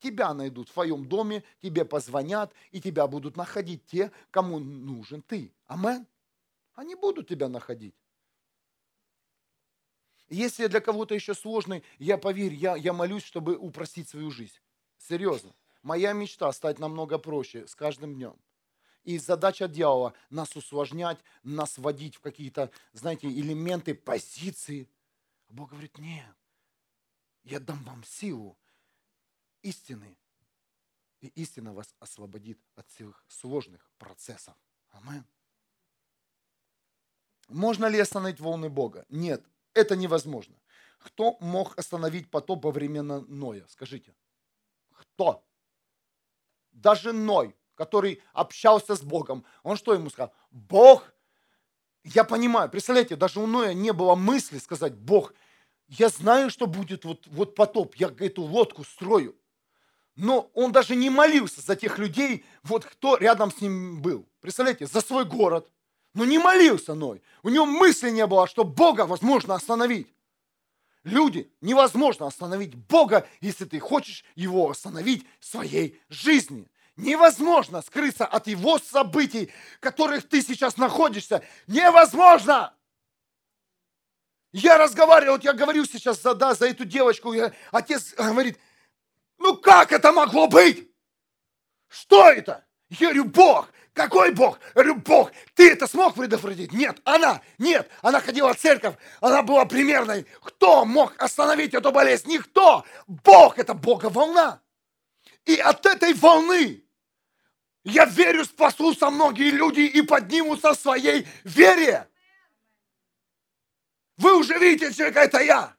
Тебя 0.00 0.34
найдут 0.34 0.68
в 0.68 0.72
твоем 0.72 1.06
доме, 1.06 1.44
тебе 1.60 1.84
позвонят, 1.84 2.52
и 2.70 2.80
тебя 2.80 3.06
будут 3.06 3.36
находить 3.36 3.84
те, 3.86 4.10
кому 4.30 4.58
нужен 4.58 5.22
ты. 5.22 5.52
Амен. 5.66 6.06
Они 6.74 6.94
будут 6.94 7.28
тебя 7.28 7.48
находить. 7.48 7.94
Если 10.28 10.66
для 10.66 10.80
кого-то 10.80 11.14
еще 11.14 11.34
сложный, 11.34 11.84
я 11.98 12.18
поверь, 12.18 12.54
я, 12.54 12.76
я 12.76 12.92
молюсь, 12.92 13.24
чтобы 13.24 13.56
упростить 13.56 14.08
свою 14.08 14.30
жизнь. 14.30 14.58
Серьезно. 14.98 15.54
Моя 15.82 16.12
мечта 16.12 16.50
стать 16.52 16.78
намного 16.78 17.18
проще 17.18 17.66
с 17.66 17.74
каждым 17.74 18.14
днем. 18.14 18.36
И 19.04 19.18
задача 19.18 19.68
дьявола– 19.68 20.14
нас 20.30 20.56
усложнять, 20.56 21.18
нас 21.42 21.76
вводить 21.76 22.16
в 22.16 22.20
какие-то, 22.20 22.70
знаете, 22.92 23.28
элементы, 23.28 23.94
позиции. 23.94 24.88
А 25.48 25.52
Бог 25.52 25.70
говорит, 25.70 25.98
нет, 25.98 26.34
я 27.42 27.60
дам 27.60 27.84
вам 27.84 28.02
силу 28.02 28.56
истины, 29.64 30.16
и 31.20 31.28
истина 31.28 31.72
вас 31.72 31.94
освободит 32.00 32.58
от 32.76 32.88
всех 32.90 33.24
сложных 33.28 33.90
процессов. 33.98 34.54
Амин. 34.90 35.24
Можно 37.48 37.86
ли 37.86 37.98
остановить 37.98 38.40
волны 38.40 38.68
Бога? 38.68 39.04
Нет, 39.08 39.44
это 39.72 39.96
невозможно. 39.96 40.56
Кто 40.98 41.36
мог 41.40 41.78
остановить 41.78 42.30
потоп 42.30 42.64
во 42.64 42.70
времена 42.70 43.20
Ноя? 43.28 43.66
Скажите. 43.68 44.14
Кто? 44.92 45.44
Даже 46.72 47.12
Ной, 47.12 47.56
который 47.74 48.22
общался 48.32 48.96
с 48.96 49.02
Богом. 49.02 49.44
Он 49.62 49.76
что 49.76 49.94
ему 49.94 50.10
сказал? 50.10 50.32
Бог, 50.50 51.12
я 52.04 52.24
понимаю, 52.24 52.70
представляете, 52.70 53.16
даже 53.16 53.40
у 53.40 53.46
Ноя 53.46 53.74
не 53.74 53.92
было 53.92 54.14
мысли 54.14 54.58
сказать, 54.58 54.94
Бог, 54.94 55.34
я 55.88 56.08
знаю, 56.08 56.50
что 56.50 56.66
будет 56.66 57.04
вот, 57.04 57.26
вот 57.26 57.54
потоп, 57.54 57.94
я 57.96 58.14
эту 58.18 58.42
лодку 58.42 58.84
строю. 58.84 59.36
Но 60.16 60.50
он 60.54 60.70
даже 60.72 60.94
не 60.94 61.10
молился 61.10 61.60
за 61.60 61.74
тех 61.74 61.98
людей, 61.98 62.44
вот 62.62 62.84
кто 62.84 63.16
рядом 63.16 63.50
с 63.50 63.60
ним 63.60 64.00
был. 64.00 64.28
Представляете, 64.40 64.86
за 64.86 65.00
свой 65.00 65.24
город. 65.24 65.68
Но 66.14 66.24
не 66.24 66.38
молился 66.38 66.94
Ной. 66.94 67.22
У 67.42 67.48
него 67.48 67.66
мысли 67.66 68.10
не 68.10 68.24
было, 68.26 68.46
что 68.46 68.62
Бога 68.62 69.06
возможно 69.06 69.54
остановить. 69.54 70.14
Люди, 71.02 71.52
невозможно 71.60 72.26
остановить 72.26 72.76
Бога, 72.76 73.26
если 73.40 73.64
ты 73.64 73.80
хочешь 73.80 74.24
его 74.36 74.70
остановить 74.70 75.26
в 75.40 75.44
своей 75.44 76.00
жизни. 76.08 76.70
Невозможно 76.96 77.82
скрыться 77.82 78.24
от 78.24 78.46
его 78.46 78.78
событий, 78.78 79.50
в 79.76 79.80
которых 79.80 80.28
ты 80.28 80.40
сейчас 80.40 80.76
находишься. 80.76 81.42
Невозможно! 81.66 82.72
Я 84.52 84.78
разговаривал, 84.78 85.34
вот 85.34 85.42
я 85.42 85.52
говорю 85.52 85.84
сейчас 85.84 86.22
за, 86.22 86.32
да, 86.32 86.54
за 86.54 86.68
эту 86.68 86.84
девочку, 86.84 87.32
я, 87.32 87.52
отец 87.72 88.14
говорит, 88.14 88.56
ну 89.44 89.58
как 89.58 89.92
это 89.92 90.10
могло 90.10 90.48
быть? 90.48 90.90
Что 91.86 92.30
это? 92.30 92.64
Я 92.88 93.08
говорю, 93.08 93.24
Бог. 93.26 93.68
Какой 93.92 94.32
Бог? 94.32 94.58
Я 94.68 94.82
говорю, 94.82 94.94
Бог, 94.96 95.30
ты 95.54 95.70
это 95.70 95.86
смог 95.86 96.14
предотвратить? 96.14 96.72
Нет, 96.72 97.00
она, 97.04 97.42
нет, 97.58 97.88
она 98.02 98.20
ходила 98.20 98.52
в 98.52 98.58
церковь, 98.58 98.96
она 99.20 99.42
была 99.42 99.66
примерной. 99.66 100.26
Кто 100.42 100.84
мог 100.84 101.14
остановить 101.22 101.74
эту 101.74 101.92
болезнь? 101.92 102.28
Никто. 102.28 102.84
Бог– 103.06 103.58
это 103.58 103.74
Бога 103.74 104.06
волна. 104.06 104.62
И 105.44 105.56
от 105.56 105.84
этой 105.86 106.14
волны 106.14 106.82
я 107.84 108.06
верю, 108.06 108.46
спасутся 108.46 109.10
многие 109.10 109.50
люди 109.50 109.82
и 109.82 110.00
поднимутся 110.00 110.72
в 110.72 110.80
своей 110.80 111.28
вере. 111.44 112.08
Вы 114.16 114.38
уже 114.38 114.58
видите 114.58 114.92
человека, 114.92 115.20
это 115.20 115.40
я. 115.40 115.76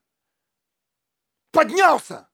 Поднялся 1.52 2.30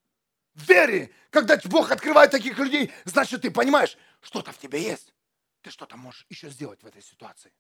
в 0.54 0.68
вере. 0.68 1.12
Когда 1.32 1.60
Бог 1.66 1.92
открывает 1.92 2.30
таких 2.30 2.60
людей, 2.60 2.92
значит, 3.06 3.42
ты 3.42 3.50
понимаешь, 3.50 3.98
что-то 4.22 4.52
в 4.52 4.60
тебе 4.60 4.82
есть 4.82 5.14
ты 5.62 5.70
что-то 5.70 5.98
можешь 5.98 6.26
еще 6.30 6.50
сделать 6.50 6.82
в 6.84 6.88
этой 6.88 7.02
ситуации. 7.02 7.52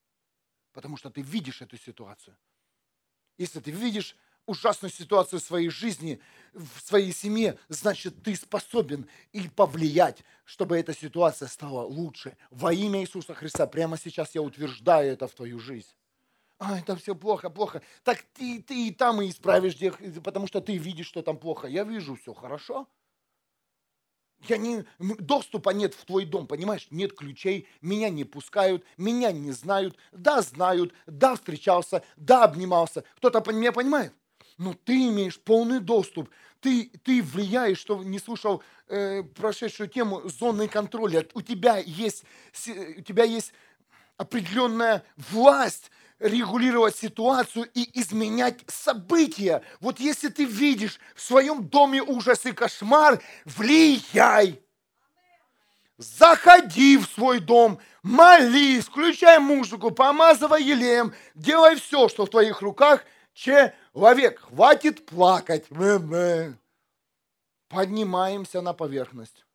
Потому 0.74 0.98
что 0.98 1.10
ты 1.10 1.22
видишь 1.22 1.62
эту 1.62 1.78
ситуацию. 1.78 2.38
Если 3.38 3.60
ты 3.60 3.72
видишь 3.72 4.16
ужасную 4.46 4.92
ситуацию 4.92 5.40
в 5.40 5.44
своей 5.44 5.70
жизни, 5.70 6.20
в 6.54 6.80
своей 6.82 7.14
семье, 7.14 7.58
значит, 7.70 8.24
ты 8.24 8.36
способен 8.36 9.08
и 9.32 9.48
повлиять, 9.50 10.24
чтобы 10.46 10.78
эта 10.78 10.94
ситуация 10.94 11.48
стала 11.48 11.84
лучше. 11.84 12.38
Во 12.50 12.74
имя 12.74 13.02
Иисуса 13.02 13.34
Христа 13.34 13.68
прямо 13.68 13.98
сейчас 13.98 14.34
я 14.36 14.42
утверждаю 14.42 15.14
это 15.14 15.28
в 15.28 15.34
твою 15.34 15.60
жизнь. 15.60 15.94
А, 16.58 16.80
это 16.80 16.96
все 16.96 17.16
плохо, 17.16 17.50
плохо. 17.50 17.82
Так 18.04 18.22
ты, 18.34 18.62
ты 18.62 18.88
и 18.88 18.92
там 18.92 19.22
и 19.22 19.30
исправишь, 19.30 19.78
потому 20.24 20.48
что 20.48 20.62
ты 20.62 20.78
видишь, 20.78 21.08
что 21.08 21.22
там 21.24 21.38
плохо. 21.38 21.68
Я 21.68 21.84
вижу 21.84 22.16
все 22.16 22.34
хорошо. 22.34 22.88
Я 24.48 24.58
не, 24.58 24.86
доступа 25.00 25.70
нет 25.70 25.94
в 25.94 26.06
твой 26.06 26.26
дом, 26.26 26.48
понимаешь? 26.48 26.88
Нет 26.90 27.14
ключей, 27.14 27.68
меня 27.82 28.10
не 28.10 28.24
пускают, 28.24 28.84
меня 28.98 29.32
не 29.32 29.52
знают. 29.52 29.96
Да, 30.12 30.42
знают, 30.42 30.94
да, 31.06 31.36
встречался, 31.36 32.04
да, 32.16 32.44
обнимался. 32.44 33.04
Кто-то 33.18 33.52
меня 33.52 33.72
понимает? 33.72 34.14
Но 34.58 34.74
ты 34.74 35.08
имеешь 35.10 35.40
полный 35.40 35.80
доступ. 35.80 36.30
Ты, 36.60 36.92
ты 37.04 37.24
влияешь, 37.24 37.80
что 37.80 38.04
не 38.04 38.20
слушал 38.20 38.62
э, 38.88 39.24
прошедшую 39.24 39.90
тему 39.90 40.28
зоны 40.30 40.68
контроля. 40.68 41.26
У 41.34 41.42
тебя 41.42 41.78
есть, 41.78 42.24
у 42.98 43.02
тебя 43.02 43.24
есть 43.24 43.54
определенная 44.18 45.04
власть 45.18 45.90
регулировать 46.22 46.96
ситуацию 46.96 47.70
и 47.74 48.00
изменять 48.00 48.60
события. 48.68 49.64
Вот 49.80 50.00
если 50.00 50.30
ты 50.30 50.46
видишь 50.46 51.00
в 51.16 51.22
своем 51.22 51.68
доме 51.68 52.02
ужас 52.02 52.46
и 52.46 52.52
кошмар, 52.52 53.22
влияй. 53.46 54.62
Заходи 55.98 56.98
в 56.98 57.06
свой 57.06 57.40
дом, 57.40 57.80
молись, 58.02 58.86
включай 58.86 59.40
музыку, 59.40 59.92
помазывай 59.92 60.64
елеем, 60.64 61.14
делай 61.36 61.76
все, 61.76 62.08
что 62.08 62.26
в 62.26 62.30
твоих 62.30 62.62
руках. 62.62 63.04
Человек, 63.34 64.42
хватит 64.42 65.06
плакать. 65.06 65.66
Поднимаемся 67.68 68.62
на 68.62 68.74
поверхность. 68.74 69.46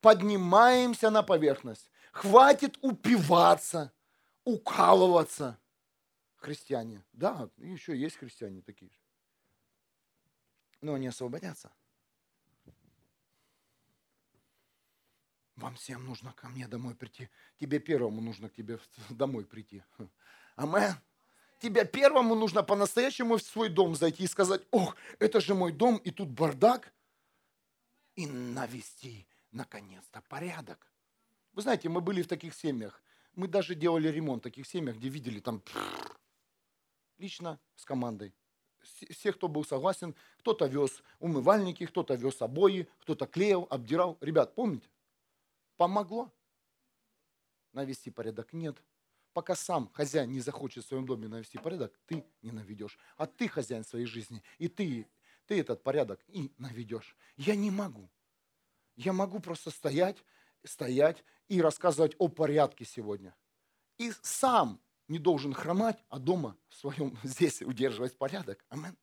Поднимаемся 0.00 1.10
на 1.10 1.22
поверхность. 1.22 1.90
Хватит 2.12 2.78
упиваться 2.80 3.92
укалываться. 4.46 5.58
Христиане. 6.36 7.04
Да, 7.12 7.50
еще 7.58 7.96
есть 7.96 8.16
христиане 8.16 8.62
такие 8.62 8.90
же. 8.90 8.98
Но 10.80 10.94
они 10.94 11.08
освободятся. 11.08 11.72
Вам 15.56 15.74
всем 15.74 16.04
нужно 16.04 16.32
ко 16.32 16.48
мне 16.48 16.68
домой 16.68 16.94
прийти. 16.94 17.28
Тебе 17.58 17.80
первому 17.80 18.20
нужно 18.20 18.48
к 18.48 18.54
тебе 18.54 18.78
домой 19.10 19.44
прийти. 19.44 19.82
Амен. 20.54 20.94
Тебе 21.58 21.86
первому 21.86 22.34
нужно 22.34 22.62
по-настоящему 22.62 23.38
в 23.38 23.42
свой 23.42 23.70
дом 23.70 23.96
зайти 23.96 24.24
и 24.24 24.28
сказать, 24.28 24.62
ох, 24.70 24.94
это 25.18 25.40
же 25.40 25.54
мой 25.54 25.72
дом, 25.72 25.96
и 25.96 26.10
тут 26.10 26.28
бардак. 26.28 26.92
И 28.14 28.26
навести, 28.26 29.26
наконец-то, 29.52 30.20
порядок. 30.28 30.92
Вы 31.52 31.62
знаете, 31.62 31.88
мы 31.88 32.02
были 32.02 32.22
в 32.22 32.28
таких 32.28 32.54
семьях. 32.54 33.02
Мы 33.36 33.48
даже 33.48 33.74
делали 33.74 34.08
ремонт 34.08 34.42
в 34.42 34.44
таких 34.44 34.66
семьях, 34.66 34.96
где 34.96 35.08
видели 35.08 35.40
там 35.40 35.62
лично 37.18 37.60
с 37.76 37.84
командой. 37.84 38.34
Все, 39.10 39.32
кто 39.32 39.48
был 39.48 39.64
согласен, 39.64 40.14
кто-то 40.38 40.66
вез 40.66 41.02
умывальники, 41.18 41.84
кто-то 41.86 42.14
вез 42.14 42.40
обои, 42.40 42.88
кто-то 43.00 43.26
клеил, 43.26 43.66
обдирал. 43.68 44.16
Ребят, 44.20 44.54
помните? 44.54 44.88
Помогло. 45.76 46.32
Навести 47.72 48.10
порядок 48.10 48.54
нет. 48.54 48.82
Пока 49.34 49.54
сам 49.54 49.90
хозяин 49.92 50.32
не 50.32 50.40
захочет 50.40 50.84
в 50.84 50.88
своем 50.88 51.04
доме 51.04 51.28
навести 51.28 51.58
порядок, 51.58 51.92
ты 52.06 52.24
не 52.40 52.52
наведешь. 52.52 52.98
А 53.18 53.26
ты 53.26 53.48
хозяин 53.48 53.84
своей 53.84 54.06
жизни, 54.06 54.42
и 54.56 54.68
ты, 54.68 55.06
ты 55.46 55.60
этот 55.60 55.82
порядок 55.82 56.20
и 56.28 56.50
наведешь. 56.56 57.14
Я 57.36 57.54
не 57.54 57.70
могу. 57.70 58.08
Я 58.94 59.12
могу 59.12 59.40
просто 59.40 59.70
стоять, 59.70 60.16
стоять 60.64 61.24
и 61.48 61.60
рассказывать 61.60 62.14
о 62.18 62.28
порядке 62.28 62.84
сегодня. 62.84 63.34
И 63.98 64.12
сам 64.22 64.80
не 65.08 65.18
должен 65.18 65.52
хромать, 65.52 66.02
а 66.08 66.18
дома 66.18 66.56
в 66.68 66.74
своем 66.74 67.16
здесь 67.22 67.62
удерживать 67.62 68.16
порядок. 68.16 68.64
Амен. 68.68 68.96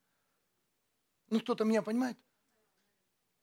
Ну, 1.30 1.40
кто-то 1.40 1.64
меня 1.64 1.82
понимает? 1.82 2.18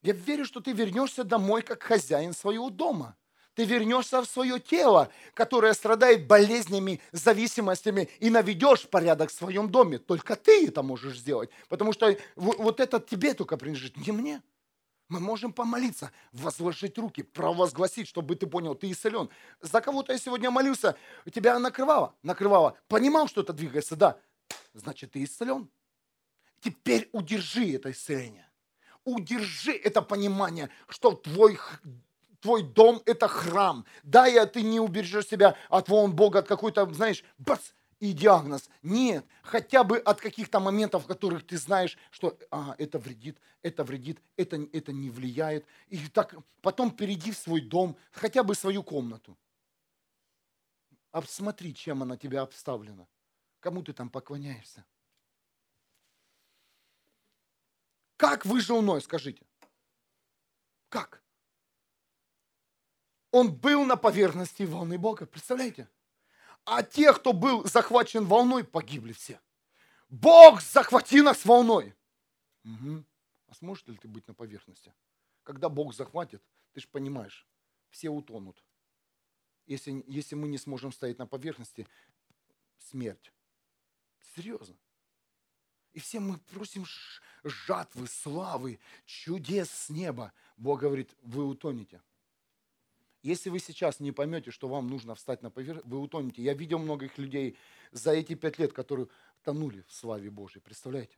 Я 0.04 0.14
верю, 0.14 0.46
что 0.46 0.62
ты 0.62 0.72
вернешься 0.72 1.24
домой 1.24 1.62
как 1.62 1.84
хозяин 1.84 2.34
своего 2.34 2.70
дома. 2.70 3.18
Ты 3.54 3.66
вернешься 3.66 4.22
в 4.22 4.26
свое 4.26 4.60
тело, 4.60 5.12
которое 5.34 5.74
страдает 5.74 6.26
болезнями, 6.26 7.02
зависимостями, 7.12 8.10
и 8.20 8.30
наведешь 8.30 8.88
порядок 8.88 9.30
в 9.30 9.34
своем 9.34 9.70
доме. 9.70 10.00
Только 10.00 10.36
ты 10.36 10.68
это 10.68 10.84
можешь 10.84 11.20
сделать, 11.20 11.50
потому 11.68 11.92
что 11.92 12.16
вот 12.36 12.80
это 12.80 13.00
тебе 13.00 13.34
только 13.34 13.58
принадлежит, 13.58 13.98
не 13.98 14.12
мне. 14.14 14.42
Мы 15.12 15.20
можем 15.20 15.52
помолиться, 15.52 16.10
возложить 16.32 16.98
руки, 16.98 17.22
провозгласить, 17.22 18.08
чтобы 18.08 18.38
ты 18.38 18.48
понял, 18.48 18.76
ты 18.76 18.90
исцелен. 18.90 19.30
За 19.60 19.82
кого-то 19.82 20.14
я 20.14 20.18
сегодня 20.18 20.50
молился, 20.50 20.96
тебя 21.34 21.60
накрывало, 21.60 22.16
накрывало. 22.24 22.78
Понимал, 22.88 23.28
что 23.28 23.42
это 23.42 23.52
двигается, 23.52 23.98
да. 23.98 24.18
Значит, 24.74 25.12
ты 25.12 25.26
исцелен. 25.26 25.70
Теперь 26.62 27.10
удержи 27.12 27.74
это 27.74 27.92
исцеление. 27.92 28.50
Удержи 29.04 29.74
это 29.74 30.02
понимание, 30.02 30.70
что 30.88 31.12
твой 31.12 31.60
твой 32.40 32.64
дом– 32.64 33.02
это 33.06 33.28
храм. 33.28 33.86
Да, 34.04 34.28
я, 34.28 34.46
ты 34.46 34.62
не 34.62 34.80
убережешь 34.80 35.28
себя 35.28 35.58
от 35.68 35.90
волн 35.90 36.16
Бога, 36.16 36.40
от 36.40 36.48
какой-то, 36.48 36.92
знаешь, 36.94 37.26
бац, 37.38 37.60
и 38.02 38.14
диагноз. 38.14 38.68
Нет, 38.82 39.26
хотя 39.44 39.84
бы 39.84 40.00
от 40.00 40.20
каких-то 40.20 40.60
моментов, 40.60 41.06
которых 41.06 41.46
ты 41.46 41.58
знаешь, 41.58 41.98
что 42.10 42.38
а, 42.50 42.76
это 42.80 42.98
вредит, 42.98 43.40
это 43.62 43.84
вредит, 43.84 44.20
это, 44.36 44.58
это 44.74 44.92
не 44.92 45.12
влияет. 45.12 45.68
И 45.88 46.08
так 46.08 46.36
потом 46.62 46.90
перейди 46.90 47.32
в 47.32 47.38
свой 47.38 47.62
дом, 47.62 47.96
хотя 48.12 48.44
бы 48.44 48.56
свою 48.56 48.82
комнату. 48.82 49.38
Обсмотри, 51.12 51.76
чем 51.76 52.02
она 52.02 52.18
тебя 52.18 52.42
обставлена. 52.42 53.08
Кому 53.60 53.84
ты 53.84 53.94
там 53.94 54.10
поклоняешься? 54.10 54.84
Как 58.18 58.48
выжил 58.48 58.82
Ной, 58.82 59.02
скажите? 59.02 59.46
Как? 60.90 61.24
Он 63.30 63.56
был 63.56 63.86
на 63.86 63.96
поверхности 63.96 64.64
волны 64.64 64.98
Бога, 64.98 65.28
представляете? 65.28 65.88
А 66.66 66.84
те, 66.84 67.14
кто 67.14 67.34
был 67.34 67.66
захвачен 67.66 68.26
волной, 68.26 68.64
погибли 68.64 69.14
все. 69.14 69.40
Бог, 70.10 70.62
захвати 70.62 71.22
нас 71.22 71.46
волной. 71.46 71.96
Угу. 72.64 73.04
А 73.48 73.54
сможешь 73.56 73.88
ли 73.88 73.98
ты 73.98 74.08
быть 74.08 74.28
на 74.28 74.34
поверхности? 74.34 74.94
Когда 75.44 75.70
Бог 75.70 75.94
захватит, 75.94 76.44
ты 76.74 76.82
же 76.82 76.88
понимаешь, 76.88 77.48
все 77.90 78.10
утонут. 78.10 78.64
Если, 79.66 80.04
если 80.08 80.36
мы 80.36 80.48
не 80.48 80.58
сможем 80.58 80.92
стоять 80.92 81.18
на 81.18 81.28
поверхности, 81.28 81.88
смерть. 82.78 83.32
Серьезно. 84.36 84.76
И 85.94 86.00
все 86.00 86.20
мы 86.20 86.38
просим 86.38 86.86
жатвы, 87.44 88.08
славы, 88.08 88.80
чудес 89.06 89.70
с 89.70 89.90
неба. 89.90 90.34
Бог 90.58 90.82
говорит, 90.82 91.14
вы 91.22 91.46
утонете. 91.46 92.02
Если 93.22 93.50
вы 93.50 93.60
сейчас 93.60 94.00
не 94.00 94.12
поймете, 94.12 94.52
что 94.52 94.68
вам 94.68 94.88
нужно 94.88 95.16
встать 95.16 95.44
на 95.44 95.52
поверхность, 95.52 95.88
вы 95.88 96.00
утонете. 96.00 96.42
Я 96.42 96.54
видел 96.54 96.80
многих 96.80 97.18
людей 97.18 97.56
за 97.92 98.12
эти 98.12 98.34
пять 98.34 98.58
лет, 98.58 98.74
которые 98.74 99.08
тонули 99.44 99.84
в 99.88 99.94
славе 99.94 100.30
Божьей. 100.30 100.62
Представляете? 100.62 101.18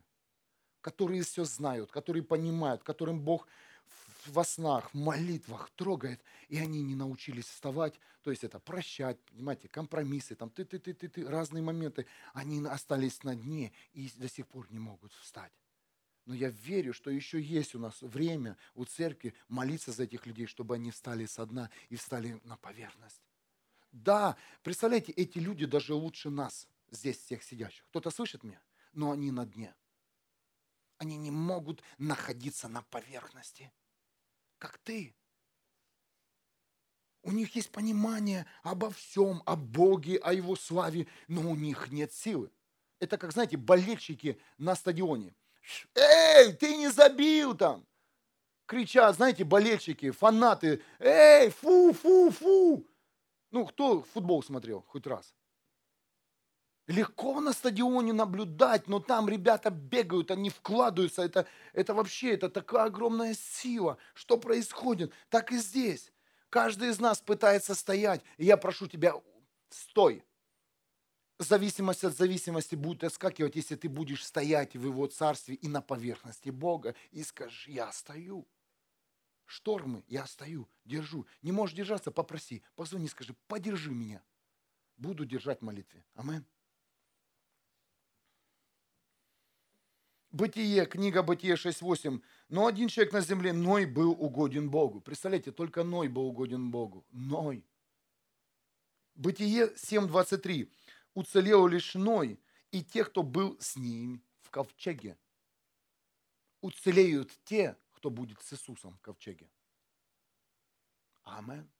Которые 0.81 1.23
все 1.23 1.45
знают, 1.45 1.91
которые 1.91 2.23
понимают, 2.23 2.83
которым 2.83 3.21
Бог 3.21 3.47
во 4.27 4.43
снах, 4.43 4.93
в 4.93 4.97
молитвах 4.97 5.69
трогает, 5.75 6.21
и 6.49 6.57
они 6.57 6.81
не 6.81 6.95
научились 6.95 7.45
вставать, 7.45 7.99
то 8.21 8.31
есть 8.31 8.43
это 8.43 8.59
прощать, 8.59 9.19
понимаете, 9.25 9.67
компромиссы, 9.67 10.35
там 10.35 10.49
ты, 10.49 10.65
ты, 10.65 10.79
ты, 10.79 10.93
ты, 10.93 11.09
ты, 11.09 11.27
разные 11.27 11.61
моменты, 11.61 12.05
они 12.33 12.65
остались 12.65 13.23
на 13.23 13.35
дне 13.35 13.73
и 13.93 14.09
до 14.15 14.29
сих 14.29 14.47
пор 14.47 14.67
не 14.71 14.79
могут 14.79 15.11
встать. 15.13 15.51
Но 16.25 16.33
я 16.33 16.49
верю, 16.49 16.93
что 16.93 17.09
еще 17.09 17.41
есть 17.41 17.75
у 17.75 17.79
нас 17.79 18.01
время 18.01 18.57
у 18.75 18.85
церкви 18.85 19.33
молиться 19.49 19.91
за 19.91 20.03
этих 20.03 20.25
людей, 20.25 20.47
чтобы 20.47 20.75
они 20.75 20.91
встали 20.91 21.25
со 21.25 21.45
дна 21.45 21.69
и 21.89 21.95
встали 21.95 22.39
на 22.45 22.55
поверхность. 22.55 23.21
Да, 23.91 24.37
представляете, 24.63 25.11
эти 25.11 25.37
люди 25.37 25.65
даже 25.65 25.93
лучше 25.93 26.29
нас, 26.29 26.67
здесь 26.89 27.17
всех 27.17 27.43
сидящих. 27.43 27.85
Кто-то 27.89 28.09
слышит 28.09 28.43
меня? 28.43 28.61
Но 28.93 29.11
они 29.11 29.31
на 29.31 29.45
дне. 29.45 29.75
Они 30.97 31.17
не 31.17 31.31
могут 31.31 31.83
находиться 31.97 32.69
на 32.69 32.81
поверхности, 32.83 33.71
как 34.57 34.77
ты. 34.77 35.13
У 37.21 37.31
них 37.31 37.55
есть 37.55 37.71
понимание 37.71 38.45
обо 38.63 38.89
всем, 38.91 39.43
о 39.45 39.55
Боге, 39.55 40.17
о 40.17 40.33
Его 40.33 40.55
славе, 40.55 41.07
но 41.27 41.51
у 41.51 41.55
них 41.55 41.91
нет 41.91 42.13
силы. 42.13 42.51
Это 42.99 43.17
как, 43.17 43.33
знаете, 43.33 43.57
болельщики 43.57 44.39
на 44.57 44.75
стадионе. 44.75 45.35
Эй, 45.95 46.53
ты 46.53 46.75
не 46.77 46.89
забил 46.89 47.55
там! 47.55 47.85
Кричат, 48.65 49.15
знаете, 49.15 49.43
болельщики, 49.43 50.11
фанаты. 50.11 50.81
Эй, 50.99 51.49
фу, 51.49 51.93
фу, 51.93 52.31
фу! 52.31 52.87
Ну, 53.51 53.65
кто 53.65 54.03
футбол 54.03 54.41
смотрел 54.41 54.81
хоть 54.87 55.05
раз? 55.05 55.35
Легко 56.87 57.39
на 57.39 57.53
стадионе 57.53 58.11
наблюдать, 58.11 58.87
но 58.87 58.99
там 58.99 59.29
ребята 59.29 59.69
бегают, 59.69 60.31
они 60.31 60.49
вкладываются. 60.49 61.21
Это, 61.21 61.47
это 61.71 61.93
вообще, 61.93 62.33
это 62.33 62.49
такая 62.49 62.85
огромная 62.85 63.35
сила. 63.35 63.97
Что 64.13 64.37
происходит? 64.37 65.13
Так 65.29 65.51
и 65.51 65.57
здесь. 65.57 66.11
Каждый 66.49 66.89
из 66.89 66.99
нас 66.99 67.21
пытается 67.21 67.73
стоять. 67.73 68.21
И 68.37 68.45
я 68.45 68.57
прошу 68.57 68.87
тебя, 68.87 69.13
стой 69.69 70.23
зависимость 71.43 72.03
от 72.03 72.15
зависимости 72.15 72.75
будет 72.75 73.03
отскакивать, 73.03 73.55
если 73.55 73.75
ты 73.75 73.89
будешь 73.89 74.25
стоять 74.25 74.75
в 74.75 74.85
его 74.85 75.07
царстве 75.07 75.55
и 75.55 75.67
на 75.67 75.81
поверхности 75.81 76.49
Бога 76.49 76.95
и 77.11 77.23
скажешь, 77.23 77.67
я 77.67 77.91
стою. 77.91 78.47
Штормы, 79.45 80.03
я 80.07 80.25
стою, 80.25 80.67
держу. 80.85 81.25
Не 81.41 81.51
можешь 81.51 81.75
держаться, 81.75 82.11
попроси, 82.11 82.63
позвони, 82.75 83.07
скажи, 83.07 83.35
подержи 83.47 83.91
меня. 83.91 84.23
Буду 84.97 85.25
держать 85.25 85.59
в 85.59 85.63
молитве. 85.63 86.03
Амин. 86.15 86.45
Бытие, 90.31 90.87
книга 90.87 91.21
Бытие 91.21 91.55
6.8. 91.55 92.21
Но 92.49 92.65
один 92.65 92.87
человек 92.87 93.13
на 93.13 93.21
земле, 93.21 93.53
Ной, 93.53 93.85
был 93.85 94.11
угоден 94.11 94.69
Богу. 94.69 94.99
Представляете, 94.99 95.51
только 95.51 95.83
Ной 95.83 96.07
был 96.07 96.25
угоден 96.25 96.71
Богу. 96.71 97.05
Ной. 97.11 97.63
Бытие 99.13 99.67
7.23 99.75 100.71
уцелел 101.13 101.67
лишь 101.67 101.95
Ной 101.95 102.39
и 102.71 102.83
те, 102.83 103.03
кто 103.05 103.23
был 103.23 103.57
с 103.59 103.75
ним 103.75 104.23
в 104.41 104.49
ковчеге. 104.49 105.17
Уцелеют 106.61 107.31
те, 107.43 107.77
кто 107.91 108.09
будет 108.09 108.41
с 108.41 108.53
Иисусом 108.53 108.95
в 108.97 109.01
ковчеге. 109.01 109.49
Амен. 111.23 111.71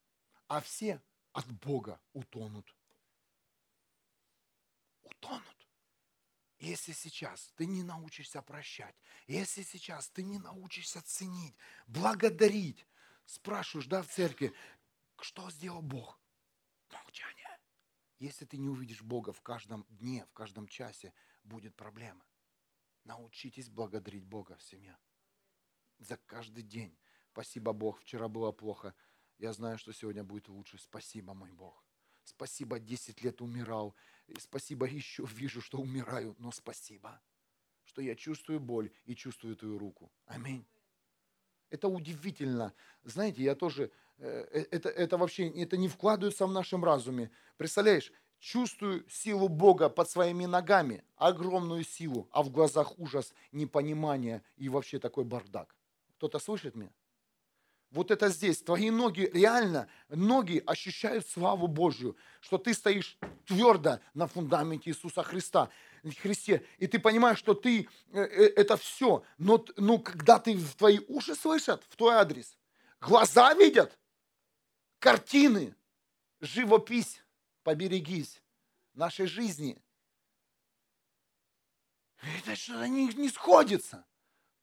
А 0.47 0.61
все 0.61 1.01
от 1.31 1.49
Бога 1.51 1.99
утонут. 2.13 2.75
Утонут. 5.01 5.67
Если 6.59 6.93
сейчас 6.93 7.51
ты 7.55 7.65
не 7.65 7.83
научишься 7.83 8.41
прощать, 8.41 8.95
если 9.27 9.63
сейчас 9.63 10.09
ты 10.09 10.23
не 10.23 10.37
научишься 10.37 11.01
ценить, 11.01 11.55
благодарить, 11.87 12.87
спрашиваешь, 13.25 13.87
да, 13.87 14.01
в 14.01 14.07
церкви, 14.07 14.53
что 15.19 15.49
сделал 15.51 15.81
Бог? 15.81 16.22
Если 18.23 18.45
ты 18.45 18.57
не 18.57 18.69
увидишь 18.69 19.01
Бога 19.01 19.33
в 19.33 19.41
каждом 19.41 19.85
дне, 19.89 20.25
в 20.27 20.31
каждом 20.31 20.65
часе, 20.65 21.13
будет 21.43 21.75
проблема. 21.75 22.25
Научитесь 23.03 23.67
благодарить 23.67 24.23
Бога 24.23 24.55
в 24.55 24.63
семье. 24.63 24.97
За 25.99 26.15
каждый 26.15 26.63
день. 26.63 26.97
Спасибо, 27.33 27.73
Бог, 27.73 27.99
вчера 27.99 28.29
было 28.29 28.53
плохо. 28.53 28.95
Я 29.39 29.51
знаю, 29.51 29.77
что 29.77 29.91
сегодня 29.91 30.23
будет 30.23 30.47
лучше. 30.47 30.77
Спасибо, 30.77 31.33
мой 31.33 31.51
Бог. 31.51 31.83
Спасибо, 32.23 32.79
10 32.79 33.21
лет 33.23 33.41
умирал. 33.41 33.93
И 34.27 34.39
спасибо, 34.39 34.85
еще 34.87 35.25
вижу, 35.25 35.59
что 35.59 35.79
умираю. 35.79 36.33
Но 36.39 36.53
спасибо, 36.53 37.21
что 37.83 38.01
я 38.01 38.15
чувствую 38.15 38.61
боль 38.61 38.93
и 39.03 39.15
чувствую 39.15 39.57
твою 39.57 39.77
руку. 39.77 40.13
Аминь. 40.27 40.65
Это 41.69 41.89
удивительно. 41.89 42.73
Знаете, 43.03 43.43
я 43.43 43.53
тоже 43.53 43.91
это, 44.19 44.89
это 44.89 45.17
вообще 45.17 45.49
это 45.49 45.77
не 45.77 45.87
вкладывается 45.87 46.45
в 46.45 46.51
нашем 46.51 46.83
разуме. 46.83 47.31
Представляешь, 47.57 48.11
чувствую 48.39 49.05
силу 49.09 49.47
Бога 49.47 49.89
под 49.89 50.09
своими 50.09 50.45
ногами, 50.45 51.03
огромную 51.15 51.85
силу, 51.85 52.27
а 52.31 52.43
в 52.43 52.49
глазах 52.51 52.99
ужас, 52.99 53.33
непонимание 53.53 54.43
и 54.57 54.67
вообще 54.67 54.99
такой 54.99 55.23
бардак. 55.23 55.75
Кто-то 56.17 56.39
слышит 56.39 56.75
меня? 56.75 56.91
Вот 57.93 58.09
это 58.09 58.29
здесь, 58.29 58.61
твои 58.61 58.89
ноги, 58.89 59.29
реально, 59.33 59.87
ноги 60.09 60.61
ощущают 60.65 61.27
славу 61.27 61.67
Божью, 61.67 62.17
что 62.41 62.57
ты 62.57 62.73
стоишь 62.73 63.19
твердо 63.45 63.99
на 64.15 64.27
фундаменте 64.27 64.89
Иисуса 64.89 65.21
Христа, 65.21 65.69
Христе, 66.21 66.65
и 66.79 66.87
ты 66.87 66.97
понимаешь, 66.97 67.37
что 67.37 67.53
ты, 67.53 67.87
э, 68.11 68.19
это 68.19 68.77
все, 68.77 69.23
но 69.37 69.63
ну, 69.77 69.99
когда 69.99 70.39
ты, 70.39 70.57
твои 70.75 70.99
уши 71.07 71.35
слышат 71.35 71.83
в 71.87 71.95
твой 71.95 72.15
адрес, 72.15 72.57
глаза 72.99 73.53
видят, 73.53 73.97
картины, 75.03 75.75
живопись, 76.39 77.21
поберегись 77.63 78.41
нашей 78.93 79.25
жизни. 79.25 79.77
Это 82.37 82.55
что-то 82.55 82.87
не, 82.87 83.07
не 83.07 83.27
сходится. 83.27 84.05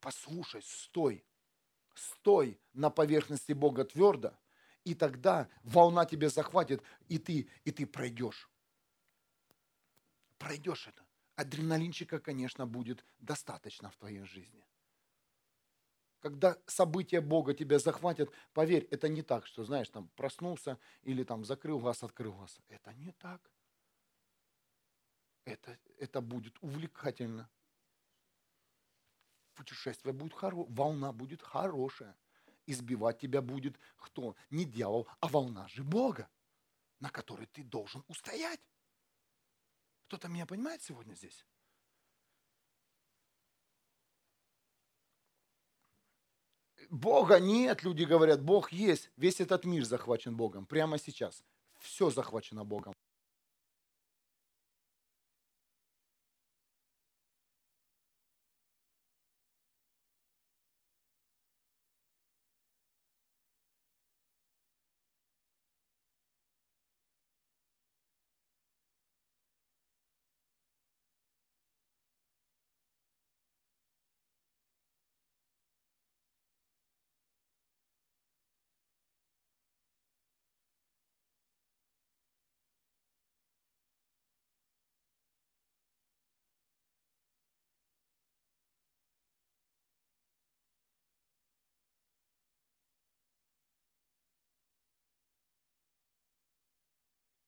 Послушай, 0.00 0.62
стой, 0.62 1.26
стой 1.94 2.58
на 2.72 2.88
поверхности 2.88 3.52
Бога 3.52 3.84
твердо, 3.84 4.32
и 4.84 4.94
тогда 4.94 5.46
волна 5.62 6.06
тебя 6.06 6.30
захватит, 6.30 6.82
и 7.08 7.18
ты, 7.18 7.50
и 7.66 7.70
ты 7.70 7.84
пройдешь. 7.84 8.48
Пройдешь 10.38 10.86
это. 10.86 11.04
Адреналинчика, 11.36 12.18
конечно, 12.18 12.66
будет 12.66 13.04
достаточно 13.18 13.90
в 13.90 13.96
твоей 13.98 14.24
жизни. 14.24 14.64
Когда 16.20 16.58
события 16.66 17.22
Бога 17.22 17.54
тебя 17.54 17.78
захватят, 17.78 18.30
поверь, 18.52 18.86
это 18.90 19.08
не 19.08 19.22
так, 19.22 19.46
что, 19.46 19.64
знаешь, 19.64 19.88
там 19.88 20.08
проснулся 20.08 20.78
или 21.02 21.24
там 21.24 21.44
закрыл 21.44 21.78
глаз, 21.80 22.02
открыл 22.02 22.34
глаз. 22.34 22.60
Это 22.68 22.92
не 22.94 23.12
так. 23.12 23.50
Это, 25.44 25.78
это 25.98 26.20
будет 26.20 26.58
увлекательно. 26.60 27.48
Путешествие 29.54 30.12
будет 30.12 30.34
хорошее, 30.34 30.74
волна 30.74 31.12
будет 31.12 31.42
хорошая. 31.42 32.16
Избивать 32.66 33.18
тебя 33.18 33.40
будет 33.40 33.78
кто? 33.96 34.36
Не 34.50 34.66
дьявол, 34.66 35.08
а 35.20 35.28
волна 35.28 35.68
же 35.68 35.82
Бога, 35.82 36.28
на 37.00 37.08
которой 37.08 37.46
ты 37.46 37.64
должен 37.64 38.04
устоять. 38.08 38.60
Кто-то 40.06 40.28
меня 40.28 40.44
понимает 40.44 40.82
сегодня 40.82 41.14
здесь? 41.14 41.46
Бога 46.90 47.38
нет, 47.38 47.84
люди 47.84 48.02
говорят, 48.02 48.42
Бог 48.42 48.72
есть. 48.72 49.10
Весь 49.16 49.40
этот 49.40 49.64
мир 49.64 49.84
захвачен 49.84 50.36
Богом 50.36 50.66
прямо 50.66 50.98
сейчас. 50.98 51.44
Все 51.78 52.10
захвачено 52.10 52.64
Богом. 52.64 52.92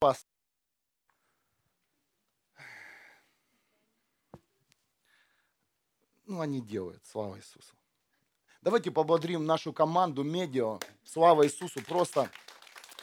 Вас. 0.02 0.26
Ну, 6.26 6.40
они 6.40 6.60
делают, 6.60 7.04
слава 7.06 7.36
Иисусу. 7.36 7.74
Давайте 8.62 8.90
поблагодарим 8.90 9.46
нашу 9.46 9.72
команду 9.72 10.22
медиа. 10.22 10.78
Слава 11.04 11.46
Иисусу, 11.46 11.82
просто 11.82 12.30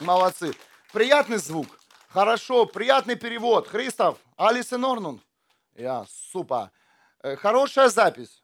молодцы. 0.00 0.52
Приятный 0.92 1.38
звук, 1.38 1.66
хорошо, 2.08 2.66
приятный 2.66 3.16
перевод. 3.16 3.68
Христов, 3.68 4.18
Алис 4.36 4.72
и 4.72 4.76
Норнун. 4.76 5.22
Я, 5.74 6.04
супа. 6.08 6.70
Э, 7.22 7.36
хорошая 7.36 7.88
запись, 7.88 8.42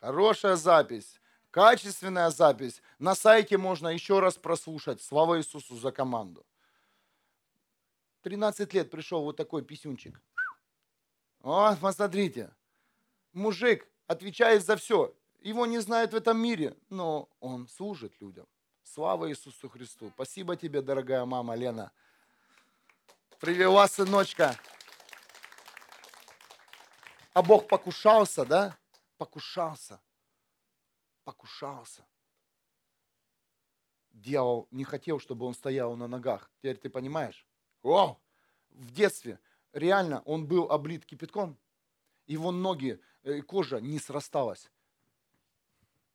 хорошая 0.00 0.56
запись, 0.56 1.20
качественная 1.50 2.30
запись. 2.30 2.80
На 2.98 3.14
сайте 3.14 3.58
можно 3.58 3.88
еще 3.88 4.20
раз 4.20 4.36
прослушать. 4.36 5.02
Слава 5.02 5.38
Иисусу 5.38 5.76
за 5.76 5.90
команду. 5.90 6.46
13 8.22 8.72
лет 8.72 8.90
пришел 8.90 9.22
вот 9.22 9.36
такой 9.36 9.62
писюнчик. 9.62 10.20
О, 11.42 11.76
посмотрите. 11.76 12.54
Мужик 13.32 13.88
отвечает 14.06 14.64
за 14.64 14.76
все. 14.76 15.14
Его 15.40 15.66
не 15.66 15.80
знают 15.80 16.12
в 16.12 16.16
этом 16.16 16.40
мире, 16.40 16.76
но 16.88 17.28
он 17.40 17.68
служит 17.68 18.20
людям. 18.20 18.46
Слава 18.84 19.28
Иисусу 19.28 19.68
Христу. 19.68 20.10
Спасибо 20.14 20.56
тебе, 20.56 20.82
дорогая 20.82 21.24
мама 21.24 21.56
Лена. 21.56 21.92
Привела 23.40 23.88
сыночка. 23.88 24.56
А 27.32 27.42
Бог 27.42 27.66
покушался, 27.66 28.44
да? 28.44 28.78
Покушался. 29.16 30.00
Покушался. 31.24 32.06
Дьявол 34.10 34.68
не 34.70 34.84
хотел, 34.84 35.18
чтобы 35.18 35.46
он 35.46 35.54
стоял 35.54 35.96
на 35.96 36.06
ногах. 36.06 36.50
Теперь 36.58 36.76
ты 36.76 36.90
понимаешь? 36.90 37.46
О, 37.82 38.18
в 38.70 38.90
детстве 38.92 39.38
реально 39.72 40.22
он 40.24 40.46
был 40.46 40.70
облит 40.70 41.04
кипятком. 41.04 41.58
Его 42.26 42.50
ноги, 42.50 43.00
э, 43.22 43.42
кожа 43.42 43.80
не 43.80 43.98
срасталась 43.98 44.70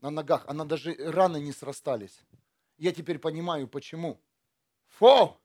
на 0.02 0.10
ногах, 0.10 0.44
она 0.48 0.66
даже 0.66 0.96
раны 0.98 1.38
не 1.38 1.52
срастались. 1.52 2.20
Я 2.78 2.92
теперь 2.92 3.20
понимаю, 3.20 3.68
почему. 3.68 4.22
Фу! 5.00 5.36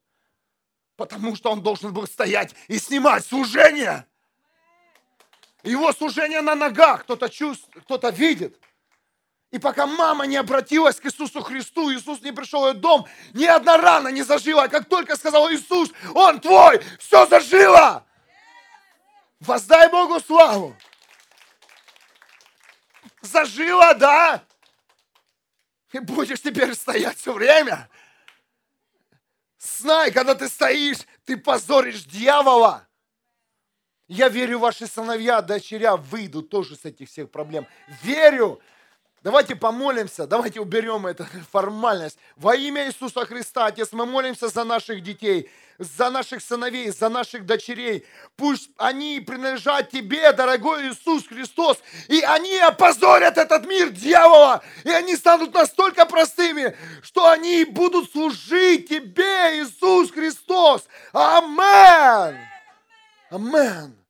Потому 0.96 1.34
что 1.36 1.50
он 1.50 1.62
должен 1.62 1.92
был 1.92 2.06
стоять 2.06 2.54
и 2.68 2.78
снимать 2.78 3.24
служение. 3.24 4.06
Его 5.62 5.92
служение 5.92 6.42
на 6.42 6.54
ногах 6.54 7.04
кто-то 7.04 7.28
чувствует, 7.28 7.84
кто-то 7.84 8.10
видит. 8.10 8.58
И 9.52 9.58
пока 9.58 9.86
мама 9.86 10.26
не 10.26 10.36
обратилась 10.38 10.98
к 10.98 11.04
Иисусу 11.04 11.42
Христу, 11.42 11.92
Иисус 11.92 12.22
не 12.22 12.32
пришел 12.32 12.62
в 12.62 12.68
ее 12.68 12.72
дом, 12.72 13.06
ни 13.34 13.44
одна 13.44 13.76
рана 13.76 14.08
не 14.08 14.22
зажила. 14.22 14.66
Как 14.66 14.88
только 14.88 15.14
сказал 15.14 15.52
Иисус, 15.52 15.90
Он 16.14 16.40
твой, 16.40 16.82
все 16.98 17.26
зажило. 17.26 18.04
Воздай 19.40 19.90
Богу 19.90 20.20
славу. 20.20 20.74
Зажило, 23.20 23.92
да? 23.94 24.42
И 25.92 25.98
будешь 25.98 26.40
теперь 26.40 26.74
стоять 26.74 27.18
все 27.18 27.34
время. 27.34 27.90
Знай, 29.58 30.12
когда 30.12 30.34
ты 30.34 30.48
стоишь, 30.48 31.00
ты 31.26 31.36
позоришь 31.36 32.04
дьявола. 32.04 32.88
Я 34.08 34.30
верю, 34.30 34.60
ваши 34.60 34.86
сыновья, 34.86 35.42
дочеря 35.42 35.96
выйдут 35.96 36.48
тоже 36.48 36.74
с 36.74 36.86
этих 36.86 37.10
всех 37.10 37.30
проблем. 37.30 37.66
Верю. 38.02 38.62
Давайте 39.22 39.54
помолимся, 39.54 40.26
давайте 40.26 40.60
уберем 40.60 41.06
эту 41.06 41.26
формальность. 41.50 42.18
Во 42.36 42.56
имя 42.56 42.86
Иисуса 42.86 43.24
Христа, 43.24 43.66
Отец, 43.66 43.92
мы 43.92 44.04
молимся 44.04 44.48
за 44.48 44.64
наших 44.64 45.02
детей 45.02 45.48
за 45.82 46.10
наших 46.10 46.42
сыновей, 46.42 46.90
за 46.90 47.08
наших 47.08 47.44
дочерей. 47.44 48.06
Пусть 48.36 48.70
они 48.76 49.20
принадлежат 49.20 49.90
Тебе, 49.90 50.32
дорогой 50.32 50.88
Иисус 50.88 51.26
Христос, 51.26 51.78
и 52.08 52.20
они 52.20 52.56
опозорят 52.58 53.38
этот 53.38 53.66
мир 53.66 53.90
дьявола, 53.90 54.62
и 54.84 54.90
они 54.90 55.16
станут 55.16 55.54
настолько 55.54 56.06
простыми, 56.06 56.76
что 57.02 57.28
они 57.28 57.64
будут 57.64 58.10
служить 58.10 58.88
Тебе, 58.88 59.60
Иисус 59.60 60.10
Христос. 60.12 60.86
Амен! 61.12 62.38
Амен! 63.30 64.01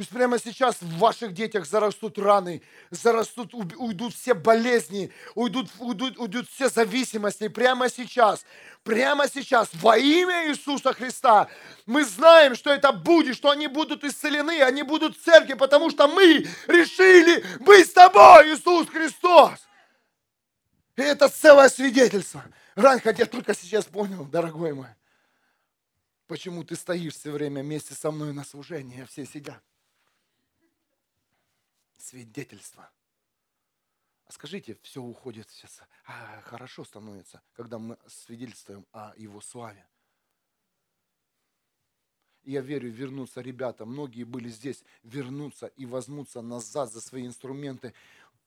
Пусть 0.00 0.12
прямо 0.12 0.38
сейчас 0.38 0.80
в 0.80 0.96
ваших 0.96 1.34
детях 1.34 1.66
зарастут 1.66 2.18
раны, 2.18 2.62
зарастут, 2.88 3.52
уйдут 3.52 4.14
все 4.14 4.32
болезни, 4.32 5.12
уйдут, 5.34 5.68
уйдут, 5.78 6.18
уйдут 6.18 6.48
все 6.48 6.70
зависимости. 6.70 7.48
Прямо 7.48 7.90
сейчас, 7.90 8.46
прямо 8.82 9.28
сейчас, 9.28 9.68
во 9.74 9.98
имя 9.98 10.48
Иисуса 10.48 10.94
Христа, 10.94 11.50
мы 11.84 12.06
знаем, 12.06 12.54
что 12.54 12.72
это 12.72 12.92
будет, 12.92 13.36
что 13.36 13.50
они 13.50 13.66
будут 13.66 14.02
исцелены, 14.02 14.62
они 14.62 14.84
будут 14.84 15.18
в 15.18 15.22
церкви, 15.22 15.52
потому 15.52 15.90
что 15.90 16.08
мы 16.08 16.46
решили 16.66 17.44
быть 17.58 17.90
с 17.90 17.92
тобой, 17.92 18.54
Иисус 18.54 18.88
Христос. 18.88 19.68
И 20.96 21.02
это 21.02 21.28
целое 21.28 21.68
свидетельство. 21.68 22.42
Рань, 22.74 23.02
хотя 23.04 23.26
только 23.26 23.52
сейчас 23.52 23.84
понял, 23.84 24.24
дорогой 24.24 24.72
мой, 24.72 24.88
почему 26.26 26.64
ты 26.64 26.74
стоишь 26.74 27.16
все 27.16 27.30
время 27.32 27.62
вместе 27.62 27.92
со 27.92 28.10
мной 28.10 28.32
на 28.32 28.46
служении, 28.46 29.02
а 29.02 29.06
все 29.06 29.26
сидят 29.26 29.60
свидетельство. 32.00 32.90
А 34.26 34.32
скажите, 34.32 34.78
все 34.82 35.02
уходит 35.02 35.50
сейчас, 35.50 35.80
а, 36.04 36.40
хорошо 36.42 36.84
становится, 36.84 37.42
когда 37.52 37.78
мы 37.78 37.98
свидетельствуем 38.06 38.86
о 38.92 39.12
Его 39.16 39.40
славе. 39.40 39.86
Я 42.44 42.60
верю, 42.60 42.90
вернутся 42.90 43.40
ребята, 43.40 43.84
многие 43.84 44.24
были 44.24 44.48
здесь, 44.48 44.82
вернутся 45.02 45.66
и 45.66 45.84
возьмутся 45.84 46.40
назад 46.42 46.92
за 46.92 47.00
свои 47.00 47.26
инструменты. 47.26 47.92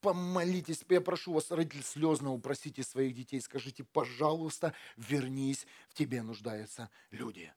Помолитесь, 0.02 0.84
я 0.90 1.00
прошу 1.00 1.34
вас, 1.34 1.52
родители, 1.52 1.82
слезно 1.82 2.34
упросите 2.34 2.84
своих 2.84 3.14
детей, 3.14 3.40
скажите, 3.40 3.84
пожалуйста, 3.84 4.74
вернись, 4.98 5.68
в 5.90 5.94
тебе 5.94 6.24
нуждаются 6.24 6.90
люди. 7.12 7.54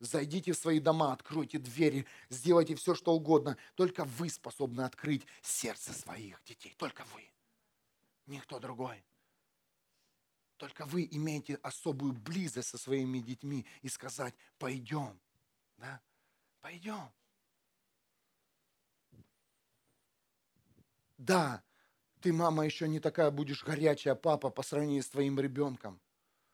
Зайдите 0.00 0.52
в 0.52 0.56
свои 0.56 0.78
дома, 0.78 1.12
откройте 1.12 1.58
двери, 1.58 2.06
сделайте 2.30 2.76
все, 2.76 2.94
что 2.94 3.12
угодно. 3.12 3.56
Только 3.74 4.04
вы 4.04 4.30
способны 4.30 4.82
открыть 4.82 5.26
сердце 5.42 5.92
своих 5.92 6.42
детей. 6.44 6.74
Только 6.78 7.04
вы. 7.14 7.28
Никто 8.26 8.60
другой. 8.60 9.04
Только 10.56 10.86
вы 10.86 11.08
имеете 11.10 11.56
особую 11.62 12.12
близость 12.12 12.68
со 12.68 12.78
своими 12.78 13.18
детьми 13.18 13.66
и 13.82 13.88
сказать, 13.88 14.34
пойдем. 14.58 15.18
Да? 15.78 16.00
Пойдем. 16.60 17.12
Да, 21.16 21.64
ты, 22.20 22.32
мама, 22.32 22.64
еще 22.64 22.88
не 22.88 23.00
такая 23.00 23.30
будешь 23.30 23.64
горячая 23.64 24.14
папа 24.14 24.50
по 24.50 24.62
сравнению 24.62 25.02
с 25.02 25.08
твоим 25.08 25.38
ребенком. 25.40 26.00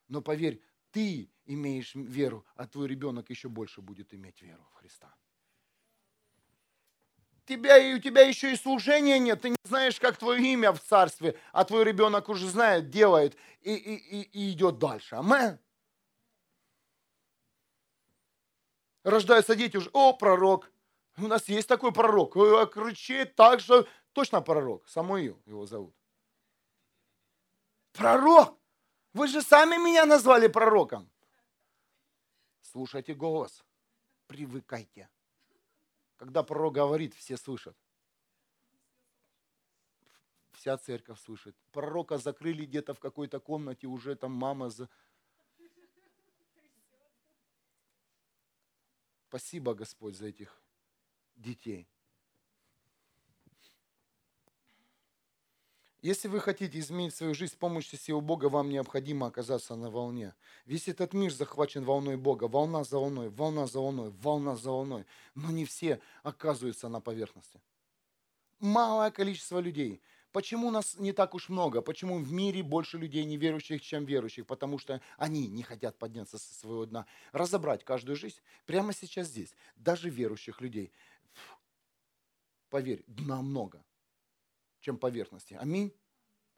Но 0.08 0.22
поверь, 0.22 0.62
ты 0.94 1.28
имеешь 1.46 1.96
веру, 1.96 2.46
а 2.54 2.68
твой 2.68 2.86
ребенок 2.86 3.28
еще 3.28 3.48
больше 3.48 3.80
будет 3.80 4.14
иметь 4.14 4.40
веру 4.42 4.64
в 4.70 4.74
Христа. 4.74 5.12
Тебя, 7.46 7.76
и 7.76 7.94
у 7.94 7.98
тебя 7.98 8.22
еще 8.22 8.52
и 8.52 8.56
служения 8.56 9.18
нет, 9.18 9.42
ты 9.42 9.50
не 9.50 9.56
знаешь, 9.64 9.98
как 9.98 10.16
твое 10.16 10.40
имя 10.52 10.72
в 10.72 10.80
царстве, 10.80 11.36
а 11.52 11.64
твой 11.64 11.84
ребенок 11.84 12.28
уже 12.28 12.48
знает, 12.48 12.90
делает 12.90 13.36
и, 13.60 13.74
и, 13.74 13.94
и, 13.96 14.22
и 14.22 14.52
идет 14.52 14.78
дальше. 14.78 15.16
Амен. 15.16 15.58
Рождаются 19.02 19.56
дети 19.56 19.76
уже, 19.76 19.90
о, 19.92 20.14
пророк, 20.14 20.72
у 21.18 21.26
нас 21.26 21.48
есть 21.48 21.68
такой 21.68 21.92
пророк, 21.92 22.34
кричит 22.72 23.34
так 23.34 23.60
же, 23.60 23.86
точно 24.12 24.40
пророк, 24.40 24.88
Самуил 24.88 25.42
его 25.44 25.66
зовут. 25.66 25.94
Пророк! 27.92 28.63
Вы 29.14 29.28
же 29.28 29.42
сами 29.42 29.76
меня 29.76 30.06
назвали 30.06 30.48
пророком. 30.48 31.08
Слушайте 32.62 33.14
голос. 33.14 33.64
Привыкайте. 34.26 35.08
Когда 36.16 36.42
пророк 36.42 36.74
говорит, 36.74 37.14
все 37.14 37.36
слышат. 37.36 37.76
Вся 40.50 40.76
церковь 40.78 41.20
слышит. 41.20 41.56
Пророка 41.70 42.18
закрыли 42.18 42.64
где-то 42.64 42.92
в 42.94 42.98
какой-то 42.98 43.38
комнате, 43.38 43.86
уже 43.86 44.16
там 44.16 44.32
мама 44.32 44.70
за... 44.70 44.88
Спасибо, 49.28 49.74
Господь, 49.74 50.16
за 50.16 50.26
этих 50.26 50.60
детей. 51.36 51.88
Если 56.04 56.28
вы 56.28 56.38
хотите 56.40 56.78
изменить 56.80 57.14
свою 57.14 57.32
жизнь 57.34 57.54
с 57.54 57.56
помощью 57.56 57.98
силы 57.98 58.20
Бога, 58.20 58.50
вам 58.50 58.68
необходимо 58.68 59.26
оказаться 59.26 59.74
на 59.74 59.88
волне. 59.88 60.34
Весь 60.66 60.86
этот 60.86 61.14
мир 61.14 61.32
захвачен 61.32 61.82
волной 61.82 62.18
Бога. 62.18 62.44
Волна 62.44 62.84
за 62.84 62.98
волной, 62.98 63.30
волна 63.30 63.66
за 63.66 63.80
волной, 63.80 64.10
волна 64.10 64.54
за 64.54 64.70
волной. 64.70 65.06
Но 65.34 65.50
не 65.50 65.64
все 65.64 66.02
оказываются 66.22 66.90
на 66.90 67.00
поверхности. 67.00 67.58
Малое 68.60 69.10
количество 69.10 69.60
людей 69.60 70.02
Почему 70.30 70.70
нас 70.70 70.98
не 70.98 71.12
так 71.12 71.34
уж 71.34 71.48
много? 71.48 71.80
Почему 71.80 72.18
в 72.18 72.30
мире 72.30 72.62
больше 72.62 72.98
людей 72.98 73.24
неверующих, 73.24 73.80
чем 73.80 74.04
верующих? 74.04 74.46
Потому 74.46 74.78
что 74.78 75.00
они 75.16 75.46
не 75.46 75.62
хотят 75.62 75.96
подняться 75.96 76.36
со 76.36 76.52
своего 76.52 76.84
дна. 76.84 77.06
Разобрать 77.32 77.82
каждую 77.82 78.16
жизнь 78.16 78.40
прямо 78.66 78.92
сейчас 78.92 79.28
здесь. 79.28 79.54
Даже 79.76 80.10
верующих 80.10 80.60
людей. 80.60 80.92
Поверь, 82.68 83.04
дна 83.06 83.40
много, 83.40 83.82
чем 84.84 84.98
поверхности. 84.98 85.54
Аминь. 85.54 85.92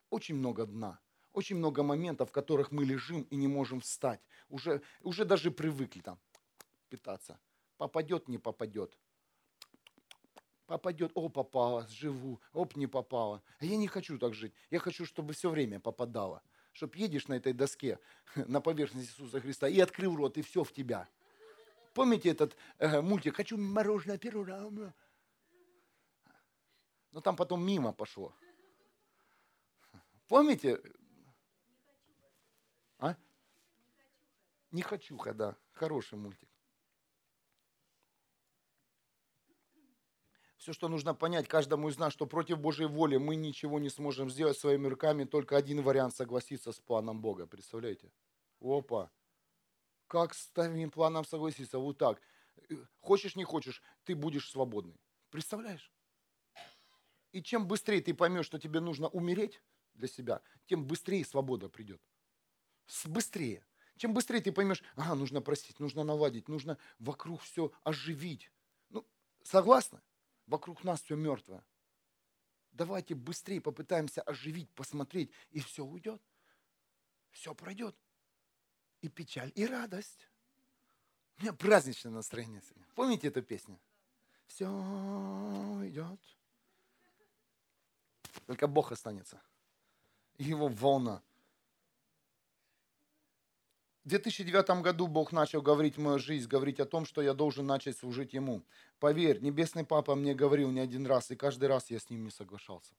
Очень 0.09 0.35
много 0.35 0.65
дна. 0.65 0.99
Очень 1.33 1.57
много 1.57 1.83
моментов, 1.83 2.29
в 2.29 2.31
которых 2.31 2.71
мы 2.71 2.85
лежим 2.85 3.21
и 3.23 3.35
не 3.35 3.47
можем 3.47 3.79
встать. 3.79 4.21
Уже, 4.49 4.81
уже 5.01 5.25
даже 5.25 5.51
привыкли 5.51 6.01
там 6.01 6.19
питаться. 6.89 7.39
Попадет, 7.77 8.27
не 8.27 8.37
попадет 8.37 8.97
попадет, 10.67 11.11
о, 11.15 11.29
попало, 11.29 11.87
живу, 11.89 12.39
оп, 12.53 12.75
не 12.75 12.87
попало. 12.87 13.41
А 13.59 13.65
я 13.65 13.77
не 13.77 13.87
хочу 13.87 14.19
так 14.19 14.33
жить. 14.33 14.53
Я 14.69 14.79
хочу, 14.79 15.05
чтобы 15.05 15.33
все 15.33 15.49
время 15.49 15.79
попадало. 15.79 16.43
Чтоб 16.73 16.93
едешь 16.95 17.27
на 17.27 17.35
этой 17.35 17.53
доске, 17.53 17.99
на 18.35 18.61
поверхность 18.61 19.09
Иисуса 19.09 19.39
Христа, 19.39 19.67
и 19.67 19.79
открыл 19.79 20.15
рот, 20.15 20.37
и 20.37 20.41
все 20.41 20.63
в 20.63 20.71
тебя. 20.71 21.07
Помните 21.93 22.29
этот 22.29 22.55
э, 22.77 23.01
мультик 23.01 23.37
«Хочу 23.37 23.57
мороженое 23.57 24.19
первого 24.19 24.93
Но 27.17 27.19
ну, 27.19 27.23
там 27.23 27.35
потом 27.35 27.65
мимо 27.65 27.93
пошло. 27.93 28.31
Помните? 30.27 30.79
А? 32.99 33.15
Не 34.69 34.83
хочу, 34.83 35.17
да. 35.33 35.57
Хороший 35.71 36.19
мультик. 36.19 36.47
Все, 40.57 40.73
что 40.73 40.89
нужно 40.89 41.15
понять 41.15 41.47
каждому 41.47 41.89
из 41.89 41.97
нас, 41.97 42.13
что 42.13 42.27
против 42.27 42.59
Божьей 42.59 42.85
воли 42.85 43.17
мы 43.17 43.35
ничего 43.35 43.79
не 43.79 43.89
сможем 43.89 44.29
сделать 44.29 44.59
своими 44.59 44.85
руками, 44.85 45.23
только 45.23 45.57
один 45.57 45.81
вариант 45.81 46.15
согласиться 46.15 46.71
с 46.71 46.79
планом 46.79 47.19
Бога. 47.19 47.47
Представляете? 47.47 48.11
Опа! 48.61 49.09
Как 50.05 50.35
с 50.35 50.51
твоим 50.51 50.91
планом 50.91 51.25
согласиться? 51.25 51.79
Вот 51.79 51.97
так. 51.97 52.21
Хочешь, 52.99 53.35
не 53.35 53.43
хочешь, 53.43 53.81
ты 54.03 54.15
будешь 54.15 54.51
свободный. 54.51 55.01
Представляешь? 55.31 55.91
И 57.31 57.41
чем 57.41 57.67
быстрее 57.67 58.01
ты 58.01 58.13
поймешь, 58.13 58.45
что 58.45 58.59
тебе 58.59 58.79
нужно 58.79 59.07
умереть 59.09 59.61
для 59.93 60.07
себя, 60.07 60.41
тем 60.65 60.85
быстрее 60.85 61.25
свобода 61.25 61.69
придет. 61.69 62.01
Быстрее. 63.05 63.65
Чем 63.97 64.13
быстрее 64.13 64.41
ты 64.41 64.51
поймешь, 64.51 64.83
ага, 64.95 65.15
нужно 65.15 65.41
простить, 65.41 65.79
нужно 65.79 66.03
наладить, 66.03 66.47
нужно 66.47 66.77
вокруг 66.99 67.41
все 67.41 67.71
оживить. 67.83 68.51
Ну, 68.89 69.05
согласны? 69.43 70.01
Вокруг 70.45 70.83
нас 70.83 71.01
все 71.01 71.15
мертвое. 71.15 71.65
Давайте 72.71 73.15
быстрее 73.15 73.59
попытаемся 73.59 74.21
оживить, 74.21 74.69
посмотреть, 74.71 75.31
и 75.49 75.59
все 75.59 75.83
уйдет. 75.83 76.21
Все 77.31 77.55
пройдет. 77.55 77.95
И 79.01 79.09
печаль, 79.09 79.51
и 79.55 79.65
радость. 79.65 80.29
У 81.37 81.41
меня 81.41 81.53
праздничное 81.53 82.11
настроение 82.11 82.61
сегодня. 82.61 82.87
Помните 82.95 83.27
эту 83.27 83.41
песню? 83.41 83.79
Все 84.45 84.67
идет. 85.85 86.19
Только 88.47 88.67
Бог 88.67 88.91
останется. 88.91 89.41
Его 90.37 90.67
волна. 90.69 91.21
В 94.03 94.09
2009 94.09 94.81
году 94.81 95.07
Бог 95.07 95.33
начал 95.33 95.61
говорить 95.61 95.97
мою 95.97 96.17
жизнь, 96.17 96.47
говорить 96.47 96.79
о 96.79 96.85
том, 96.85 97.05
что 97.05 97.21
я 97.21 97.33
должен 97.33 97.67
начать 97.67 97.97
служить 97.97 98.33
Ему. 98.33 98.63
Поверь, 98.99 99.41
Небесный 99.41 99.83
Папа 99.85 100.15
мне 100.15 100.33
говорил 100.33 100.71
не 100.71 100.79
один 100.79 101.05
раз, 101.05 101.29
и 101.29 101.35
каждый 101.35 101.67
раз 101.67 101.91
я 101.91 101.99
с 101.99 102.09
ним 102.09 102.23
не 102.23 102.31
соглашался. 102.31 102.95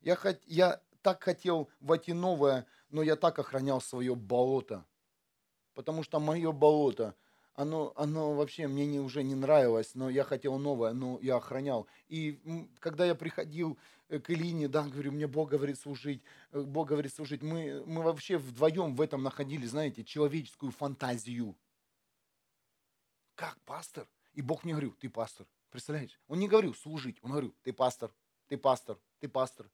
Я, 0.00 0.16
хот... 0.16 0.40
я 0.46 0.80
так 1.02 1.22
хотел 1.22 1.68
войти 1.80 2.14
новое, 2.14 2.66
но 2.88 3.02
я 3.02 3.16
так 3.16 3.38
охранял 3.38 3.82
свое 3.82 4.14
болото. 4.14 4.86
Потому 5.74 6.02
что 6.02 6.18
мое 6.18 6.50
болото, 6.50 7.14
оно, 7.54 7.92
оно 7.96 8.34
вообще 8.34 8.66
мне 8.66 8.86
не, 8.86 9.00
уже 9.00 9.22
не 9.22 9.34
нравилось, 9.34 9.94
но 9.94 10.10
я 10.10 10.24
хотел 10.24 10.58
новое, 10.58 10.92
но 10.92 11.18
я 11.22 11.36
охранял. 11.36 11.86
И 12.08 12.68
когда 12.80 13.04
я 13.04 13.14
приходил 13.14 13.78
Э, 14.12 14.18
к 14.20 14.28
Илине, 14.28 14.68
да, 14.68 14.82
говорю, 14.82 15.12
мне 15.12 15.26
Бог 15.26 15.48
говорит 15.48 15.78
служить, 15.78 16.22
э, 16.50 16.60
Бог 16.60 16.88
говорит 16.88 17.14
служить. 17.14 17.42
Мы, 17.42 17.82
мы 17.86 18.02
вообще 18.02 18.36
вдвоем 18.36 18.94
в 18.94 19.00
этом 19.00 19.22
находили, 19.22 19.64
знаете, 19.66 20.04
человеческую 20.04 20.70
фантазию. 20.70 21.56
Как 23.34 23.58
пастор? 23.62 24.06
И 24.34 24.42
Бог 24.42 24.64
мне 24.64 24.74
говорил, 24.74 24.92
ты 24.92 25.08
пастор. 25.08 25.46
Представляете? 25.70 26.18
Он 26.28 26.38
не 26.38 26.46
говорил 26.46 26.74
служить, 26.74 27.16
он 27.22 27.30
говорил, 27.30 27.54
ты 27.62 27.72
пастор, 27.72 28.14
ты 28.48 28.58
пастор, 28.58 28.98
ты 29.18 29.28
пастор. 29.28 29.70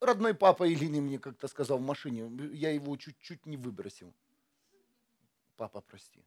Родной 0.00 0.34
папа 0.34 0.68
Илины 0.68 1.00
мне 1.00 1.20
как-то 1.20 1.46
сказал 1.46 1.78
в 1.78 1.82
машине, 1.82 2.28
я 2.52 2.72
его 2.72 2.96
чуть-чуть 2.96 3.46
не 3.46 3.56
выбросил. 3.56 4.12
Папа, 5.56 5.80
прости. 5.80 6.24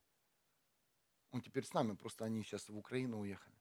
Он 1.31 1.41
теперь 1.41 1.65
с 1.65 1.73
нами, 1.73 1.95
просто 1.95 2.25
они 2.25 2.43
сейчас 2.43 2.69
в 2.69 2.77
Украину 2.77 3.19
уехали. 3.19 3.55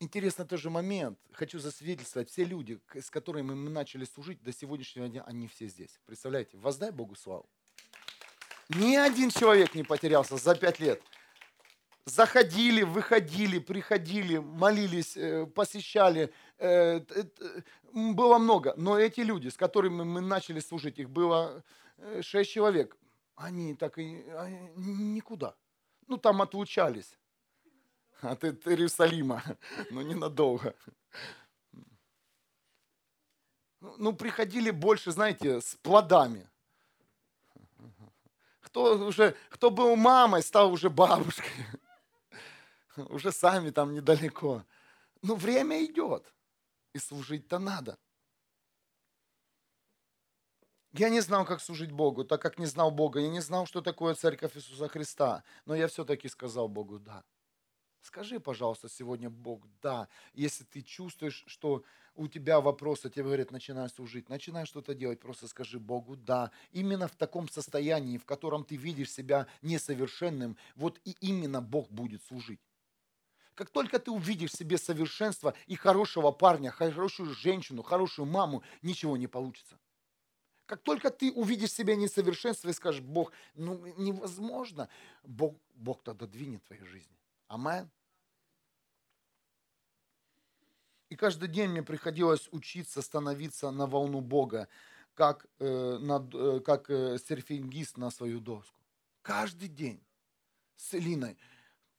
Интересно 0.00 0.44
тоже 0.44 0.68
момент. 0.68 1.16
Хочу 1.32 1.60
засвидетельствовать. 1.60 2.28
Все 2.28 2.44
люди, 2.44 2.80
с 2.92 3.08
которыми 3.08 3.54
мы 3.54 3.70
начали 3.70 4.04
служить 4.04 4.42
до 4.42 4.52
сегодняшнего 4.52 5.08
дня, 5.08 5.22
они 5.22 5.46
все 5.46 5.68
здесь. 5.68 6.00
Представляете? 6.06 6.56
Воздай 6.56 6.90
Богу 6.90 7.14
славу. 7.14 7.48
Ни 8.68 8.96
один 8.96 9.30
человек 9.30 9.76
не 9.76 9.84
потерялся 9.84 10.36
за 10.36 10.56
пять 10.56 10.80
лет. 10.80 11.00
Заходили, 12.04 12.82
выходили, 12.82 13.60
приходили, 13.60 14.38
молились, 14.38 15.16
э, 15.16 15.46
посещали. 15.46 16.32
Э, 16.58 17.00
было 17.92 18.38
много. 18.38 18.74
Но 18.76 18.98
эти 18.98 19.20
люди, 19.20 19.50
с 19.50 19.56
которыми 19.56 20.02
мы 20.02 20.20
начали 20.20 20.58
служить, 20.58 20.98
их 20.98 21.10
было 21.10 21.62
э, 21.98 22.22
шесть 22.22 22.50
человек. 22.50 22.96
Они 23.34 23.74
так 23.74 23.98
и 23.98 24.24
никуда. 24.76 25.54
Ну, 26.06 26.16
там 26.16 26.42
отлучались 26.42 27.16
от 28.22 28.44
Иерусалима, 28.44 29.42
но 29.90 30.02
ненадолго. 30.02 30.74
Ну, 33.80 34.12
приходили 34.12 34.70
больше, 34.70 35.10
знаете, 35.10 35.60
с 35.60 35.74
плодами. 35.76 36.48
Кто, 38.60 38.96
уже, 39.06 39.36
кто 39.50 39.70
был 39.70 39.96
мамой, 39.96 40.42
стал 40.42 40.72
уже 40.72 40.88
бабушкой. 40.88 41.50
Уже 42.96 43.32
сами 43.32 43.70
там 43.70 43.92
недалеко. 43.94 44.64
Но 45.22 45.34
время 45.34 45.82
идет, 45.84 46.32
и 46.92 46.98
служить-то 46.98 47.58
надо. 47.58 47.98
Я 50.92 51.08
не 51.08 51.20
знал, 51.20 51.46
как 51.46 51.60
служить 51.62 51.90
Богу, 51.90 52.24
так 52.24 52.42
как 52.42 52.58
не 52.58 52.66
знал 52.66 52.90
Бога. 52.90 53.20
Я 53.20 53.28
не 53.28 53.40
знал, 53.40 53.66
что 53.66 53.80
такое 53.80 54.14
церковь 54.14 54.56
Иисуса 54.56 54.88
Христа. 54.88 55.42
Но 55.64 55.74
я 55.74 55.88
все-таки 55.88 56.28
сказал 56.28 56.68
Богу 56.68 56.98
«да». 56.98 57.24
Скажи, 58.02 58.40
пожалуйста, 58.40 58.88
сегодня 58.88 59.30
Бог, 59.30 59.64
да, 59.80 60.08
если 60.34 60.64
ты 60.64 60.82
чувствуешь, 60.82 61.44
что 61.46 61.84
у 62.16 62.26
тебя 62.26 62.60
вопросы, 62.60 63.08
тебе 63.08 63.22
говорят, 63.22 63.52
начинай 63.52 63.88
служить, 63.88 64.28
начинай 64.28 64.66
что-то 64.66 64.92
делать, 64.92 65.20
просто 65.20 65.46
скажи 65.46 65.78
Богу, 65.78 66.16
да. 66.16 66.50
Именно 66.72 67.06
в 67.06 67.14
таком 67.14 67.48
состоянии, 67.48 68.18
в 68.18 68.24
котором 68.24 68.64
ты 68.64 68.74
видишь 68.74 69.12
себя 69.12 69.46
несовершенным, 69.62 70.56
вот 70.74 71.00
и 71.04 71.12
именно 71.20 71.62
Бог 71.62 71.90
будет 71.90 72.24
служить. 72.24 72.60
Как 73.54 73.70
только 73.70 74.00
ты 74.00 74.10
увидишь 74.10 74.50
в 74.50 74.58
себе 74.58 74.78
совершенство 74.78 75.54
и 75.68 75.76
хорошего 75.76 76.32
парня, 76.32 76.72
хорошую 76.72 77.32
женщину, 77.34 77.82
хорошую 77.82 78.26
маму, 78.26 78.64
ничего 78.82 79.16
не 79.16 79.28
получится. 79.28 79.78
Как 80.66 80.82
только 80.82 81.10
ты 81.10 81.32
увидишь 81.32 81.72
себя 81.72 81.96
несовершенство 81.96 82.68
и 82.68 82.72
скажешь, 82.72 83.00
Бог, 83.00 83.32
ну 83.54 83.84
невозможно, 83.96 84.88
Бог, 85.22 85.56
Бог 85.74 86.02
тогда 86.02 86.26
двинет 86.26 86.64
твою 86.64 86.86
жизнь. 86.86 87.10
Амен. 87.48 87.90
И 91.10 91.16
каждый 91.16 91.48
день 91.48 91.68
мне 91.68 91.82
приходилось 91.82 92.48
учиться 92.52 93.02
становиться 93.02 93.70
на 93.70 93.86
волну 93.86 94.22
Бога, 94.22 94.66
как, 95.14 95.46
э, 95.58 95.98
над, 96.00 96.34
э, 96.34 96.60
как 96.60 96.88
э, 96.88 97.18
серфингист 97.18 97.98
на 97.98 98.10
свою 98.10 98.40
доску. 98.40 98.80
Каждый 99.20 99.68
день 99.68 100.02
с 100.76 100.94
Элиной 100.94 101.36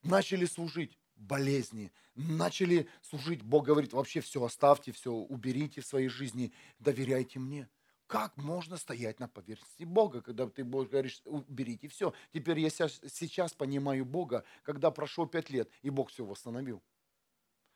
начали 0.02 0.46
служить 0.46 0.98
болезни, 1.16 1.92
начали 2.16 2.90
служить. 3.02 3.44
Бог 3.44 3.66
говорит, 3.66 3.94
вообще 3.94 4.20
все 4.22 4.44
оставьте, 4.44 4.92
все 4.92 5.12
уберите 5.12 5.82
в 5.82 5.86
своей 5.86 6.10
жизни, 6.10 6.52
доверяйте 6.80 7.38
мне. 7.38 7.70
Как 8.14 8.38
можно 8.38 8.78
стоять 8.78 9.20
на 9.20 9.28
поверхности 9.28 9.86
Бога, 9.86 10.22
когда 10.22 10.48
ты 10.48 10.64
говоришь, 10.64 11.20
уберите 11.26 11.88
все. 11.88 12.14
Теперь 12.32 12.60
я 12.60 12.70
сейчас 12.70 13.54
понимаю 13.56 14.06
Бога, 14.06 14.44
когда 14.62 14.92
прошло 14.92 15.26
пять 15.26 15.50
лет, 15.50 15.68
и 15.82 15.90
Бог 15.90 16.12
все 16.12 16.24
восстановил. 16.24 16.84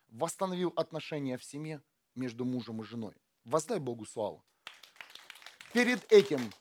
Восстановил 0.09 0.71
отношения 0.75 1.39
в 1.39 1.43
семье 1.43 1.81
между 2.13 2.45
мужем 2.45 2.83
и 2.83 2.85
женой. 2.85 3.15
Воздай 3.45 3.79
Богу 3.79 4.05
славу. 4.05 4.45
Перед 5.73 6.05
этим 6.11 6.51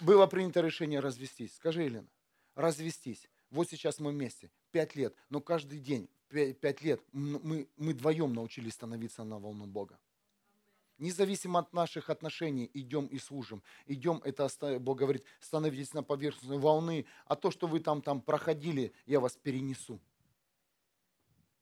было 0.00 0.26
принято 0.26 0.60
решение 0.60 1.00
развестись. 1.00 1.54
Скажи, 1.54 1.84
Елена, 1.84 2.08
развестись. 2.56 3.26
Вот 3.50 3.70
сейчас 3.70 4.00
мы 4.00 4.10
вместе, 4.10 4.50
пять 4.70 4.96
лет, 4.96 5.16
но 5.30 5.40
каждый 5.40 5.78
день 5.78 6.10
пять 6.28 6.82
лет 6.82 7.00
мы, 7.12 7.66
мы 7.78 7.92
вдвоем 7.94 8.34
научились 8.34 8.74
становиться 8.74 9.24
на 9.24 9.38
волну 9.38 9.64
Бога. 9.64 9.98
Независимо 11.02 11.58
от 11.58 11.72
наших 11.72 12.10
отношений, 12.10 12.70
идем 12.74 13.06
и 13.06 13.18
служим. 13.18 13.60
Идем, 13.86 14.22
это 14.24 14.48
Бог 14.78 14.98
говорит, 14.98 15.24
становитесь 15.40 15.94
на 15.94 16.04
поверхности 16.04 16.56
волны, 16.56 17.06
а 17.26 17.34
то, 17.34 17.50
что 17.50 17.66
вы 17.66 17.80
там, 17.80 18.02
там 18.02 18.20
проходили, 18.20 18.92
я 19.06 19.18
вас 19.18 19.32
перенесу. 19.34 19.98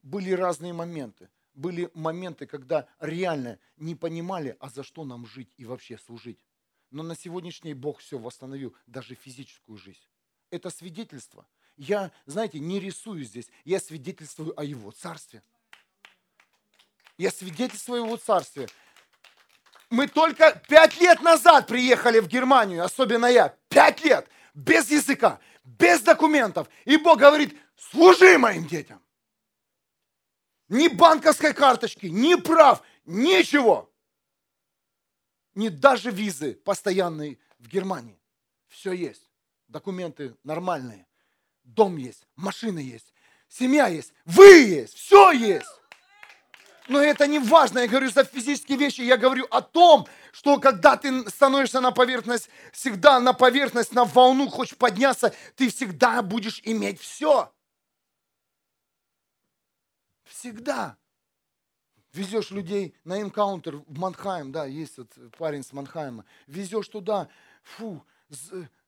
Были 0.03 0.32
разные 0.32 0.74
моменты. 0.74 1.30
Были 1.55 1.91
моменты, 1.95 2.45
когда 2.45 2.86
реально 3.01 3.59
не 3.78 3.95
понимали, 3.95 4.59
а 4.61 4.68
за 4.68 4.82
что 4.82 5.05
нам 5.07 5.24
жить 5.24 5.55
и 5.57 5.64
вообще 5.64 5.97
служить. 5.97 6.45
Но 6.91 7.03
на 7.03 7.16
сегодняшний 7.16 7.72
Бог 7.72 8.01
все 8.01 8.18
восстановил, 8.18 8.76
даже 8.86 9.14
физическую 9.14 9.78
жизнь. 9.78 10.07
Это 10.51 10.68
свидетельство. 10.68 11.47
Я, 11.78 12.12
знаете, 12.26 12.61
не 12.61 12.78
рисую 12.78 13.24
здесь, 13.24 13.49
я 13.64 13.80
свидетельствую 13.80 14.53
о 14.61 14.64
Его 14.64 14.91
Царстве. 14.91 15.43
Я 17.16 17.30
свидетельствую 17.30 18.03
о 18.03 18.07
Его 18.07 18.16
Царстве. 18.18 18.68
Мы 19.91 20.07
только 20.07 20.62
пять 20.68 20.99
лет 21.01 21.20
назад 21.20 21.66
приехали 21.66 22.20
в 22.20 22.28
Германию, 22.28 22.84
особенно 22.84 23.26
я. 23.26 23.57
Пять 23.68 24.03
лет. 24.05 24.28
Без 24.55 24.91
языка, 24.91 25.41
без 25.64 26.01
документов. 26.01 26.68
И 26.84 26.97
Бог 26.97 27.18
говорит, 27.18 27.57
служи 27.76 28.38
моим 28.38 28.66
детям. 28.66 29.03
Ни 30.68 30.88
банковской 30.88 31.53
карточки, 31.53 32.07
ни 32.07 32.36
прав, 32.36 32.82
ничего. 33.05 33.93
Ни 35.55 35.68
даже 35.68 36.11
визы 36.11 36.55
постоянные 36.55 37.38
в 37.59 37.68
Германии. 37.68 38.20
Все 38.68 38.93
есть. 38.93 39.28
Документы 39.66 40.36
нормальные. 40.45 41.07
Дом 41.64 41.97
есть, 41.97 42.26
машина 42.36 42.78
есть, 42.78 43.12
семья 43.49 43.86
есть, 43.86 44.12
вы 44.24 44.62
есть, 44.62 44.95
все 44.95 45.30
есть. 45.30 45.79
Но 46.91 47.01
это 47.01 47.28
не 47.28 47.38
важно, 47.38 47.78
я 47.78 47.86
говорю 47.86 48.11
за 48.11 48.24
физические 48.24 48.76
вещи, 48.76 49.03
я 49.03 49.16
говорю 49.16 49.47
о 49.53 49.62
том, 49.62 50.09
что 50.32 50.59
когда 50.59 50.97
ты 50.97 51.30
становишься 51.30 51.80
на 51.80 51.93
поверхность, 51.93 52.51
всегда 52.72 53.20
на 53.20 53.32
поверхность, 53.32 53.93
на 53.93 54.05
волну 54.05 54.49
хочешь 54.49 54.76
подняться, 54.76 55.32
ты 55.55 55.70
всегда 55.70 56.20
будешь 56.20 56.61
иметь 56.64 57.01
все. 57.01 57.55
Всегда. 60.24 60.97
Везешь 62.12 62.51
людей 62.51 62.97
на 63.05 63.20
энкаунтер 63.22 63.76
в 63.76 63.97
Манхайм, 63.97 64.51
да, 64.51 64.64
есть 64.66 64.99
вот 64.99 65.12
парень 65.38 65.62
с 65.62 65.72
Манхайма. 65.72 66.24
Везешь 66.49 66.88
туда, 66.88 67.28
фу, 67.62 68.05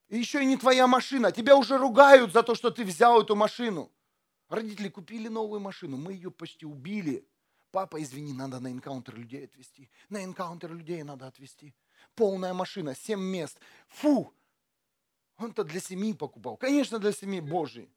еще 0.09 0.43
и 0.43 0.45
не 0.45 0.57
твоя 0.57 0.87
машина. 0.87 1.31
Тебя 1.31 1.55
уже 1.55 1.77
ругают 1.77 2.33
за 2.33 2.43
то, 2.43 2.53
что 2.53 2.69
ты 2.69 2.83
взял 2.83 3.21
эту 3.21 3.37
машину. 3.37 3.89
Родители 4.49 4.89
купили 4.89 5.29
новую 5.29 5.61
машину, 5.61 5.95
мы 5.95 6.11
ее 6.11 6.31
почти 6.31 6.65
убили. 6.65 7.25
Папа, 7.73 7.99
извини, 7.99 8.33
надо 8.33 8.59
на 8.59 8.71
энкаунтер 8.71 9.15
людей 9.15 9.45
отвезти. 9.45 9.89
На 10.07 10.23
энкаунтер 10.23 10.71
людей 10.71 11.01
надо 11.01 11.25
отвезти. 11.25 11.73
Полная 12.13 12.53
машина, 12.53 12.93
семь 12.95 13.19
мест. 13.19 13.59
Фу! 13.87 14.31
Он-то 15.39 15.63
для 15.63 15.79
семьи 15.79 16.13
покупал. 16.13 16.55
Конечно, 16.55 16.99
для 16.99 17.11
семьи 17.11 17.39
Божьей. 17.39 17.89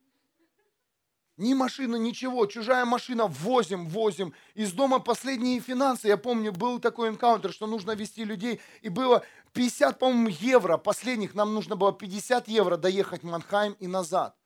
Ни 1.37 1.53
машина, 1.53 1.97
ничего, 1.97 2.47
чужая 2.47 2.87
машина, 2.87 3.27
возим, 3.27 3.87
возим. 3.87 4.33
Из 4.55 4.73
дома 4.73 4.99
последние 4.99 5.61
финансы. 5.61 6.09
Я 6.09 6.17
помню, 6.17 6.53
был 6.53 6.81
такой 6.81 7.11
энкаунтер, 7.11 7.53
что 7.53 7.67
нужно 7.67 7.91
вести 7.91 8.25
людей. 8.25 8.61
И 8.81 8.89
было 8.89 9.27
50, 9.53 9.99
по-моему, 9.99 10.29
евро. 10.29 10.79
Последних 10.79 11.35
нам 11.35 11.53
нужно 11.53 11.77
было 11.77 11.93
50 11.93 12.49
евро 12.49 12.79
доехать 12.79 13.25
в 13.25 13.27
Манхайм 13.27 13.75
и 13.75 13.87
назад. 13.87 14.39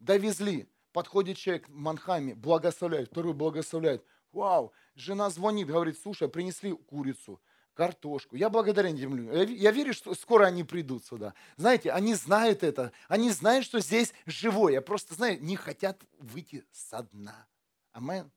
Довезли. 0.00 0.68
Подходит 0.92 1.36
человек 1.36 1.68
в 1.68 1.74
Манхайме, 1.76 2.34
благословляет, 2.34 3.10
второй 3.10 3.34
благословляет. 3.34 4.02
Вау, 4.36 4.74
жена 4.94 5.30
звонит, 5.30 5.66
говорит, 5.66 5.98
слушай, 5.98 6.28
принесли 6.28 6.72
курицу 6.72 7.40
картошку. 7.72 8.36
Я 8.36 8.50
благодарен 8.50 8.94
людям. 8.94 9.32
Я, 9.32 9.44
я 9.44 9.70
верю, 9.70 9.94
что 9.94 10.14
скоро 10.14 10.44
они 10.44 10.62
придут 10.62 11.06
сюда. 11.06 11.32
Знаете, 11.56 11.90
они 11.90 12.14
знают 12.14 12.62
это. 12.62 12.92
Они 13.08 13.30
знают, 13.30 13.64
что 13.64 13.80
здесь 13.80 14.12
живое. 14.26 14.82
Просто, 14.82 15.14
знаю, 15.14 15.42
не 15.42 15.56
хотят 15.56 16.02
выйти 16.18 16.66
со 16.70 17.02
дна. 17.02 17.46
Амен. 17.92 18.30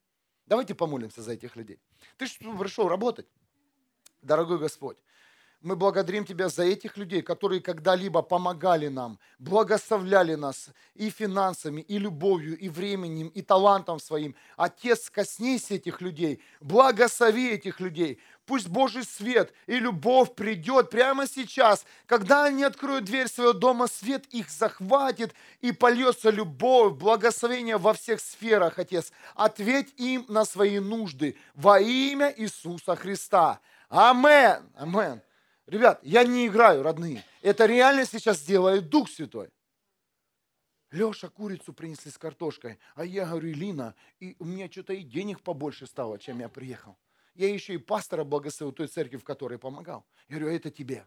Давайте 0.45 0.73
помолимся 0.73 1.21
за 1.21 1.33
этих 1.33 1.57
людей. 1.57 1.81
Ты 2.17 2.27
что 2.27 2.57
пришел 2.57 2.87
работать? 2.87 3.27
Дорогой 4.21 4.57
Господь, 4.57 4.97
мы 5.61 5.75
благодарим 5.75 6.25
Тебя 6.25 6.47
за 6.47 6.63
этих 6.63 6.95
людей, 6.95 7.21
которые 7.21 7.59
когда-либо 7.59 8.21
помогали 8.21 8.87
нам, 8.87 9.19
благословляли 9.39 10.35
нас 10.35 10.69
и 10.95 11.09
финансами, 11.09 11.81
и 11.81 11.97
любовью, 11.97 12.57
и 12.57 12.69
временем, 12.69 13.27
и 13.27 13.41
талантом 13.41 13.99
своим. 13.99 14.35
Отец, 14.55 15.09
коснись 15.09 15.71
этих 15.71 15.99
людей, 15.99 16.41
благослови 16.61 17.49
этих 17.49 17.81
людей. 17.81 18.19
Пусть 18.45 18.67
Божий 18.67 19.03
свет 19.03 19.53
и 19.67 19.79
любовь 19.79 20.33
придет 20.33 20.89
прямо 20.89 21.27
сейчас. 21.27 21.85
Когда 22.05 22.45
они 22.45 22.63
откроют 22.63 23.05
дверь 23.05 23.27
своего 23.27 23.53
дома, 23.53 23.87
свет 23.87 24.25
их 24.27 24.49
захватит 24.49 25.35
и 25.61 25.71
польется 25.71 26.29
любовь, 26.29 26.93
благословение 26.93 27.77
во 27.77 27.93
всех 27.93 28.21
сферах, 28.21 28.79
Отец. 28.79 29.11
Ответь 29.35 29.93
им 29.97 30.25
на 30.29 30.45
свои 30.45 30.79
нужды 30.79 31.35
во 31.53 31.79
имя 31.79 32.33
Иисуса 32.37 32.95
Христа. 32.95 33.59
Амен. 33.89 34.63
Амен. 34.75 35.21
Ребят, 35.69 35.99
я 36.01 36.23
не 36.23 36.47
играю, 36.47 36.81
родные. 36.81 37.23
Это 37.43 37.67
реально 37.67 38.05
сейчас 38.05 38.41
делает 38.41 38.89
Дух 38.89 39.07
Святой. 39.07 39.49
Леша 40.89 41.29
курицу 41.29 41.73
принесли 41.73 42.09
с 42.09 42.17
картошкой, 42.17 42.79
а 42.95 43.05
я 43.05 43.27
говорю, 43.27 43.53
Лина, 43.53 43.93
и 44.19 44.35
у 44.39 44.45
меня 44.45 44.67
что-то 44.71 44.93
и 44.93 45.03
денег 45.03 45.41
побольше 45.41 45.85
стало, 45.85 46.17
чем 46.17 46.39
я 46.39 46.49
приехал. 46.49 46.97
Я 47.35 47.53
еще 47.53 47.75
и 47.75 47.77
пастора 47.77 48.23
благословил 48.23 48.73
той 48.73 48.87
церкви, 48.87 49.17
в 49.17 49.23
которой 49.23 49.59
помогал. 49.59 50.07
Я 50.27 50.37
говорю, 50.37 50.51
«А 50.51 50.55
это 50.55 50.71
тебе. 50.71 51.05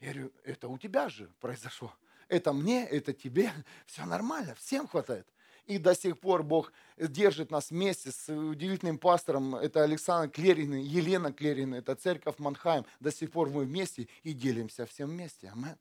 Я 0.00 0.12
говорю, 0.12 0.32
это 0.42 0.68
у 0.68 0.78
тебя 0.78 1.10
же 1.10 1.30
произошло. 1.38 1.92
Это 2.28 2.54
мне, 2.54 2.86
это 2.86 3.12
тебе. 3.12 3.52
Все 3.84 4.06
нормально, 4.06 4.54
всем 4.54 4.88
хватает. 4.88 5.28
И 5.66 5.78
до 5.78 5.96
сих 5.96 6.20
пор 6.20 6.44
Бог 6.44 6.72
держит 6.96 7.50
нас 7.50 7.70
вместе 7.70 8.12
с 8.12 8.32
удивительным 8.32 8.98
пастором. 8.98 9.56
Это 9.56 9.82
Александр 9.82 10.32
Клерин, 10.32 10.74
Елена 10.74 11.32
Клерин, 11.32 11.74
это 11.74 11.96
церковь 11.96 12.38
Манхайм. 12.38 12.86
До 13.00 13.10
сих 13.10 13.32
пор 13.32 13.50
мы 13.50 13.64
вместе 13.64 14.08
и 14.22 14.32
делимся 14.32 14.86
всем 14.86 15.10
вместе. 15.10 15.48
Амен. 15.48 15.76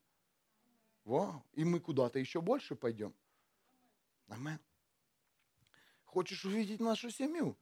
Во, 1.03 1.43
и 1.53 1.63
мы 1.63 1.79
куда-то 1.79 2.17
еще 2.17 2.41
больше 2.41 2.75
пойдем. 2.75 3.13
Амен. 4.27 4.59
Хочешь 6.05 6.45
увидеть 6.45 6.79
нашу 6.79 7.11
семью? 7.11 7.55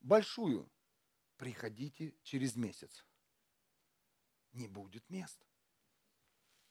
Большую. 0.00 0.68
Приходите 1.36 2.14
через 2.24 2.56
месяц. 2.56 3.04
Не 4.52 4.66
будет 4.66 5.08
мест. 5.08 5.38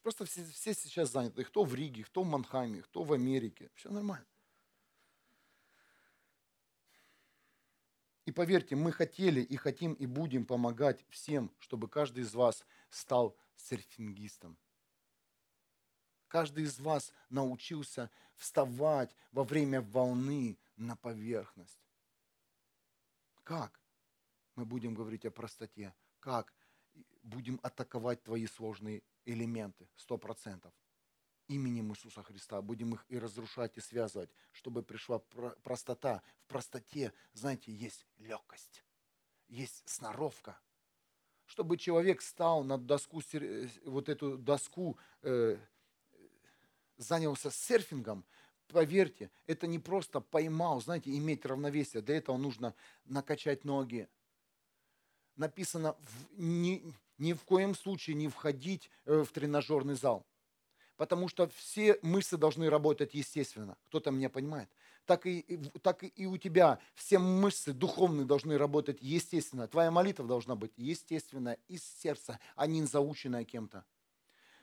Просто 0.01 0.25
все, 0.25 0.43
все 0.43 0.73
сейчас 0.73 1.11
заняты. 1.11 1.45
Кто 1.45 1.63
в 1.63 1.73
Риге, 1.73 2.03
кто 2.03 2.23
в 2.23 2.27
Манхайме, 2.27 2.81
кто 2.81 3.03
в 3.03 3.13
Америке. 3.13 3.71
Все 3.75 3.89
нормально. 3.89 4.25
Поверьте, 8.33 8.75
мы 8.75 8.91
хотели 8.91 9.41
и 9.41 9.55
хотим 9.55 9.93
и 9.93 10.05
будем 10.05 10.45
помогать 10.45 11.05
всем, 11.09 11.51
чтобы 11.59 11.87
каждый 11.87 12.23
из 12.23 12.33
вас 12.33 12.65
стал 12.89 13.37
серфингистом. 13.55 14.57
Каждый 16.27 16.63
из 16.63 16.79
вас 16.79 17.13
научился 17.29 18.09
вставать 18.35 19.15
во 19.31 19.43
время 19.43 19.81
волны 19.81 20.57
на 20.75 20.95
поверхность. 20.95 21.79
Как? 23.43 23.79
Мы 24.55 24.65
будем 24.65 24.95
говорить 24.95 25.25
о 25.25 25.31
простоте. 25.31 25.93
Как? 26.19 26.53
Будем 27.21 27.59
атаковать 27.63 28.23
твои 28.23 28.47
сложные 28.47 29.03
элементы, 29.25 29.87
сто 29.95 30.17
процентов 30.17 30.73
именем 31.53 31.91
Иисуса 31.91 32.23
Христа, 32.23 32.61
будем 32.61 32.93
их 32.93 33.05
и 33.09 33.17
разрушать, 33.17 33.77
и 33.77 33.81
связывать, 33.81 34.29
чтобы 34.51 34.83
пришла 34.83 35.19
простота. 35.63 36.21
В 36.43 36.47
простоте, 36.47 37.13
знаете, 37.33 37.71
есть 37.71 38.05
легкость, 38.17 38.83
есть 39.47 39.83
сноровка. 39.85 40.59
Чтобы 41.45 41.77
человек 41.77 42.21
стал 42.21 42.63
на 42.63 42.77
доску, 42.77 43.21
э, 43.33 43.67
вот 43.85 44.09
эту 44.09 44.37
доску, 44.37 44.97
э, 45.21 45.57
занялся 46.97 47.51
серфингом, 47.51 48.25
поверьте, 48.67 49.29
это 49.45 49.67
не 49.67 49.77
просто 49.77 50.21
поймал, 50.21 50.81
знаете, 50.81 51.15
иметь 51.15 51.45
равновесие. 51.45 52.01
Для 52.01 52.17
этого 52.17 52.37
нужно 52.37 52.73
накачать 53.05 53.65
ноги. 53.65 54.07
Написано, 55.35 55.95
в, 55.99 56.39
ни, 56.39 56.83
ни 57.17 57.33
в 57.33 57.43
коем 57.43 57.75
случае 57.75 58.15
не 58.15 58.29
входить 58.29 58.89
э, 59.05 59.23
в 59.23 59.31
тренажерный 59.31 59.95
зал 59.95 60.25
потому 61.03 61.27
что 61.27 61.49
все 61.49 61.99
мышцы 62.01 62.37
должны 62.37 62.69
работать 62.69 63.13
естественно. 63.13 63.75
Кто-то 63.87 64.09
меня 64.09 64.29
понимает. 64.29 64.69
Так 65.05 65.25
и, 65.25 65.59
так 65.81 66.01
и 66.01 66.25
у 66.25 66.37
тебя 66.37 66.79
все 66.95 67.19
мышцы 67.19 67.73
духовные 67.73 68.25
должны 68.25 68.57
работать 68.57 68.99
естественно. 69.01 69.67
Твоя 69.67 69.91
молитва 69.91 70.25
должна 70.25 70.55
быть 70.55 70.71
естественная 70.77 71.57
из 71.67 71.83
сердца, 72.01 72.39
а 72.55 72.67
не 72.67 72.85
заученная 72.85 73.43
кем-то. 73.43 73.83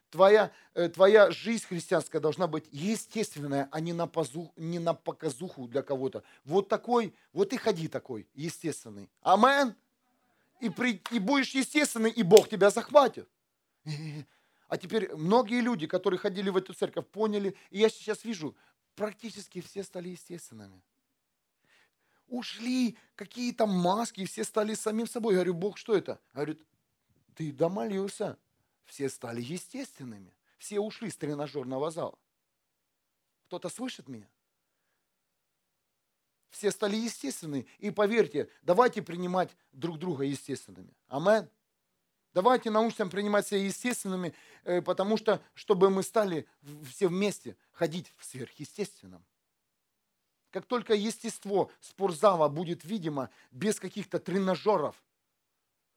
Твоя, 0.09 0.51
э, 0.73 0.89
твоя 0.89 1.31
жизнь 1.31 1.67
христианская 1.67 2.21
должна 2.21 2.47
быть 2.47 2.65
естественная, 2.71 3.69
а 3.71 3.81
не 3.81 3.93
на, 3.93 4.07
позу, 4.07 4.51
не 4.57 4.79
на 4.79 4.95
показуху 4.95 5.69
для 5.69 5.83
кого-то. 5.83 6.23
Вот 6.47 6.71
такой, 6.71 7.15
вот 7.35 7.53
и 7.53 7.59
ходи 7.59 7.87
такой, 7.87 8.27
естественный. 8.33 9.11
Амен. 9.21 9.75
И, 10.61 10.71
при, 10.71 11.03
и 11.11 11.19
будешь 11.19 11.51
естественный, 11.51 12.11
и 12.11 12.23
Бог 12.23 12.49
тебя 12.49 12.71
захватит. 12.71 13.29
А 14.71 14.79
теперь 14.79 15.13
многие 15.17 15.61
люди, 15.61 15.89
которые 15.89 16.21
ходили 16.21 16.49
в 16.49 16.57
эту 16.57 16.73
церковь, 16.75 17.09
поняли, 17.09 17.57
и 17.71 17.81
я 17.81 17.89
сейчас 17.89 18.23
вижу, 18.23 18.55
практически 18.95 19.61
все 19.61 19.83
стали 19.83 20.11
естественными. 20.11 20.81
Ушли 22.29 22.97
какие-то 23.17 23.67
маски, 23.67 24.25
все 24.25 24.45
стали 24.45 24.75
самим 24.75 25.09
собой. 25.09 25.33
Я 25.33 25.39
говорю, 25.39 25.55
Бог, 25.55 25.77
что 25.77 25.97
это? 25.97 26.21
Говорит, 26.33 26.65
ты 27.35 27.51
домолился. 27.51 28.39
Все 28.85 29.09
стали 29.09 29.43
естественными. 29.43 30.33
Все 30.57 30.79
ушли 30.79 31.11
с 31.11 31.17
тренажерного 31.17 31.91
зала. 31.91 32.17
Кто-то 33.47 33.71
слышит 33.71 34.09
меня? 34.09 34.31
Все 36.51 36.71
стали 36.71 36.95
естественными. 36.95 37.67
И 37.79 37.91
поверьте, 37.91 38.49
давайте 38.63 39.03
принимать 39.03 39.51
друг 39.73 39.99
друга 39.99 40.23
естественными. 40.23 40.95
Амен. 41.09 41.51
Давайте 42.33 42.71
научимся 42.71 43.07
принимать 43.07 43.47
себя 43.47 43.65
естественными, 43.65 44.35
э, 44.65 44.81
потому 44.83 45.17
что, 45.17 45.43
чтобы 45.55 45.91
мы 45.91 46.03
стали 46.03 46.47
все 46.89 47.09
вместе 47.09 47.57
ходить 47.73 48.13
в 48.17 48.25
сверхъестественном. 48.25 49.25
Как 50.51 50.67
только 50.67 50.95
естество 50.95 51.71
спортзала 51.81 52.49
будет 52.49 52.85
видимо, 52.85 53.31
без 53.51 53.81
каких-то 53.81 54.19
тренажеров, 54.19 55.01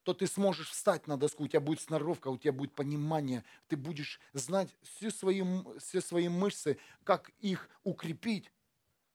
то 0.03 0.13
ты 0.13 0.27
сможешь 0.27 0.69
встать 0.69 1.07
на 1.07 1.17
доску, 1.17 1.43
у 1.43 1.47
тебя 1.47 1.61
будет 1.61 1.79
сноровка, 1.79 2.27
у 2.27 2.37
тебя 2.37 2.51
будет 2.51 2.73
понимание, 2.73 3.43
ты 3.67 3.77
будешь 3.77 4.19
знать 4.33 4.75
все 4.81 5.11
свои, 5.11 5.43
все 5.79 6.01
свои 6.01 6.27
мышцы, 6.29 6.77
как 7.03 7.31
их 7.39 7.69
укрепить 7.83 8.51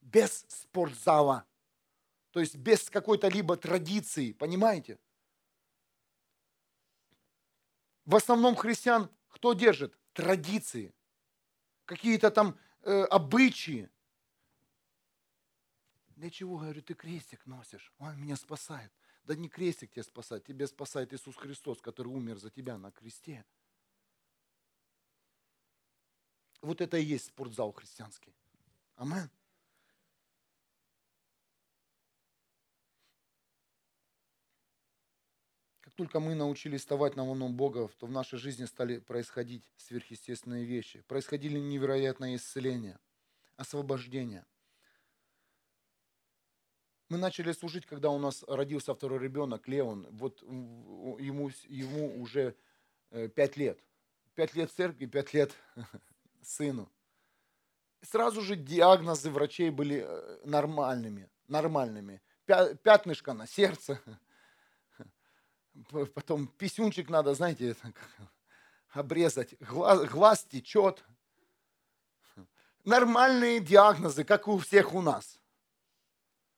без 0.01 0.47
спортзала. 0.49 1.45
То 2.31 2.41
есть 2.41 2.57
без 2.57 2.89
какой-то 2.89 3.29
либо 3.29 3.57
традиции, 3.57 4.33
понимаете? 4.33 4.99
В 8.09 8.17
основном 8.17 8.57
христиан 8.57 9.11
кто 9.29 9.53
держит? 9.53 9.95
Традиции, 10.15 10.95
какие-то 11.85 12.31
там 12.31 12.59
э, 12.81 13.03
обычаи. 13.03 13.91
Для 16.17 16.31
чего, 16.31 16.57
говорю, 16.57 16.81
ты 16.81 16.95
крестик 16.95 17.45
носишь? 17.45 17.93
Он 17.99 18.19
меня 18.19 18.37
спасает. 18.37 18.91
Да 19.25 19.37
не 19.37 19.51
крестик 19.51 19.93
тебя 19.93 20.05
спасает, 20.05 20.47
тебя 20.47 20.67
спасает 20.67 21.13
Иисус 21.13 21.37
Христос, 21.37 21.83
который 21.83 22.09
умер 22.09 22.39
за 22.39 22.49
тебя 22.49 22.79
на 22.79 22.91
кресте. 22.93 23.45
Вот 26.63 26.81
это 26.81 26.97
и 26.97 27.05
есть 27.05 27.27
спортзал 27.27 27.73
христианский. 27.73 28.35
Амен. 28.97 29.31
Только 35.99 36.21
мы 36.21 36.37
научились 36.37 36.83
вставать 36.83 37.17
на 37.17 37.25
волну 37.25 37.49
Бога, 37.49 37.91
то 37.99 38.07
в 38.07 38.13
нашей 38.13 38.39
жизни 38.39 38.67
стали 38.67 39.01
происходить 39.01 39.65
сверхъестественные 39.77 40.65
вещи. 40.65 41.03
Происходили 41.09 41.59
невероятные 41.59 42.37
исцеления, 42.37 43.01
освобождения. 43.57 44.47
Мы 47.09 47.19
начали 47.19 47.51
служить, 47.51 47.85
когда 47.85 48.11
у 48.11 48.19
нас 48.21 48.45
родился 48.47 48.95
второй 48.95 49.19
ребенок, 49.19 49.67
Леон. 49.67 50.07
Вот 50.13 50.41
ему, 50.43 51.51
ему 51.67 52.23
уже 52.23 52.55
э, 53.11 53.27
пять 53.27 53.57
лет. 53.57 53.81
Пять 54.37 54.55
лет 54.55 54.71
церкви, 54.71 55.07
пять 55.07 55.35
лет 55.35 55.53
сыну. 56.43 56.89
Сразу 58.03 58.43
же 58.43 58.55
диагнозы 58.55 59.33
врачей 59.33 59.71
были 59.71 60.05
э, 60.07 60.41
нормальными. 60.45 61.29
нормальными. 61.49 62.23
Пятнышко 62.47 63.33
на 63.33 63.49
сердце, 63.49 64.01
потом 66.15 66.47
писюнчик 66.47 67.09
надо, 67.09 67.35
знаете, 67.35 67.77
обрезать, 68.91 69.55
глаз, 69.61 70.09
глаз 70.09 70.45
течет. 70.45 71.05
Нормальные 72.85 73.61
диагнозы, 73.61 74.25
как 74.25 74.49
у 74.49 74.59
всех 74.59 74.95
у 74.95 75.03
нас. 75.03 75.39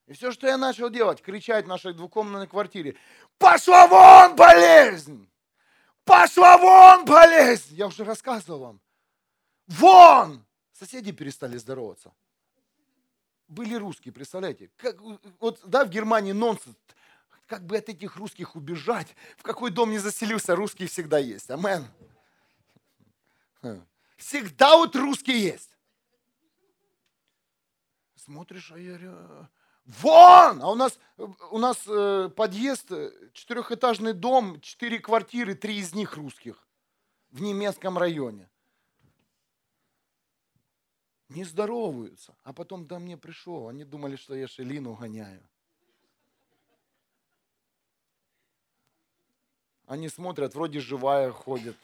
И 0.06 0.12
все, 0.12 0.32
что 0.32 0.46
я 0.46 0.56
начал 0.56 0.90
делать, 0.90 1.22
кричать 1.22 1.66
в 1.66 1.68
нашей 1.68 1.94
двухкомнатной 1.94 2.48
квартире, 2.48 2.96
пошла 3.38 3.86
вон 3.86 4.36
болезнь! 4.36 5.28
Пошла 6.04 6.58
вон 6.58 7.04
болезнь! 7.04 7.74
Я 7.74 7.86
уже 7.86 8.04
рассказывал 8.04 8.58
вам. 8.58 8.80
Вон! 9.66 10.44
Соседи 10.72 11.12
перестали 11.12 11.56
здороваться. 11.58 12.12
Были 13.46 13.74
русские, 13.74 14.12
представляете? 14.12 14.70
Как, 14.76 14.96
вот, 15.40 15.60
да, 15.64 15.84
в 15.84 15.90
Германии 15.90 16.32
нонсенс 16.32 16.76
как 17.50 17.66
бы 17.66 17.76
от 17.76 17.88
этих 17.88 18.14
русских 18.14 18.54
убежать? 18.54 19.16
В 19.36 19.42
какой 19.42 19.72
дом 19.72 19.90
не 19.90 19.98
заселился, 19.98 20.54
русские 20.54 20.86
всегда 20.86 21.18
есть. 21.18 21.50
Амен. 21.50 21.84
Всегда 24.16 24.76
вот 24.76 24.94
русские 24.94 25.42
есть. 25.42 25.76
Смотришь, 28.14 28.70
а 28.70 28.78
я 28.78 29.48
вон! 29.84 30.62
А 30.62 30.70
у 30.70 30.76
нас, 30.76 30.96
у 31.16 31.58
нас 31.58 31.82
э, 31.88 32.30
подъезд, 32.36 32.88
четырехэтажный 33.32 34.12
дом, 34.12 34.60
четыре 34.60 35.00
квартиры, 35.00 35.56
три 35.56 35.78
из 35.78 35.92
них 35.92 36.16
русских 36.16 36.68
в 37.30 37.42
немецком 37.42 37.98
районе. 37.98 38.48
Не 41.28 41.42
здороваются. 41.42 42.36
А 42.44 42.52
потом 42.52 42.86
до 42.86 43.00
мне 43.00 43.16
пришел, 43.16 43.66
они 43.66 43.82
думали, 43.84 44.14
что 44.14 44.36
я 44.36 44.46
Шелину 44.46 44.94
гоняю. 44.94 45.42
Они 49.90 50.08
смотрят, 50.08 50.54
вроде 50.54 50.78
живая 50.78 51.32
ходит, 51.32 51.76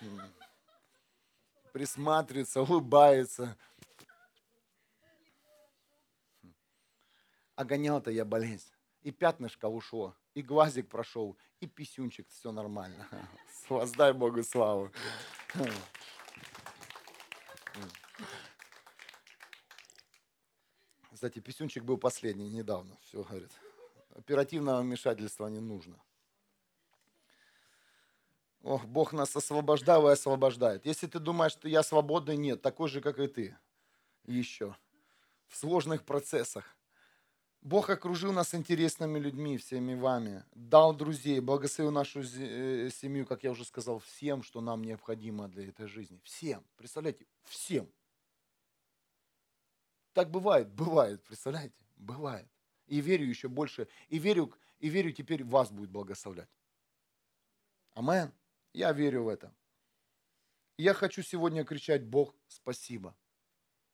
присматривается, 1.72 2.62
улыбается. 2.62 3.57
А 7.57 7.64
гонял-то 7.64 8.12
я 8.12 8.24
болезнь. 8.24 8.70
И 9.02 9.11
пятнышко 9.11 9.66
ушло, 9.66 10.14
и 10.34 10.42
глазик 10.42 10.88
прошел, 10.88 11.36
и 11.59 11.66
писюнчик, 11.66 12.28
все 12.28 12.52
нормально. 12.52 13.09
Воздай 13.68 14.12
Богу 14.12 14.44
славу. 14.44 14.92
Кстати, 21.12 21.40
писюнчик 21.40 21.82
был 21.82 21.98
последний 21.98 22.50
недавно. 22.50 22.96
Все, 23.02 23.24
говорит. 23.24 23.50
Оперативного 24.14 24.80
вмешательства 24.80 25.48
не 25.48 25.59
нужно. 25.59 26.00
Ох, 28.66 28.84
Бог 28.84 29.12
нас 29.12 29.36
освобождал 29.36 30.08
и 30.08 30.12
освобождает. 30.12 30.84
Если 30.86 31.06
ты 31.06 31.20
думаешь, 31.20 31.52
что 31.52 31.68
я 31.68 31.84
свободный, 31.84 32.36
нет, 32.36 32.62
такой 32.62 32.88
же, 32.88 33.00
как 33.00 33.20
и 33.20 33.28
ты. 33.28 33.56
Еще. 34.24 34.74
В 35.46 35.56
сложных 35.56 36.04
процессах. 36.04 36.76
Бог 37.60 37.90
окружил 37.90 38.32
нас 38.32 38.56
интересными 38.56 39.20
людьми, 39.20 39.56
всеми 39.56 39.94
вами, 39.94 40.42
дал 40.52 40.92
друзей, 40.96 41.38
благословил 41.38 41.92
нашу 41.92 42.22
э, 42.22 42.90
семью, 42.90 43.24
как 43.24 43.44
я 43.44 43.52
уже 43.52 43.64
сказал, 43.64 44.00
всем, 44.00 44.42
что 44.42 44.60
нам 44.60 44.82
необходимо 44.82 45.46
для 45.46 45.68
этой 45.68 45.86
жизни. 45.86 46.20
Всем. 46.24 46.64
Представляете? 46.76 47.24
Всем. 47.44 47.88
Так 50.12 50.28
бывает, 50.28 50.68
бывает, 50.72 51.22
представляете? 51.22 51.76
Бывает. 51.94 52.48
И 52.88 53.00
верю 53.00 53.26
еще 53.26 53.46
больше, 53.46 53.86
и 54.08 54.18
верю, 54.18 54.52
и 54.80 54.88
верю 54.88 55.12
теперь 55.12 55.44
вас 55.44 55.70
будет 55.70 55.90
благословлять. 55.90 56.50
Амен. 57.94 58.32
Я 58.77 58.93
верю 58.93 59.24
в 59.24 59.29
это. 59.29 59.55
Я 60.77 60.93
хочу 60.93 61.22
сегодня 61.22 61.64
кричать, 61.64 62.05
Бог, 62.05 62.35
спасибо. 62.47 63.16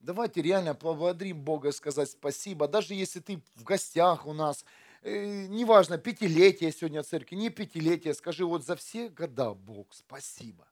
Давайте 0.01 0.43
реально 0.43 0.75
поблагодарим 0.75 1.41
Бога 1.41 1.69
и 1.69 1.73
сказать 1.73 2.11
спасибо. 2.11 2.67
Даже 2.67 2.93
если 2.95 3.21
ты 3.21 3.41
в 3.55 3.63
гостях 3.63 4.27
у 4.27 4.33
нас, 4.33 4.65
э, 5.03 5.47
неважно, 5.47 5.99
пятилетие 5.99 6.73
сегодня 6.73 7.05
церкви, 7.05 7.37
не 7.37 7.49
пятилетие, 7.49 8.13
скажи 8.13 8.45
вот 8.45 8.67
за 8.67 8.75
все 8.75 9.09
года, 9.09 9.55
Бог, 9.55 9.95
спасибо. 9.95 10.67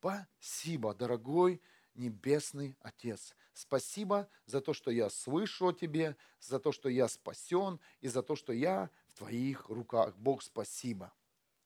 Спасибо, 0.00 0.92
дорогой 0.92 1.62
Небесный 1.94 2.76
Отец. 2.80 3.36
Спасибо 3.52 4.28
за 4.46 4.60
то, 4.60 4.74
что 4.74 4.90
я 4.90 5.08
слышу 5.08 5.68
о 5.68 5.72
Тебе, 5.72 6.16
за 6.40 6.58
то, 6.58 6.72
что 6.72 6.88
я 6.88 7.06
спасен 7.06 7.78
и 8.00 8.08
за 8.08 8.24
то, 8.24 8.34
что 8.34 8.52
я 8.52 8.90
в 9.06 9.14
Твоих 9.14 9.68
руках. 9.68 10.16
Бог, 10.16 10.42
спасибо. 10.42 11.12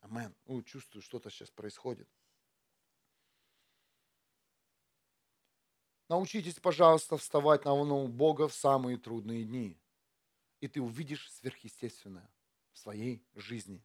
Амен. 0.07 0.35
Ну, 0.47 0.63
чувствую, 0.63 1.03
что-то 1.03 1.31
сейчас 1.31 1.51
происходит. 1.51 2.09
Научитесь, 6.09 6.61
пожалуйста, 6.61 7.17
вставать 7.17 7.65
на 7.65 7.73
волну 7.73 8.07
Бога 8.07 8.47
в 8.47 8.55
самые 8.55 8.97
трудные 8.99 9.45
дни. 9.45 9.77
И 10.61 10.69
ты 10.69 10.81
увидишь 10.81 11.31
сверхъестественное 11.33 12.31
в 12.73 12.79
своей 12.79 13.25
жизни. 13.35 13.83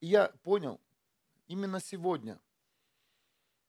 И 0.00 0.08
я 0.08 0.28
понял, 0.42 0.80
именно 1.46 1.78
сегодня, 1.80 2.40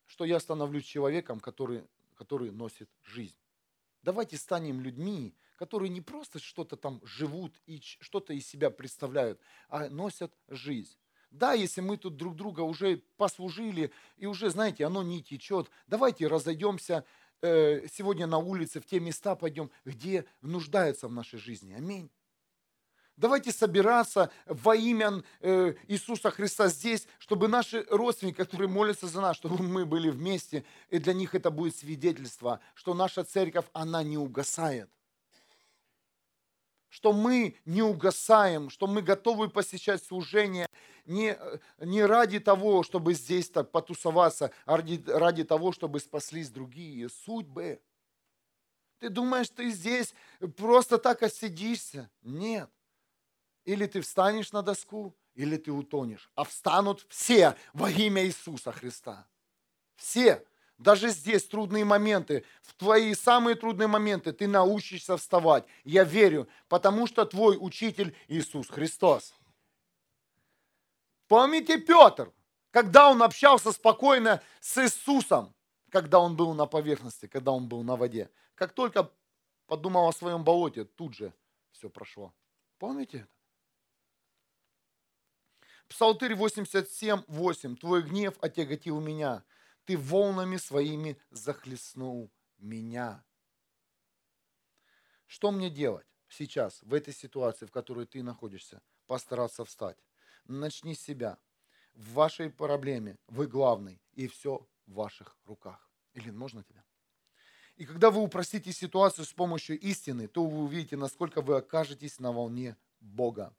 что 0.06 0.26
я 0.26 0.40
становлюсь 0.40 0.86
человеком, 0.86 1.40
который, 1.40 1.88
который 2.16 2.52
носит 2.52 2.90
жизнь. 3.04 3.38
Давайте 4.02 4.38
станем 4.38 4.82
людьми, 4.82 5.36
которые 5.62 5.90
не 5.90 6.02
просто 6.02 6.40
что-то 6.40 6.76
там 6.76 7.00
живут 7.04 7.54
и 7.68 7.80
что-то 8.00 8.34
из 8.34 8.48
себя 8.48 8.72
представляют, 8.72 9.40
а 9.70 9.90
носят 9.90 10.34
жизнь. 10.48 10.98
Да, 11.30 11.54
если 11.54 11.82
мы 11.82 11.98
тут 11.98 12.18
друг 12.18 12.36
друга 12.36 12.62
уже 12.62 13.04
послужили, 13.16 13.92
и 14.18 14.26
уже, 14.26 14.50
знаете, 14.50 14.88
оно 14.88 15.04
не 15.04 15.22
течет, 15.22 15.70
давайте 15.86 16.26
разойдемся 16.26 17.06
э, 17.44 17.88
сегодня 17.90 18.26
на 18.26 18.40
улице, 18.40 18.80
в 18.80 18.88
те 18.88 19.00
места 19.00 19.36
пойдем, 19.36 19.70
где 19.86 20.26
нуждаются 20.42 21.08
в 21.08 21.12
нашей 21.12 21.38
жизни. 21.38 21.74
Аминь. 21.74 22.10
Давайте 23.16 23.52
собираться 23.52 24.32
во 24.48 24.76
имя 24.76 25.24
э, 25.42 25.76
Иисуса 25.88 26.32
Христа 26.32 26.70
здесь, 26.70 27.08
чтобы 27.20 27.48
наши 27.48 27.86
родственники, 27.92 28.38
которые 28.38 28.68
молятся 28.68 29.06
за 29.06 29.22
нас, 29.22 29.38
чтобы 29.38 29.62
мы 29.62 29.86
были 29.86 30.10
вместе, 30.10 30.66
и 30.90 30.98
для 30.98 31.14
них 31.14 31.36
это 31.36 31.52
будет 31.52 31.76
свидетельство, 31.76 32.62
что 32.74 32.96
наша 32.96 33.24
церковь, 33.24 33.68
она 33.74 34.02
не 34.02 34.18
угасает. 34.18 34.90
Что 36.92 37.14
мы 37.14 37.56
не 37.64 37.82
угасаем, 37.82 38.70
что 38.70 38.86
мы 38.86 39.02
готовы 39.02 39.50
посещать 39.50 40.04
служение 40.04 40.68
не, 41.06 41.38
не 41.80 42.04
ради 42.04 42.42
того, 42.42 42.84
чтобы 42.84 43.14
здесь 43.14 43.50
так 43.50 43.72
потусоваться, 43.72 44.52
а 44.66 44.76
ради, 44.76 45.02
ради 45.08 45.46
того, 45.46 45.72
чтобы 45.72 46.02
спаслись 46.02 46.50
другие 46.50 47.08
судьбы. 47.08 47.82
Ты 49.00 49.08
думаешь, 49.08 49.50
ты 49.50 49.72
здесь 49.72 50.14
просто 50.58 50.98
так 50.98 51.24
осидишься? 51.24 52.12
Нет. 52.22 52.70
Или 53.64 53.86
ты 53.86 54.02
встанешь 54.02 54.52
на 54.52 54.62
доску, 54.62 55.16
или 55.34 55.56
ты 55.56 55.72
утонешь. 55.72 56.30
А 56.36 56.44
встанут 56.44 57.06
все 57.08 57.56
во 57.72 57.90
имя 57.90 58.26
Иисуса 58.26 58.74
Христа. 58.74 59.26
Все. 59.96 60.46
Даже 60.82 61.10
здесь 61.10 61.46
трудные 61.46 61.86
моменты, 61.86 62.44
в 62.64 62.74
твои 62.74 63.14
самые 63.14 63.56
трудные 63.56 63.86
моменты 63.88 64.34
ты 64.34 64.48
научишься 64.48 65.16
вставать. 65.16 65.64
Я 65.84 66.04
верю, 66.04 66.48
потому 66.70 67.06
что 67.06 67.24
твой 67.26 67.56
учитель 67.60 68.16
Иисус 68.28 68.68
Христос. 68.68 69.36
Помните 71.28 71.78
Петр, 71.78 72.34
когда 72.72 73.12
он 73.12 73.22
общался 73.22 73.72
спокойно 73.72 74.42
с 74.60 74.84
Иисусом, 74.84 75.54
когда 75.92 76.20
он 76.20 76.36
был 76.36 76.56
на 76.56 76.66
поверхности, 76.66 77.28
когда 77.28 77.52
он 77.52 77.68
был 77.68 77.84
на 77.84 77.96
воде. 77.96 78.32
Как 78.56 78.74
только 78.74 79.12
подумал 79.68 80.08
о 80.08 80.14
своем 80.14 80.44
болоте, 80.44 80.86
тут 80.86 81.14
же 81.14 81.32
все 81.74 81.92
прошло. 81.92 82.34
Помните 82.80 83.20
это? 83.20 83.28
Псалтырь 85.90 86.34
87, 86.34 87.22
8. 87.28 87.76
Твой 87.76 88.02
гнев 88.02 88.34
отяготил 88.42 89.00
меня. 89.00 89.44
Ты 89.86 89.98
волнами 89.98 90.58
своими 90.58 91.18
захлестнул 91.32 92.32
меня. 92.58 93.24
Что 95.26 95.52
мне 95.52 95.70
делать 95.70 96.08
сейчас, 96.28 96.82
в 96.84 96.94
этой 96.94 97.14
ситуации, 97.14 97.66
в 97.66 97.72
которой 97.72 98.06
ты 98.06 98.22
находишься? 98.22 98.82
Постараться 99.08 99.66
встать. 99.66 99.98
Начни 100.46 100.94
с 100.94 101.02
себя. 101.02 101.38
В 101.94 102.14
вашей 102.14 102.50
проблеме 102.50 103.18
вы 103.28 103.48
главный, 103.48 104.02
и 104.14 104.28
все 104.28 104.68
в 104.86 104.94
ваших 104.94 105.38
руках. 105.46 105.90
Илин, 106.14 106.38
можно 106.38 106.64
тебя? 106.64 106.84
И 107.76 107.86
когда 107.86 108.12
вы 108.12 108.22
упростите 108.22 108.72
ситуацию 108.72 109.26
с 109.26 109.34
помощью 109.34 109.80
истины, 109.80 110.28
то 110.28 110.46
вы 110.46 110.64
увидите, 110.64 110.98
насколько 110.98 111.42
вы 111.42 111.58
окажетесь 111.58 112.20
на 112.20 112.32
волне 112.32 112.78
Бога. 113.00 113.56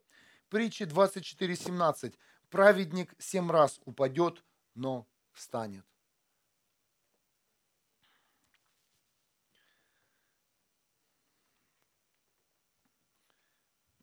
Притчи 0.49 0.85
24.17. 0.85 2.15
Праведник 2.51 3.15
семь 3.19 3.51
раз 3.51 3.81
упадет, 3.85 4.45
но 4.75 5.09
встанет. 5.33 5.87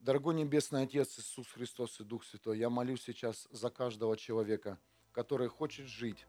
Дорогой 0.10 0.34
Небесный 0.34 0.82
Отец 0.82 1.20
Иисус 1.20 1.46
Христос 1.52 2.00
и 2.00 2.04
Дух 2.04 2.26
Святой, 2.26 2.58
я 2.58 2.72
молюсь 2.72 3.04
сейчас 3.04 3.48
за 3.52 3.70
каждого 3.70 4.18
человека, 4.18 4.80
который 5.12 5.50
хочет 5.50 5.86
жить, 5.86 6.26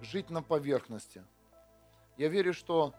жить 0.00 0.30
на 0.30 0.40
поверхности. 0.40 1.24
Я 2.16 2.28
верю, 2.28 2.54
что 2.54 2.94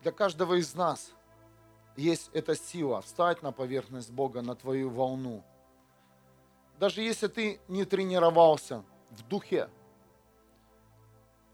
для 0.00 0.12
каждого 0.12 0.54
из 0.54 0.74
нас– 0.74 1.12
есть 1.96 2.30
эта 2.32 2.56
сила 2.56 3.02
встать 3.02 3.42
на 3.42 3.52
поверхность 3.52 4.12
Бога, 4.12 4.40
на 4.40 4.56
твою 4.56 4.88
волну. 4.88 5.44
Даже 6.78 7.02
если 7.02 7.26
ты 7.26 7.60
не 7.68 7.84
тренировался 7.84 8.82
в 9.10 9.20
духе, 9.28 9.68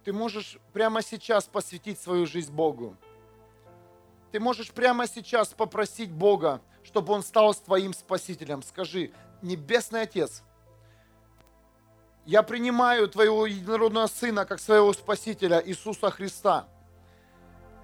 ты 0.04 0.12
можешь 0.12 0.58
прямо 0.72 1.02
сейчас 1.02 1.46
посвятить 1.46 1.98
свою 1.98 2.24
жизнь 2.24 2.52
Богу. 2.52 2.96
Ты 4.30 4.38
можешь 4.38 4.70
прямо 4.70 5.08
сейчас 5.08 5.54
попросить 5.54 6.12
Бога, 6.12 6.62
чтобы 6.86 7.12
Он 7.12 7.22
стал 7.22 7.52
твоим 7.54 7.92
спасителем. 7.92 8.62
Скажи, 8.62 9.10
Небесный 9.42 10.02
Отец, 10.02 10.42
я 12.24 12.42
принимаю 12.42 13.08
Твоего 13.08 13.44
единородного 13.46 14.06
Сына 14.06 14.46
как 14.46 14.60
своего 14.60 14.92
Спасителя 14.92 15.62
Иисуса 15.64 16.10
Христа. 16.10 16.66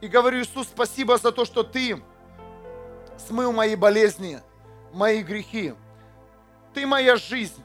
И 0.01 0.09
говорю, 0.09 0.41
Иисус, 0.43 0.69
спасибо 0.69 1.19
за 1.19 1.33
то, 1.33 1.45
что 1.45 1.63
Ты 1.63 2.01
смыл 3.19 3.53
мои 3.53 3.77
болезни, 3.77 4.41
мои 4.93 5.23
грехи. 5.23 5.75
Ты 6.73 6.87
моя 6.87 7.17
жизнь, 7.17 7.63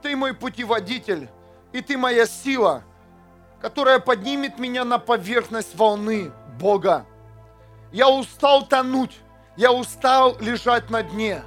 ты 0.00 0.14
мой 0.14 0.32
путеводитель, 0.32 1.28
и 1.72 1.80
ты 1.80 1.96
моя 1.96 2.26
сила, 2.26 2.84
которая 3.60 3.98
поднимет 3.98 4.58
меня 4.58 4.84
на 4.84 4.98
поверхность 4.98 5.74
волны 5.74 6.30
Бога. 6.60 7.04
Я 7.90 8.08
устал 8.08 8.66
тонуть, 8.66 9.18
я 9.56 9.72
устал 9.72 10.36
лежать 10.40 10.90
на 10.90 11.02
дне. 11.02 11.42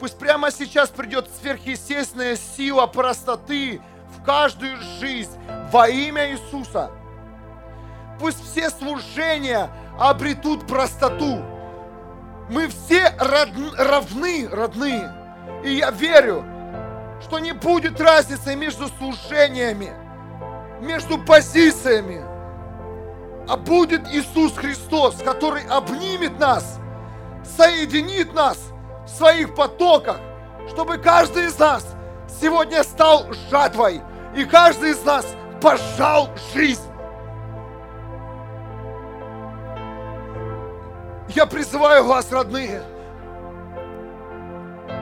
Пусть 0.00 0.18
прямо 0.18 0.50
сейчас 0.50 0.88
придет 0.90 1.28
сверхъестественная 1.40 2.36
сила 2.36 2.86
простоты 2.86 3.80
в 4.16 4.24
каждую 4.24 4.76
жизнь 5.00 5.38
во 5.72 5.88
имя 5.88 6.32
Иисуса. 6.32 6.90
Пусть 8.18 8.42
все 8.44 8.70
служения 8.70 9.70
обретут 9.98 10.66
простоту 10.66 11.42
мы 12.48 12.68
все 12.68 13.14
род, 13.18 13.48
равны, 13.78 14.48
родные. 14.50 15.10
И 15.64 15.76
я 15.76 15.90
верю, 15.90 16.44
что 17.22 17.38
не 17.38 17.52
будет 17.52 18.00
разницы 18.00 18.54
между 18.54 18.88
служениями, 18.88 19.92
между 20.80 21.18
позициями, 21.18 22.22
а 23.48 23.56
будет 23.56 24.06
Иисус 24.08 24.54
Христос, 24.54 25.16
который 25.22 25.64
обнимет 25.68 26.38
нас, 26.38 26.78
соединит 27.44 28.34
нас 28.34 28.58
в 29.06 29.08
своих 29.08 29.54
потоках, 29.54 30.18
чтобы 30.68 30.98
каждый 30.98 31.46
из 31.46 31.58
нас 31.58 31.86
сегодня 32.40 32.82
стал 32.82 33.26
жатвой, 33.50 34.02
и 34.34 34.44
каждый 34.44 34.90
из 34.90 35.04
нас 35.04 35.26
пожал 35.60 36.28
жизнь. 36.52 36.82
Я 41.28 41.46
призываю 41.46 42.04
вас, 42.04 42.30
родные, 42.30 42.82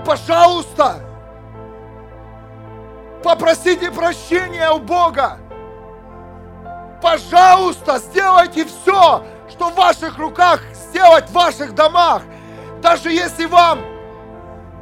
пожалуйста, 0.06 1.00
попросите 3.22 3.90
прощения 3.90 4.70
у 4.70 4.78
Бога. 4.78 5.38
Пожалуйста, 7.02 7.98
сделайте 7.98 8.64
все, 8.64 9.24
что 9.50 9.70
в 9.70 9.74
ваших 9.74 10.18
руках 10.18 10.60
сделать 10.72 11.28
в 11.28 11.32
ваших 11.32 11.74
домах. 11.74 12.22
Даже 12.82 13.12
если 13.12 13.46
вам 13.46 13.78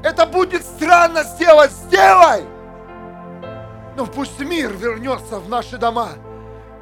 это 0.02 0.24
будет 0.24 0.64
странно 0.64 1.22
сделать, 1.22 1.70
сделай. 1.70 2.44
Но 3.94 4.06
пусть 4.06 4.40
мир 4.40 4.72
вернется 4.72 5.38
в 5.38 5.48
наши 5.50 5.76
дома. 5.76 6.08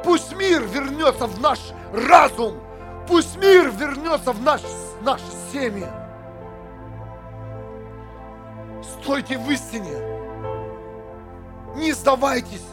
Пусть 0.04 0.36
мир 0.36 0.62
вернется 0.62 1.26
в 1.26 1.40
наш 1.40 1.58
разум. 1.92 2.60
Пусть 3.08 3.36
мир 3.36 3.70
вернется 3.70 4.32
в 4.32 4.40
наш, 4.42 4.60
наши 5.00 5.24
семьи. 5.52 5.88
Стойте 8.82 9.38
в 9.38 9.50
истине. 9.50 9.96
Не 11.74 11.92
сдавайтесь. 11.92 12.66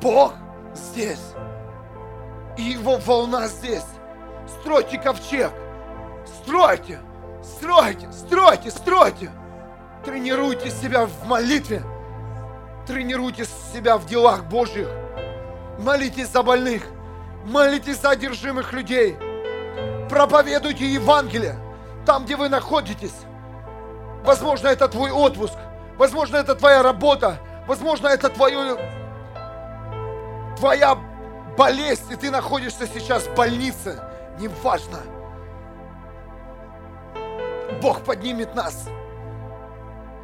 Бог 0.00 0.32
здесь. 0.74 1.34
И 2.56 2.62
его 2.62 2.96
волна 2.96 3.48
здесь. 3.48 3.84
Стройте 4.46 4.98
ковчег. 4.98 5.52
Стройте. 6.42 7.00
Стройте, 7.56 8.10
стройте, 8.12 8.70
стройте. 8.70 9.30
Тренируйте 10.04 10.70
себя 10.70 11.06
в 11.06 11.26
молитве. 11.26 11.82
Тренируйте 12.86 13.44
себя 13.72 13.96
в 13.98 14.06
делах 14.06 14.44
Божьих. 14.44 14.88
Молитесь 15.78 16.28
за 16.28 16.42
больных. 16.42 16.82
Молитесь 17.44 18.00
за 18.00 18.10
одержимых 18.10 18.72
людей. 18.72 19.16
Проповедуйте 20.08 20.86
Евангелие 20.86 21.58
там, 22.08 22.24
где 22.24 22.36
вы 22.36 22.48
находитесь. 22.48 23.14
Возможно, 24.24 24.68
это 24.68 24.88
твой 24.88 25.10
отпуск. 25.10 25.58
Возможно, 25.98 26.36
это 26.36 26.54
твоя 26.54 26.82
работа. 26.82 27.38
Возможно, 27.66 28.08
это 28.08 28.30
твое, 28.30 28.78
твоя 30.56 30.96
болезнь, 31.58 32.10
и 32.10 32.16
ты 32.16 32.30
находишься 32.30 32.86
сейчас 32.86 33.24
в 33.24 33.34
больнице. 33.34 34.02
Неважно. 34.38 35.00
Бог 37.80 38.02
поднимет 38.04 38.54
нас 38.54 38.88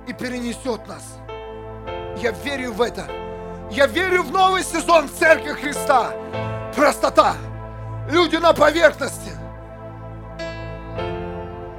и 0.06 0.12
перенесет 0.12 0.86
нас. 0.86 1.18
Я 2.16 2.32
верю 2.32 2.72
в 2.72 2.82
это. 2.82 3.06
Я 3.70 3.86
верю 3.86 4.22
в 4.22 4.30
новый 4.30 4.62
сезон 4.62 5.08
Церкви 5.08 5.52
Христа. 5.52 6.12
Простота. 6.74 7.34
Люди 8.10 8.36
на 8.36 8.52
поверхности. 8.52 9.32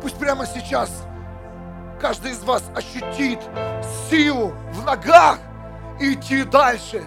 Пусть 0.02 0.18
прямо 0.18 0.46
сейчас 0.46 0.90
каждый 2.00 2.32
из 2.32 2.44
вас 2.44 2.64
ощутит 2.76 3.40
силу 4.10 4.54
в 4.72 4.86
ногах 4.86 5.40
идти 6.00 6.44
дальше, 6.44 7.04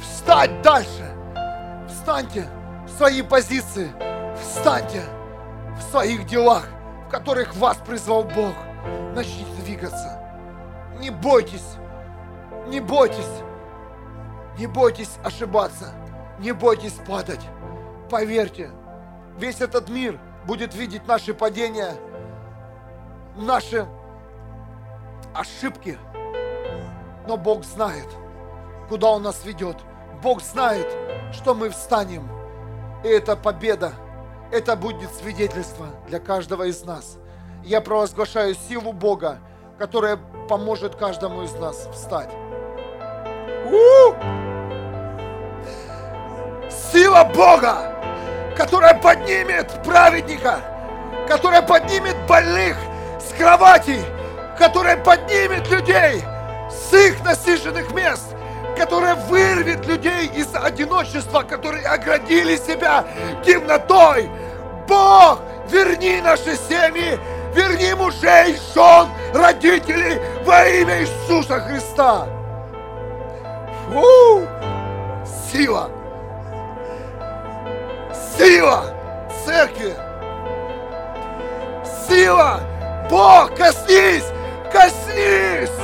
встать 0.00 0.62
дальше. 0.62 1.12
Встаньте 1.88 2.48
в 2.86 2.96
свои 2.96 3.22
позиции, 3.22 3.92
встаньте 4.40 5.02
в 5.76 5.90
своих 5.90 6.26
делах, 6.26 6.66
которых 7.12 7.54
вас 7.56 7.76
призвал 7.76 8.24
Бог. 8.24 8.54
Начните 9.14 9.62
двигаться. 9.62 10.18
Не 10.98 11.10
бойтесь, 11.10 11.76
не 12.68 12.80
бойтесь, 12.80 13.42
не 14.58 14.66
бойтесь 14.66 15.18
ошибаться, 15.22 15.92
не 16.38 16.52
бойтесь 16.52 16.94
падать. 17.06 17.46
Поверьте, 18.10 18.70
весь 19.36 19.60
этот 19.60 19.90
мир 19.90 20.18
будет 20.46 20.74
видеть 20.74 21.06
наши 21.06 21.34
падения, 21.34 21.94
наши 23.36 23.86
ошибки. 25.34 25.98
Но 27.28 27.36
Бог 27.36 27.64
знает, 27.64 28.08
куда 28.88 29.08
Он 29.08 29.22
нас 29.22 29.44
ведет. 29.44 29.76
Бог 30.22 30.40
знает, 30.40 30.86
что 31.32 31.54
мы 31.54 31.68
встанем. 31.68 32.26
И 33.04 33.08
эта 33.08 33.36
победа, 33.36 33.92
это 34.52 34.76
будет 34.76 35.10
свидетельство 35.14 35.86
для 36.06 36.20
каждого 36.20 36.64
из 36.64 36.84
нас. 36.84 37.16
Я 37.64 37.80
провозглашаю 37.80 38.54
силу 38.54 38.92
Бога, 38.92 39.38
которая 39.78 40.18
поможет 40.48 40.94
каждому 40.94 41.42
из 41.42 41.54
нас 41.54 41.88
встать. 41.92 42.30
У! 43.66 44.14
Сила 46.70 47.24
Бога, 47.34 47.94
которая 48.54 49.00
поднимет 49.00 49.72
праведника, 49.82 50.60
которая 51.26 51.62
поднимет 51.62 52.16
больных 52.28 52.76
с 53.18 53.32
кроватей, 53.32 54.02
которая 54.58 55.02
поднимет 55.02 55.66
людей 55.70 56.22
с 56.70 56.92
их 56.92 57.24
насиженных 57.24 57.90
мест, 57.94 58.34
которая 58.76 59.14
вырвет 59.14 59.86
людей 59.86 60.26
из 60.34 60.48
одиночества, 60.54 61.42
которые 61.42 61.86
оградили 61.86 62.56
себя 62.56 63.04
темнотой. 63.44 64.30
Бог, 64.88 65.40
верни 65.68 66.20
наши 66.20 66.56
семьи, 66.56 67.18
верни 67.54 67.94
мужей, 67.94 68.56
жен, 68.74 69.08
родителей 69.34 70.20
во 70.44 70.66
имя 70.66 71.02
Иисуса 71.02 71.60
Христа. 71.60 72.26
Фу! 73.88 74.46
Сила! 75.50 75.90
Сила 78.36 78.84
церкви! 79.44 79.94
Сила! 82.08 82.60
Бог! 83.10 83.54
Коснись! 83.56 84.24
Коснись! 84.72 85.81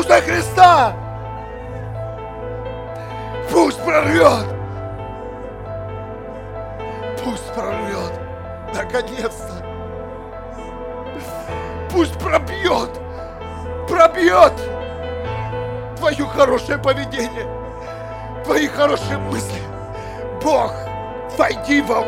Иисуса 0.00 0.22
Христа! 0.22 0.92
Пусть 3.50 3.82
прорвет! 3.84 4.46
Пусть 7.22 7.52
прорвет! 7.52 8.12
Наконец-то! 8.74 9.66
Пусть 11.90 12.18
пробьет! 12.18 12.90
Пробьет! 13.88 14.54
Твое 15.98 16.26
хорошее 16.26 16.78
поведение! 16.78 17.46
Твои 18.44 18.68
хорошие 18.68 19.18
мысли! 19.18 19.60
Бог, 20.42 20.72
войди 21.36 21.82
во 21.82 22.00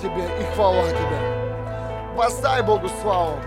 Тебе 0.00 0.24
и 0.40 0.54
хвала 0.54 0.88
Тебе! 0.88 2.14
Воздай 2.14 2.62
Богу 2.62 2.88
славу! 3.02 3.38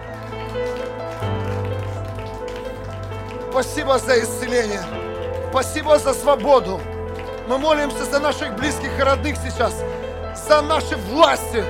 Спасибо 3.52 3.98
за 4.00 4.22
исцеление! 4.22 4.82
Спасибо 5.50 5.98
за 6.00 6.14
свободу! 6.14 6.80
Мы 7.48 7.58
молимся 7.58 8.06
за 8.06 8.20
наших 8.20 8.56
близких 8.56 9.00
и 9.00 9.02
родных 9.02 9.38
сейчас, 9.38 9.74
за 10.48 10.62
наши 10.62 10.96
власти. 11.12 11.64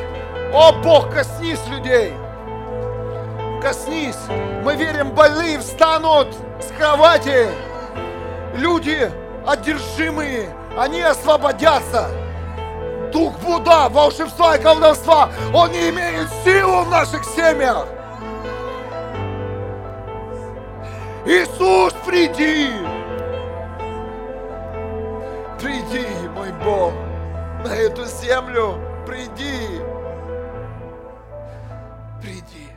О, 0.53 0.71
Бог, 0.81 1.13
коснись 1.13 1.65
людей! 1.67 2.13
коснись. 3.61 4.15
Мы 4.63 4.75
верим, 4.75 5.11
больные 5.11 5.59
встанут 5.59 6.27
с 6.61 6.71
кровати. 6.77 7.47
Люди 8.55 9.11
одержимые, 9.45 10.55
они 10.77 11.01
освободятся. 11.01 12.09
Дух 13.11 13.39
Буда, 13.39 13.87
волшебства 13.89 14.57
и 14.57 14.61
колдовства, 14.61 15.29
он 15.53 15.71
не 15.71 15.89
имеет 15.89 16.29
силу 16.43 16.83
в 16.83 16.89
наших 16.89 17.23
семьях. 17.23 17.87
Иисус, 21.25 21.93
приди! 22.05 22.71
Приди, 25.59 26.07
мой 26.35 26.51
Бог, 26.63 26.93
на 27.65 27.73
эту 27.73 28.05
землю, 28.05 28.79
приди! 29.05 29.81
Приди! 32.21 32.69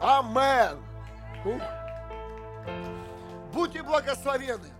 Амен! 0.00 0.78
Будьте 3.52 3.82
благословены! 3.82 4.71